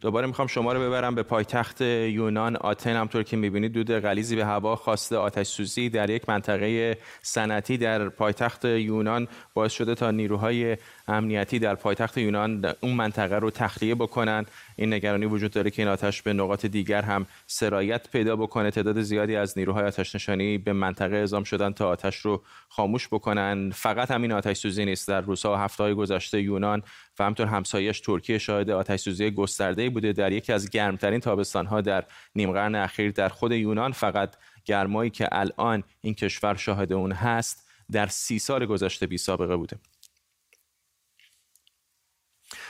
دوباره 0.02 0.28
می‌خوام 0.28 0.48
شما 0.48 0.74
رو 0.74 0.80
ببرم 0.80 1.16
به 1.16 1.24
پایتخت 1.24 1.82
یونان 1.82 2.56
آتن. 2.56 2.96
همطور 2.96 3.24
که 3.24 3.38
می‌بینید 3.38 3.72
دود 3.72 3.92
غلیزی 3.92 4.36
به 4.36 4.46
هوا 4.46 4.76
خواسته 4.76 5.18
آتش 5.18 5.48
سوزی 5.48 5.90
در 5.90 6.10
یک 6.10 6.30
منطقه 6.30 6.98
صنعتی 7.22 7.78
در 7.78 8.10
پایتخت 8.10 8.66
یونان 8.66 9.28
باعث 9.54 9.72
شده 9.72 9.96
تا 9.96 10.12
نیروهای 10.12 10.78
امنیتی 11.08 11.60
در 11.60 11.76
پایتخت 11.76 12.18
یونان 12.18 12.74
اون 12.82 12.94
منطقه 12.94 13.36
رو 13.36 13.52
تخلیه 13.52 13.96
بکنن. 13.96 14.46
این 14.76 14.94
نگرانی 14.94 15.26
وجود 15.26 15.52
داره 15.52 15.70
که 15.72 15.82
این 15.82 15.92
آتش 15.92 16.22
به 16.22 16.34
نقاط 16.34 16.66
دیگر 16.66 17.02
هم 17.02 17.26
سرایت 17.48 18.10
پیدا 18.10 18.36
بکنه. 18.36 18.72
تعداد 18.72 19.02
زیادی 19.02 19.36
از 19.36 19.58
نیروهای 19.58 19.86
آتش 19.86 20.16
نشانی 20.16 20.58
به 20.58 20.74
منطقه 20.74 21.16
اعزام 21.16 21.44
شدن 21.44 21.74
تا 21.74 21.88
آتش 21.88 22.18
رو 22.18 22.44
خاموش 22.70 23.08
بکنن. 23.08 23.72
فقط 23.76 24.12
همین 24.12 24.32
آتش 24.32 24.58
سوزی 24.58 24.86
نیست. 24.86 25.08
در 25.08 25.22
روزها 25.22 25.54
و 25.54 25.56
هفته 25.56 25.84
های 25.84 25.94
گذشته 25.94 26.42
یونان 26.42 26.84
و 27.20 27.24
همطور 27.24 27.48
همسایش 27.48 28.00
ترکیه 28.00 28.38
شاهد 28.38 28.70
آتش 28.70 29.00
سوزی 29.00 29.32
گسترده 29.32 29.90
بوده. 29.90 30.14
در 30.14 30.32
یکی 30.32 30.54
از 30.54 30.70
گرمترین 30.70 31.20
تابستان 31.20 31.66
ها 31.66 31.82
در 31.82 32.04
نیم 32.36 32.52
قرن 32.52 32.76
اخیر 32.76 33.12
در 33.12 33.30
خود 33.30 33.52
یونان 33.52 33.92
فقط 33.92 34.36
گرمایی 34.66 35.10
که 35.10 35.30
الان 35.32 35.84
این 36.02 36.14
کشور 36.14 36.56
شاهد 36.56 36.94
اون 36.94 37.12
هست 37.12 37.68
در 37.92 38.08
سی 38.08 38.40
سال 38.40 38.66
گذشته 38.66 39.08
بی 39.08 39.18
سابقه 39.18 39.56
بوده. 39.56 39.78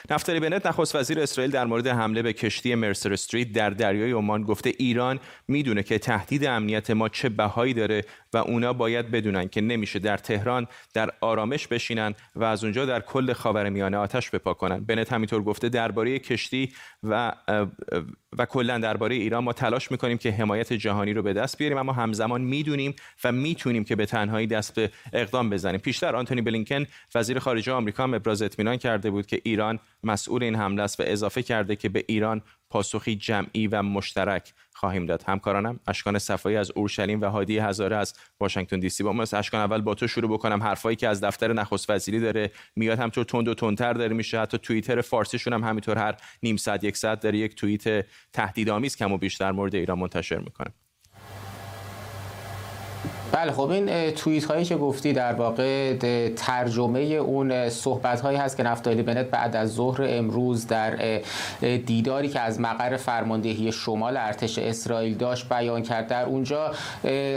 نفتالی 0.10 0.40
بنت 0.40 0.66
نخست 0.66 0.96
وزیر 0.96 1.20
اسرائیل 1.20 1.52
در 1.52 1.66
مورد 1.66 1.88
حمله 1.88 2.22
به 2.22 2.34
کشتی 2.34 2.76
مرسر 2.76 3.14
استریت 3.14 3.52
در 3.52 3.70
دریای 3.70 4.12
عمان 4.12 4.44
گفته 4.44 4.74
ایران 4.78 5.20
می‌دونه 5.48 5.84
که 5.84 6.00
تهدید 6.00 6.46
امنیت 6.46 6.92
ما 6.92 7.10
چه 7.10 7.30
بهایی 7.30 7.74
داره 7.74 8.06
و 8.34 8.38
اونا 8.38 8.74
باید 8.74 9.12
بدونن 9.12 9.48
که 9.48 9.62
نمیشه 9.62 10.00
در 10.00 10.18
تهران 10.18 10.68
در 10.94 11.10
آرامش 11.22 11.68
بشینن 11.68 12.16
و 12.36 12.44
از 12.44 12.64
اونجا 12.64 12.86
در 12.86 13.00
کل 13.00 13.34
خاورمیانه 13.34 13.98
آتش 13.98 14.30
بپا 14.30 14.54
کنن. 14.54 14.86
بنت 14.86 15.14
همینطور 15.14 15.44
گفته 15.44 15.70
درباره 15.70 16.20
کشتی 16.20 16.74
و 17.04 17.32
و 18.38 18.46
کلا 18.46 18.78
درباره 18.78 19.16
ایران 19.16 19.44
ما 19.44 19.54
تلاش 19.54 19.92
می‌کنیم 19.92 20.18
که 20.18 20.32
حمایت 20.32 20.74
جهانی 20.74 21.14
رو 21.14 21.22
به 21.22 21.34
دست 21.34 21.58
بیاریم 21.58 21.78
اما 21.78 21.94
همزمان 21.94 22.42
می‌دونیم 22.42 22.96
و 23.24 23.32
می‌تونیم 23.32 23.84
که 23.84 23.96
به 23.96 24.06
تنهایی 24.06 24.48
دست 24.48 24.76
به 24.76 24.90
اقدام 25.14 25.50
بزنیم. 25.50 25.80
پیشتر 25.80 26.16
آنتونی 26.16 26.42
بلینکن 26.42 26.86
وزیر 27.16 27.40
خارجه 27.40 27.72
آمریکا 27.72 28.04
هم 28.04 28.14
ابراز 28.14 28.42
اطمینان 28.42 28.78
کرده 28.78 29.10
بود 29.12 29.26
که 29.26 29.42
ایران 29.44 29.80
مسئول 30.04 30.44
این 30.44 30.56
حمله 30.56 30.84
است 30.84 31.00
و 31.00 31.04
اضافه 31.06 31.44
کرده 31.44 31.76
که 31.76 31.90
به 31.90 32.06
ایران 32.08 32.42
پاسخی 32.70 33.16
جمعی 33.16 33.68
و 33.68 33.82
مشترک 33.82 34.54
خواهیم 34.86 35.06
داد. 35.06 35.24
همکارانم 35.28 35.80
اشکان 35.88 36.20
صفایی 36.20 36.58
از 36.58 36.72
اورشلیم 36.72 37.22
و 37.22 37.26
هادی 37.26 37.60
هزاره 37.60 37.96
از 37.96 38.14
واشنگتن 38.40 38.80
دی 38.80 38.90
سی 38.90 39.04
با 39.04 39.14
ما 39.14 39.24
اشکان 39.24 39.62
اول 39.62 39.82
با 39.82 39.96
تو 39.96 40.08
شروع 40.08 40.32
بکنم. 40.32 40.64
حرفایی 40.64 40.96
که 40.96 41.08
از 41.08 41.24
دفتر 41.24 41.54
نخست 41.54 41.90
وزیری 41.90 42.20
داره 42.20 42.52
میاد 42.76 43.00
همطور 43.00 43.24
تند 43.26 43.48
و 43.48 43.54
تندتر 43.54 43.94
داره 43.94 44.14
میشه. 44.14 44.40
حتی 44.40 44.58
توییتر 44.58 45.02
فارسیشون 45.02 45.54
هم 45.54 45.64
همینطور 45.64 45.98
هر 45.98 46.16
نیم 46.44 46.58
ساعت 46.58 46.84
یک 46.84 46.98
ساعت 46.98 47.20
داره 47.20 47.38
یک 47.38 47.56
توییت 47.56 48.06
تهدیدآمیز 48.34 48.96
کم 48.96 49.12
و 49.12 49.18
بیشتر 49.18 49.52
مورد 49.52 49.76
ایران 49.76 50.00
منتشر 50.00 50.38
می‌کنه. 50.38 50.74
بله 53.32 53.52
خب 53.52 53.70
این 53.70 54.12
توییت 54.12 54.46
هایی 54.46 54.66
که 54.66 54.76
گفتی 54.76 55.14
در 55.14 55.34
واقع 55.34 55.94
ترجمه 56.36 57.00
اون 57.00 57.70
صحبت 57.70 58.22
هایی 58.22 58.38
هست 58.38 58.58
که 58.58 58.64
نفتالی 58.64 59.02
بنت 59.02 59.26
بعد 59.26 59.56
از 59.56 59.74
ظهر 59.74 60.06
امروز 60.08 60.68
در 60.68 61.22
دیداری 61.86 62.30
که 62.30 62.40
از 62.40 62.60
مقر 62.60 62.98
فرماندهی 62.98 63.72
شمال 63.72 64.18
ارتش 64.18 64.60
اسرائیل 64.60 65.18
داشت 65.18 65.50
بیان 65.50 65.84
کرد. 65.84 66.08
در 66.08 66.26
اونجا 66.26 66.72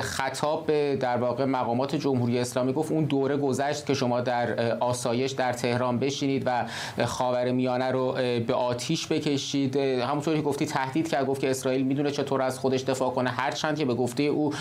خطاب 0.01 0.95
در 0.95 1.17
واقع 1.17 1.45
مقامات 1.45 1.97
جمهوری 1.97 2.39
اسلامی 2.39 2.73
گفت 2.73 2.93
اون 2.93 3.05
دوره 3.05 3.37
گذشت 3.37 3.87
که 3.87 3.95
شما 3.95 4.21
در 4.21 4.77
آسایش 4.81 5.33
در 5.33 5.53
تهران 5.53 5.99
بشینید 5.99 6.43
و 6.47 6.67
خاور 7.07 7.51
میانه 7.51 7.91
رو 7.91 8.13
به 8.47 8.55
آتیش 8.55 9.07
بکشید. 9.07 9.77
همونطوری 9.77 10.37
که 10.37 10.43
گفتی 10.43 10.67
تهدید 10.67 11.09
کرد 11.09 11.27
گفت 11.27 11.41
که 11.41 11.51
اسرائیل 11.51 11.87
می‌دونه 11.87 12.11
چطور 12.11 12.43
از 12.43 12.59
خودش 12.59 12.83
دفاع 12.83 13.11
کنه. 13.11 13.31
هرچند 13.31 13.79
که 13.79 13.85
به 13.85 13.95
گفته 13.95 14.23
او 14.23 14.53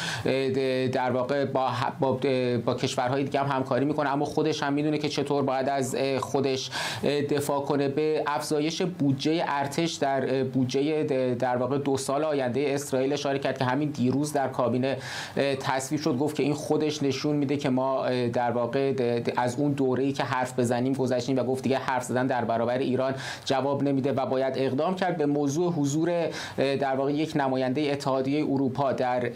در 0.93 1.11
واقع 1.18 1.45
با, 1.45 1.70
با, 1.99 2.20
با 2.65 2.74
کشورهای 2.74 3.24
دیگه 3.24 3.39
هم 3.39 3.55
همکاری 3.55 3.86
می‌کنه 3.86 4.13
اما 4.13 4.26
خودش 4.26 4.63
هم 4.63 4.74
می‌دونه 4.74 4.97
که 4.97 5.09
چطور 5.09 5.43
باید 5.43 5.70
از 5.70 5.95
خودش 6.20 6.70
دفاع 7.30 7.61
کنه. 7.61 7.88
به 7.88 8.24
افزایش 8.28 8.82
بودجه 8.82 9.43
ارتش 9.47 9.93
در 9.93 10.43
بودجه 10.43 11.03
در 11.39 11.57
واقع 11.57 11.78
دو 11.78 11.97
سال 11.97 12.24
آینده 12.24 12.65
اسرائیل 12.68 13.13
اشاره 13.13 13.39
کرد 13.39 13.57
که 13.57 13.65
همین 13.65 13.89
دیروز 13.89 14.34
در 14.34 14.47
کابینه 14.47 14.97
تصویب 15.59 16.01
شد. 16.01 16.18
گفت 16.18 16.36
که 16.36 16.43
این 16.43 16.53
خودش 16.53 17.03
نشون 17.03 17.36
میده 17.36 17.57
که 17.57 17.70
ما 17.70 18.09
در 18.34 18.51
واقع 18.51 18.93
از 19.38 19.59
اون 19.59 19.72
دوره‌ای 19.72 20.11
که 20.11 20.24
حرف 20.24 20.59
بزنیم 20.59 20.93
گذشتیم 20.93 21.38
و 21.38 21.43
گفت 21.43 21.63
دیگه 21.63 21.78
حرف 21.78 22.03
زدن 22.03 22.28
در 22.28 22.45
برابر 22.45 22.78
ایران 22.78 23.13
جواب 23.45 23.84
نمیده 23.84 24.11
و 24.11 24.26
باید 24.26 24.53
اقدام 24.57 24.95
کرد. 24.95 25.18
به 25.18 25.26
موضوع 25.26 25.72
حضور 25.72 26.28
در 26.57 26.95
واقع 26.95 27.11
یک 27.11 27.32
نماینده 27.36 27.82
اتحادیه 27.91 28.45
اروپا 28.45 28.91
در 28.91 29.30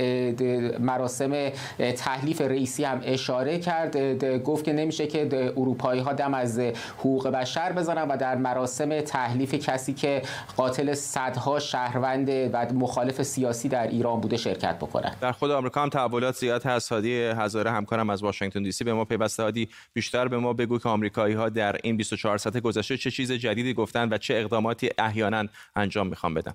مراسم 0.79 1.31
تحلیف 1.77 2.41
رئیسی 2.41 2.83
هم 2.83 3.01
اشاره 3.03 3.59
کرد. 3.59 4.25
گفت 4.43 4.65
که 4.65 4.73
نمیشه 4.73 5.07
که 5.07 5.53
اروپایی 5.57 6.01
ها 6.01 6.13
دم 6.13 6.33
از 6.33 6.59
حقوق 6.97 7.27
بشر 7.27 7.71
بزنن 7.71 8.07
و 8.07 8.17
در 8.17 8.35
مراسم 8.35 9.01
تحلیف 9.01 9.53
کسی 9.53 9.93
که 9.93 10.21
قاتل 10.57 10.93
صدها 10.93 11.59
شهروند 11.59 12.29
و 12.29 12.73
مخالف 12.73 13.21
سیاسی 13.21 13.69
در 13.69 13.87
ایران 13.87 14.21
بوده 14.21 14.37
شرکت 14.37 14.75
بکنن. 14.75 15.15
در 15.21 15.31
خود 15.31 15.51
آمریکا 15.51 15.81
هم 15.81 15.89
تحولات 15.89 16.35
زیاد 16.35 16.63
هست. 16.63 16.91
هادی 16.91 17.21
هزاره 17.21 17.71
همکارم 17.71 18.09
از 18.09 18.23
واشنگتن 18.23 18.63
دی 18.63 18.71
سی 18.71 18.83
به 18.83 18.93
ما 18.93 19.05
پیوسته. 19.05 19.43
هادی 19.43 19.69
بیشتر 19.93 20.27
به 20.27 20.37
ما 20.37 20.53
بگو 20.53 20.79
که 20.79 20.89
آمریکایی 20.89 21.33
ها 21.33 21.49
در 21.49 21.75
این 21.83 21.97
24 21.97 22.37
ساعت 22.37 22.57
گذشته 22.57 22.97
چه 22.97 23.11
چیز 23.11 23.31
جدیدی 23.31 23.73
گفتن 23.73 24.13
و 24.13 24.17
چه 24.17 24.33
اقداماتی 24.33 24.89
احیانا 24.97 25.45
انجام 25.75 26.07
می‌خوان 26.07 26.33
بدن. 26.33 26.53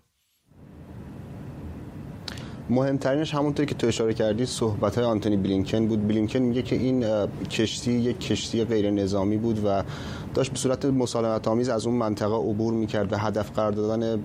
مهمترینش 2.71 3.35
همونطوری 3.35 3.67
که 3.67 3.75
تو 3.75 3.87
اشاره 3.87 4.14
کردی 4.14 4.47
صحبت 4.47 4.99
های 4.99 5.05
آنتونی 5.05 5.37
بلینکن 5.37 5.87
بود. 5.87 6.09
بلینکن 6.09 6.39
میگه 6.39 6.62
که 6.62 6.77
این 6.77 7.05
کشتی 7.51 7.93
یک 7.93 8.21
کشتی 8.21 8.64
غیر 8.64 8.91
نظامی 8.91 9.37
بود 9.37 9.64
و 9.64 9.83
داشت 10.35 10.51
به 10.51 10.59
صورت 10.59 10.85
مسالمت 10.85 11.49
آمیز 11.49 11.69
از 11.69 11.87
اون 11.87 11.97
منطقه 11.97 12.35
عبور 12.35 12.75
می‌کرد 12.75 13.12
و 13.12 13.17
هدف 13.17 13.51
قرار 13.51 13.73
دادن 13.73 14.21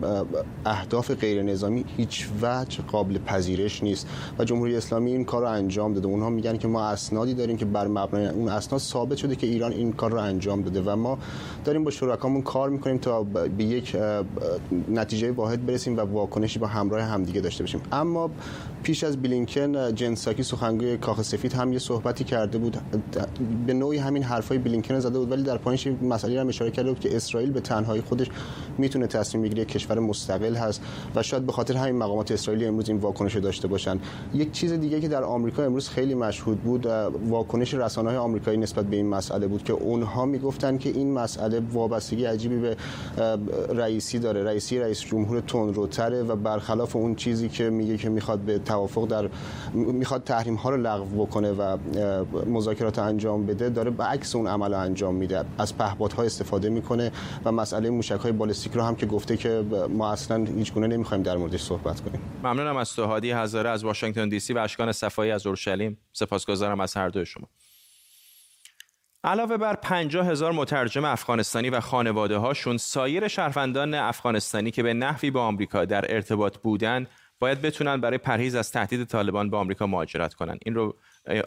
اهداف 0.66 1.12
غیر 1.12 1.44
نظامی 1.44 1.86
هیچ 1.98 2.28
وجه 2.42 2.84
قابل 2.92 3.18
پذیرش 3.18 3.84
نیست. 3.84 4.08
و 4.40 4.44
جمهوری 4.44 4.76
اسلامی 4.76 5.12
این 5.12 5.26
کار 5.26 5.42
رو 5.42 5.48
انجام 5.48 5.94
داده. 5.94 6.08
اونها 6.08 6.30
میگن 6.30 6.58
که 6.58 6.68
ما 6.68 6.84
اسنادی 6.84 7.34
داریم 7.34 7.58
که 7.58 7.66
بر 7.66 7.88
مبنای 7.88 8.28
اون 8.28 8.50
اسناد 8.50 8.82
ثابت 8.82 9.18
شده 9.18 9.36
که 9.36 9.48
ایران 9.48 9.72
این 9.72 9.94
کار 9.94 10.12
رو 10.12 10.18
انجام 10.18 10.62
داده 10.62 10.82
و 10.82 10.96
ما 10.96 11.18
داریم 11.66 11.84
با 11.84 11.92
شرکامون 11.92 12.42
کار 12.42 12.70
می‌کنیم 12.70 12.98
تا 12.98 13.24
به 13.24 13.64
یک 13.64 13.96
نتیجه 14.92 15.32
واحد 15.32 15.66
برسیم 15.66 15.98
و 15.98 16.02
واکنشی 16.02 16.60
با 16.60 16.68
همراه 16.68 17.02
همدیگه 17.02 17.42
داشته 17.42 17.64
باشیم. 17.64 17.82
اما 17.92 18.31
پیش 18.84 19.04
از 19.04 19.18
بلینکن 19.18 19.96
جنساکی 19.96 20.44
سخنگوی 20.44 20.98
کاخ 20.98 21.22
سفید 21.22 21.54
هم 21.54 21.74
یه 21.74 21.80
صحبتی 21.80 22.24
کرده 22.24 22.58
بود. 22.58 22.78
به 23.68 23.74
نوعی 23.74 23.98
همین 23.98 24.24
حرفای 24.24 24.58
بلینکن 24.58 25.00
زده 25.00 25.20
بود 25.20 25.32
ولی 25.32 25.44
در 25.44 25.58
پایینش 25.58 25.88
مسئله 25.88 26.44
رو 26.44 26.48
اشاره 26.48 26.72
کرده 26.72 26.90
بود 26.90 27.00
که 27.00 27.16
اسرائیل 27.16 27.52
به 27.52 27.62
تنهایی 27.62 28.02
خودش 28.02 28.28
می‌تونه 28.78 29.08
تصمیم 29.08 29.44
بگیره 29.44 29.66
کشور 29.66 30.00
مستقل 30.00 30.56
هست 30.56 30.82
و 31.16 31.24
شاید 31.24 31.46
به 31.46 31.52
خاطر 31.52 31.78
همین 31.78 31.96
مقامات 31.96 32.32
اسرائیلی 32.32 32.66
امروز 32.66 32.90
این 32.90 32.98
واکنش 32.98 33.38
داشته 33.38 33.68
باشن. 33.68 34.00
یک 34.34 34.52
چیز 34.52 34.74
دیگه 34.74 35.00
که 35.00 35.08
در 35.08 35.24
آمریکا 35.24 35.64
امروز 35.64 35.90
خیلی 35.90 36.16
مشهود 36.16 36.62
بود 36.62 36.86
واکنش 37.30 37.74
رسانه‌های 37.74 38.18
آمریکایی 38.18 38.58
نسبت 38.58 38.86
به 38.86 38.96
این 38.96 39.10
مسئله 39.10 39.48
بود 39.48 39.64
که 39.64 39.74
اونها 39.74 40.26
می‌گفتن 40.26 40.78
که 40.78 40.90
این 40.90 41.14
مسئله 41.14 41.60
وابستگی 41.74 42.26
عجیبی 42.26 42.60
به 42.60 42.78
رئیسی 43.70 44.20
داره. 44.20 44.44
رئیسی 44.44 44.80
رئیس 44.80 45.02
جمهور 45.02 45.40
تندروتره 45.40 46.24
و 46.24 46.36
برخلاف 46.36 46.96
اون 46.96 47.16
چیزی 47.16 47.50
که 47.50 47.70
میگه 47.70 47.98
که 47.98 48.10
می‌خواد 48.22 48.40
به 48.40 48.60
توافق 48.60 49.08
در 49.08 49.30
می‌خواد 49.74 50.24
تحریم 50.24 50.56
ها 50.56 50.70
رو 50.70 50.78
لغو 50.78 51.26
بکنه 51.26 51.52
و 51.52 51.78
مذاکرات 52.46 53.00
انجام 53.00 53.46
بده 53.46 53.70
داره 53.70 53.92
به 53.92 54.04
عکس 54.04 54.36
اون 54.36 54.48
عمل 54.48 54.74
انجام 54.74 55.16
میده. 55.16 55.46
از 55.58 55.74
ها 56.18 56.24
استفاده 56.24 56.70
می‌کنه 56.70 57.12
و 57.46 57.52
مسئله 57.52 57.90
موشک 57.90 58.20
های 58.20 58.32
بالستیک 58.32 58.74
رو 58.74 58.82
هم 58.82 58.96
که 58.96 59.06
گفته 59.06 59.38
که 59.38 59.64
ما 59.90 60.12
اصلا 60.12 60.46
هیچ 60.46 60.74
گونه 60.74 60.88
نمی‌خوایم 60.88 61.24
در 61.24 61.38
موردش 61.38 61.62
صحبت 61.62 62.02
کنیم. 62.02 62.22
ممنونم 62.44 62.78
از 62.78 62.94
تو 62.94 63.06
هادی 63.06 63.32
هزاره 63.32 63.70
از 63.70 63.84
واشنگتن 63.84 64.30
دی 64.30 64.40
سی 64.40 64.54
و 64.54 64.58
اشکان 64.58 64.92
صفایی 64.92 65.32
از 65.32 65.48
اورشلیم. 65.48 65.98
سپاسگزارم 66.14 66.80
از 66.80 66.98
هر 66.98 67.10
دوی 67.10 67.26
شما. 67.26 67.48
علاوه 69.24 69.58
بر 69.58 69.76
50 69.76 70.28
هزار 70.28 70.52
مترجم 70.52 71.06
افغانستانی 71.06 71.70
و 71.70 71.80
خانواده 71.80 72.38
هاشون 72.38 72.78
سایر 72.78 73.28
شهروندان 73.28 73.94
افغانستانی 73.94 74.72
که 74.72 74.84
به 74.84 74.94
نحوی 74.94 75.32
با 75.32 75.44
آمریکا 75.44 75.86
در 75.86 76.14
ارتباط 76.16 76.58
بودند 76.58 77.08
باید 77.42 77.62
بتونن 77.62 78.02
برای 78.02 78.18
پرهیز 78.18 78.56
از 78.56 78.72
تهدید 78.72 79.04
طالبان 79.04 79.50
به 79.50 79.58
آمریکا 79.58 79.88
مهاجرت 79.88 80.34
کنن. 80.34 80.58
این 80.66 80.76
رو 80.76 80.96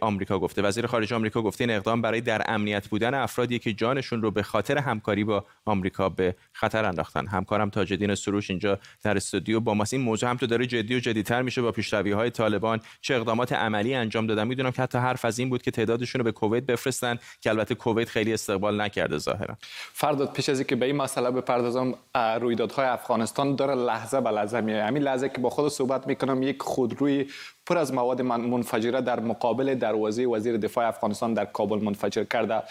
آمریکا 0.01 0.39
گفته. 0.39 0.63
وزیر 0.63 0.87
خارجه 0.87 1.17
آمریکا 1.17 1.43
گفته 1.43 1.65
این 1.65 1.71
اقدام 1.71 2.03
برای 2.03 2.21
در 2.21 2.43
امنیت 2.47 2.89
بودن 2.89 3.15
افرادی 3.15 3.59
که 3.59 3.73
جانشون 3.73 4.23
رو 4.23 4.31
به 4.31 4.43
خاطر 4.43 4.79
همکاری 4.79 5.25
با 5.25 5.45
آمریکا 5.65 6.09
به 6.09 6.35
خطر 6.53 6.85
انداختن. 6.85 7.27
همکارم 7.27 7.71
تاجدین 7.71 8.15
سروش 8.15 8.51
اینجا 8.51 8.79
در 9.03 9.17
استودیو 9.17 9.61
با 9.61 9.75
ماست. 9.75 9.95
این 9.95 10.03
موضوع 10.03 10.31
هم 10.31 10.37
تو 10.37 10.47
داره 10.47 10.67
جدی 10.67 10.97
و 10.97 10.99
جدیتر 10.99 11.43
میشه 11.43 11.63
با 11.63 11.73
پیشروی 11.73 12.13
های 12.13 12.31
طالبان. 12.31 12.81
چه 13.01 13.15
اقدامات 13.15 13.53
عملی 13.53 13.95
انجام 13.95 14.27
دادن 14.27 14.47
می‌دونم 14.47 14.71
که 14.71 14.83
حتی 14.83 14.99
حرف 14.99 15.25
از 15.25 15.39
این 15.39 15.51
بود 15.51 15.63
که 15.63 15.71
تعدادشون 15.71 16.19
رو 16.19 16.25
به 16.25 16.33
کویت 16.33 16.67
بفرستن 16.67 17.19
که 17.41 17.51
البته 17.51 17.75
کویت 17.75 18.09
خیلی 18.09 18.33
استقبال 18.33 18.81
نکرده 18.81 19.19
ظاهرا. 19.19 19.57
فرداد 19.93 20.33
پیش 20.33 20.49
از 20.49 20.59
اینکه 20.59 20.77
به 20.77 20.87
این 20.87 20.97
مسئله 20.97 21.31
بپردازم 21.31 21.95
رویدادهای 22.41 22.87
افغانستان 22.87 23.57
داره 23.57 23.75
لحظه 23.75 24.21
به 24.21 24.31
لحظه 24.31 24.61
میاد 24.61 24.89
همین 24.89 25.03
لحظه 25.03 25.29
که 25.29 25.39
با 25.39 25.51
خود 25.51 25.73
صحبت 25.73 26.07
می‌کنم 26.07 26.43
یک 26.43 26.63
خودروی 26.63 27.27
پر 27.67 27.79
از 27.79 27.95
مواد 27.95 28.23
منفجره 28.23 29.01
در 29.01 29.21
مقابل 29.21 29.75
دروازه 29.75 30.27
وزیر 30.27 30.57
دفاع 30.57 30.87
افغانستان 30.87 31.35
در 31.35 31.45
کابل 31.45 31.85
منفجر 31.85 32.25
کرده. 32.25 32.63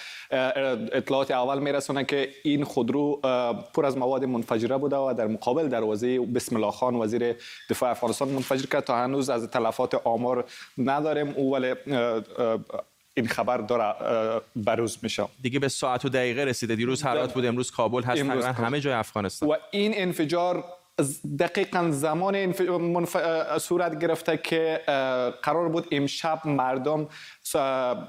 اطلاعات 0.91 1.31
اول 1.31 1.59
میرسونه 1.59 2.03
که 2.03 2.29
این 2.43 2.63
خودرو 2.63 3.19
پر 3.73 3.85
از 3.85 3.97
مواد 3.97 4.25
منفجره 4.25 4.77
بوده 4.77 4.95
و 4.95 5.13
در 5.17 5.27
مقابل 5.27 5.67
دروازه 5.67 6.19
بسم 6.19 6.55
الله 6.55 6.71
خان 6.71 6.95
وزیر 6.95 7.35
دفاع 7.69 7.89
افغانستان 7.89 8.29
منفجر 8.29 8.65
کرد 8.65 8.83
تا 8.83 8.97
هنوز 8.97 9.29
از 9.29 9.47
تلفات 9.47 9.95
آمار 10.03 10.45
نداریم. 10.77 11.33
او 11.37 11.53
ولی 11.53 11.73
این 13.13 13.27
خبر 13.27 13.57
داره 13.57 13.95
بروز 14.55 14.97
میشه. 15.01 15.25
دیگه 15.41 15.59
به 15.59 15.67
ساعت 15.67 16.05
و 16.05 16.09
دقیقه 16.09 16.43
رسیده. 16.43 16.75
دیروز 16.75 17.03
هرات 17.03 17.33
بود 17.33 17.45
امروز 17.45 17.71
کابل 17.71 18.03
هست. 18.03 18.21
امروز 18.21 18.45
همه 18.45 18.79
جای 18.79 18.93
افغانستان. 18.93 19.49
و 19.49 19.55
این 19.71 19.91
انفجار 19.95 20.63
دقیقا 21.39 21.91
زمان 21.91 22.35
این 22.35 22.53
منف... 22.69 23.17
صورت 23.57 23.99
گرفته 23.99 24.37
که 24.37 24.81
قرار 25.43 25.69
بود 25.69 25.87
امشب 25.91 26.47
مردم 26.47 27.07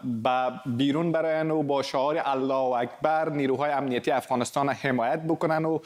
با 0.05 0.53
بیرون 0.67 1.13
براین 1.13 1.51
و 1.51 1.63
با 1.63 1.83
شعار 1.83 2.23
الله 2.25 2.55
اکبر 2.55 3.29
نیروهای 3.29 3.73
امنیتی 3.73 4.11
افغانستان 4.11 4.69
حمایت 4.69 5.21
بکنن 5.23 5.65
و 5.65 5.79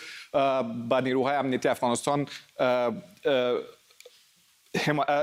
با 0.88 1.00
نیروهای 1.00 1.36
امنیتی 1.36 1.68
افغانستان 1.68 2.26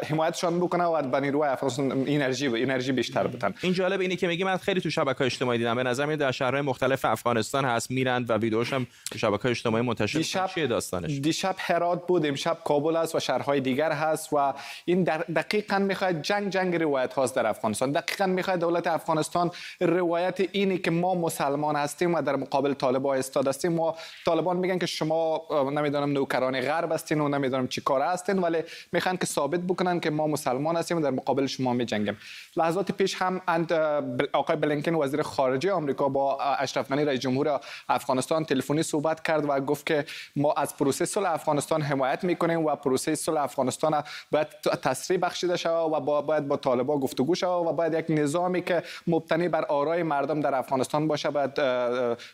حمایتشان 0.10 0.60
بکنه 0.60 0.84
و 0.84 1.02
به 1.02 1.20
نیروی 1.20 1.48
افغانستان 1.48 1.92
انرژی 1.92 2.48
انرژی 2.48 2.92
بیشتر 2.92 3.28
بدن 3.28 3.54
این 3.62 3.74
جالب 3.74 4.02
اینه 4.02 4.16
که 4.16 4.28
میگی 4.28 4.44
من 4.44 4.58
خیلی 4.58 4.82
تو 4.82 4.90
شبکه 4.90 5.24
اجتماعی 5.24 5.58
دیدم. 5.58 5.76
به 5.76 5.84
نظر 5.84 6.06
میاد 6.06 6.20
در 6.20 6.32
شهرهای 6.32 6.62
مختلف 6.62 7.06
افغانستان 7.06 7.66
هست 7.66 7.92
میرند 7.92 8.30
و 8.30 8.34
ویدیوش 8.34 8.74
هم 8.74 8.88
تو 9.12 9.20
شبکه 9.20 9.50
اجتماعی 9.50 9.84
منتشر 9.84 10.18
دیشب 10.18 10.48
چیه 10.48 10.68
داستانش؟ 10.68 11.20
دیشب 11.20 11.56
هرات 11.58 12.08
بود 12.08 12.26
امشب 12.26 12.58
کابل 12.66 12.96
است 12.96 13.16
و 13.16 13.20
شهرهای 13.20 13.60
دیگر 13.60 13.92
هست 13.92 14.34
و 14.34 14.54
این 14.86 15.04
در 15.04 15.18
دقیقا 15.18 15.80
می‌خواد 15.80 16.22
جنگ 16.22 16.50
جنگ 16.50 16.76
روایت 16.76 17.14
هاست 17.14 17.36
در 17.36 17.48
افغانستان. 17.48 17.92
دقیقا 17.92 18.26
می‌خواد 18.26 18.60
دولت 18.60 18.88
افغانستان 18.88 19.52
روایت 19.80 20.42
اینی 20.52 20.78
که 20.78 20.92
ما 20.92 21.16
مسلمان 21.16 21.76
هستیم 21.76 22.14
و 22.14 22.22
در 22.22 22.36
مقابل 22.36 22.74
طالبان 22.74 23.18
ایستاد 23.18 23.48
هستیم. 23.48 23.74
ما 23.74 23.96
طالبان 24.26 24.58
میگن 24.58 24.78
که 24.78 24.86
شما 24.86 25.42
نمی‌دونم 25.74 26.12
نوکران 26.12 26.62
غرب 26.62 26.92
هستین 26.92 27.22
و 27.22 27.28
نمی‌دونم 27.28 27.68
چی 27.68 27.82
کار 27.82 28.02
هستین 28.02 28.40
ولی 28.40 28.58
می‌خوان 28.92 29.18
که 29.18 29.26
ثابت 29.46 29.60
بکنن 29.60 30.00
که 30.00 30.10
ما 30.10 30.28
مسلمان 30.28 30.76
هستیم 30.76 30.98
و 30.98 31.02
در 31.02 31.10
مقابل 31.10 31.46
شما 31.46 31.74
می 31.74 31.86
جنگیم. 31.86 32.18
لحظات 32.58 32.92
پیش 32.92 33.16
هم 33.16 33.42
اند 33.48 33.74
آقای 34.34 34.56
بلینکن 34.56 34.96
وزیر 34.96 35.22
خارجه 35.22 35.72
آمریکا 35.72 36.10
با 36.10 36.42
اشرف 36.42 36.90
غنی 36.92 37.06
رئیس 37.06 37.20
جمهور 37.20 37.60
افغانستان 37.90 38.46
تلفنی 38.46 38.84
صحبت 38.84 39.24
کرد 39.24 39.46
و 39.50 39.60
گفت 39.60 39.86
که 39.86 40.06
ما 40.36 40.54
از 40.54 40.78
پروسه 40.78 41.06
صلح 41.06 41.32
افغانستان 41.32 41.82
حمایت 41.82 42.24
می‌کنیم 42.24 42.66
و 42.66 42.76
پروسه 42.76 43.16
صلح 43.16 43.42
افغانستان 43.42 44.04
باید 44.32 44.48
تسریع 44.84 45.20
بخشیده 45.20 45.58
شود 45.58 45.94
و 45.94 46.00
با 46.00 46.22
باید 46.22 46.48
با 46.48 46.58
طالبان 46.58 47.00
گفتگو 47.00 47.36
شود 47.36 47.68
و 47.68 47.74
باید 47.74 47.94
یک 47.94 48.06
نظامی 48.10 48.62
که 48.62 48.84
مبتنی 49.08 49.48
بر 49.48 49.66
آرای 49.66 50.04
مردم 50.04 50.42
در 50.42 50.56
افغانستان 50.56 51.08
باشه 51.08 51.30
باید 51.30 51.54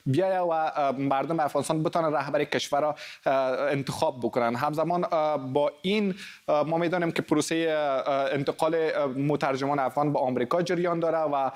بیاید 0.06 0.42
و 0.50 0.72
مردم 0.98 1.40
افغانستان 1.40 1.84
بتونن 1.84 2.14
رهبر 2.14 2.44
کشور 2.44 2.82
را 2.82 2.96
انتخاب 3.68 4.20
بکنن 4.20 4.56
همزمان 4.56 5.02
با 5.54 5.72
این 5.82 6.16
ما 6.48 6.78
می‌دانیم 6.92 7.12
که 7.12 7.22
پروسه 7.22 7.56
انتقال 8.32 8.76
مترجمان 9.18 9.80
افغان 9.80 10.14
به 10.14 10.20
آمریکا 10.20 10.62
جریان 10.62 11.00
داره 11.00 11.18
و 11.18 11.52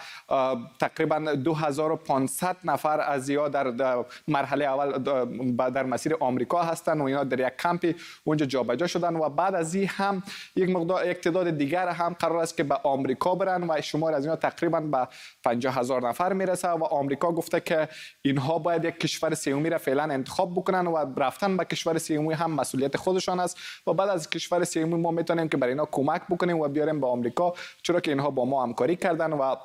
تقریبا 0.79 1.19
2500 1.19 2.57
نفر 2.63 2.99
از 2.99 3.29
یا 3.29 3.49
در 3.49 4.05
مرحله 4.27 4.65
اول 4.65 5.71
در 5.71 5.83
مسیر 5.83 6.15
آمریکا 6.19 6.63
هستند 6.63 7.01
و 7.01 7.03
اینا 7.03 7.23
در 7.23 7.47
یک 7.47 7.57
کمپی 7.57 7.95
اونجا 8.23 8.45
جابجا 8.45 8.87
شدن 8.87 9.15
و 9.15 9.29
بعد 9.29 9.55
از 9.55 9.75
این 9.75 9.87
هم 9.87 10.23
یک 10.55 10.69
مقدار 10.69 11.07
یک 11.07 11.17
تعداد 11.21 11.49
دیگر 11.49 11.87
هم 11.87 12.15
قرار 12.19 12.37
است 12.37 12.57
که 12.57 12.63
به 12.63 12.75
آمریکا 12.75 13.35
برن 13.35 13.63
و 13.69 13.81
شمار 13.81 14.13
از 14.13 14.25
اینا 14.25 14.35
تقریبا 14.35 14.79
به 14.79 15.07
50 15.43 15.79
هزار 15.79 16.09
نفر 16.09 16.33
می‌رسه 16.33 16.67
و 16.67 16.83
آمریکا 16.83 17.31
گفته 17.31 17.59
که 17.59 17.89
اینها 18.21 18.59
باید 18.59 18.85
یک 18.85 18.99
کشور 18.99 19.33
سیومی 19.33 19.69
را 19.69 19.77
فعلا 19.77 20.03
انتخاب 20.03 20.53
بکنن 20.53 20.87
و 20.87 21.05
رفتن 21.17 21.57
به 21.57 21.65
کشور 21.65 21.97
سیومی 21.97 22.33
هم 22.33 22.51
مسئولیت 22.51 22.97
خودشان 22.97 23.39
است 23.39 23.57
و 23.87 23.93
بعد 23.93 24.09
از 24.09 24.29
کشور 24.29 24.63
سیومی 24.63 24.95
ما 24.95 25.11
می‌تونیم 25.25 25.49
که 25.49 25.57
برای 25.57 25.73
اینا 25.73 25.85
کمک 25.91 26.21
بکنیم 26.29 26.59
و 26.59 26.67
بیاریم 26.67 27.01
به 27.01 27.07
آمریکا 27.07 27.53
چرا 27.83 27.99
که 27.99 28.11
اینها 28.11 28.29
با 28.29 28.45
ما 28.45 28.63
همکاری 28.63 28.95
کردن 28.95 29.33
و 29.33 29.55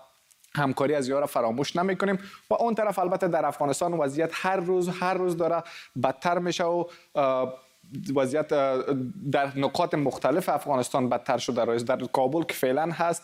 همکاری 0.55 0.95
از 0.95 1.09
یارا 1.09 1.27
فراموش 1.27 1.77
نمی 1.77 1.97
کنیم 1.97 2.19
و 2.51 2.55
اون 2.55 2.75
طرف 2.75 2.99
البته 2.99 3.29
در 3.29 3.47
افغانستان 3.47 3.95
وضعیت 3.95 4.31
هر 4.33 4.57
روز 4.57 4.89
هر 4.89 5.15
روز 5.15 5.37
داره 5.37 5.63
بدتر 6.03 6.39
میشه 6.39 6.65
و 6.65 6.85
وضعیت 8.17 8.49
در 9.33 9.59
نقاط 9.59 9.95
مختلف 9.95 10.49
افغانستان 10.49 11.09
بدتر 11.09 11.39
شده. 11.39 11.77
در 11.77 11.97
کابل 11.97 12.43
که 12.43 12.55
فعلا 12.55 12.91
هست 12.93 13.23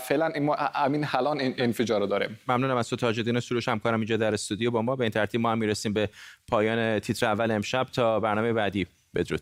فعلا 0.00 0.32
امین 0.74 1.04
حالان 1.04 1.38
انفجار 1.40 2.06
داریم. 2.06 2.38
ممنونم 2.48 2.76
از 2.76 2.88
تو 2.88 2.96
تاج 2.96 3.18
الدین 3.18 3.40
سروش. 3.40 3.68
همکارم 3.68 4.00
اینجا 4.00 4.16
در 4.16 4.34
استودیو 4.34 4.70
با 4.70 4.82
ما. 4.82 4.96
به 4.96 5.04
این 5.04 5.10
ترتیب 5.10 5.40
ما 5.40 5.52
هم 5.52 5.58
می‌رسیم 5.58 5.92
به 5.92 6.08
پایان 6.48 6.98
تیتر 6.98 7.26
اول 7.26 7.50
امشب. 7.50 7.86
تا 7.86 8.20
برنامه 8.20 8.52
بعدی. 8.52 8.86
بدرود. 9.14 9.40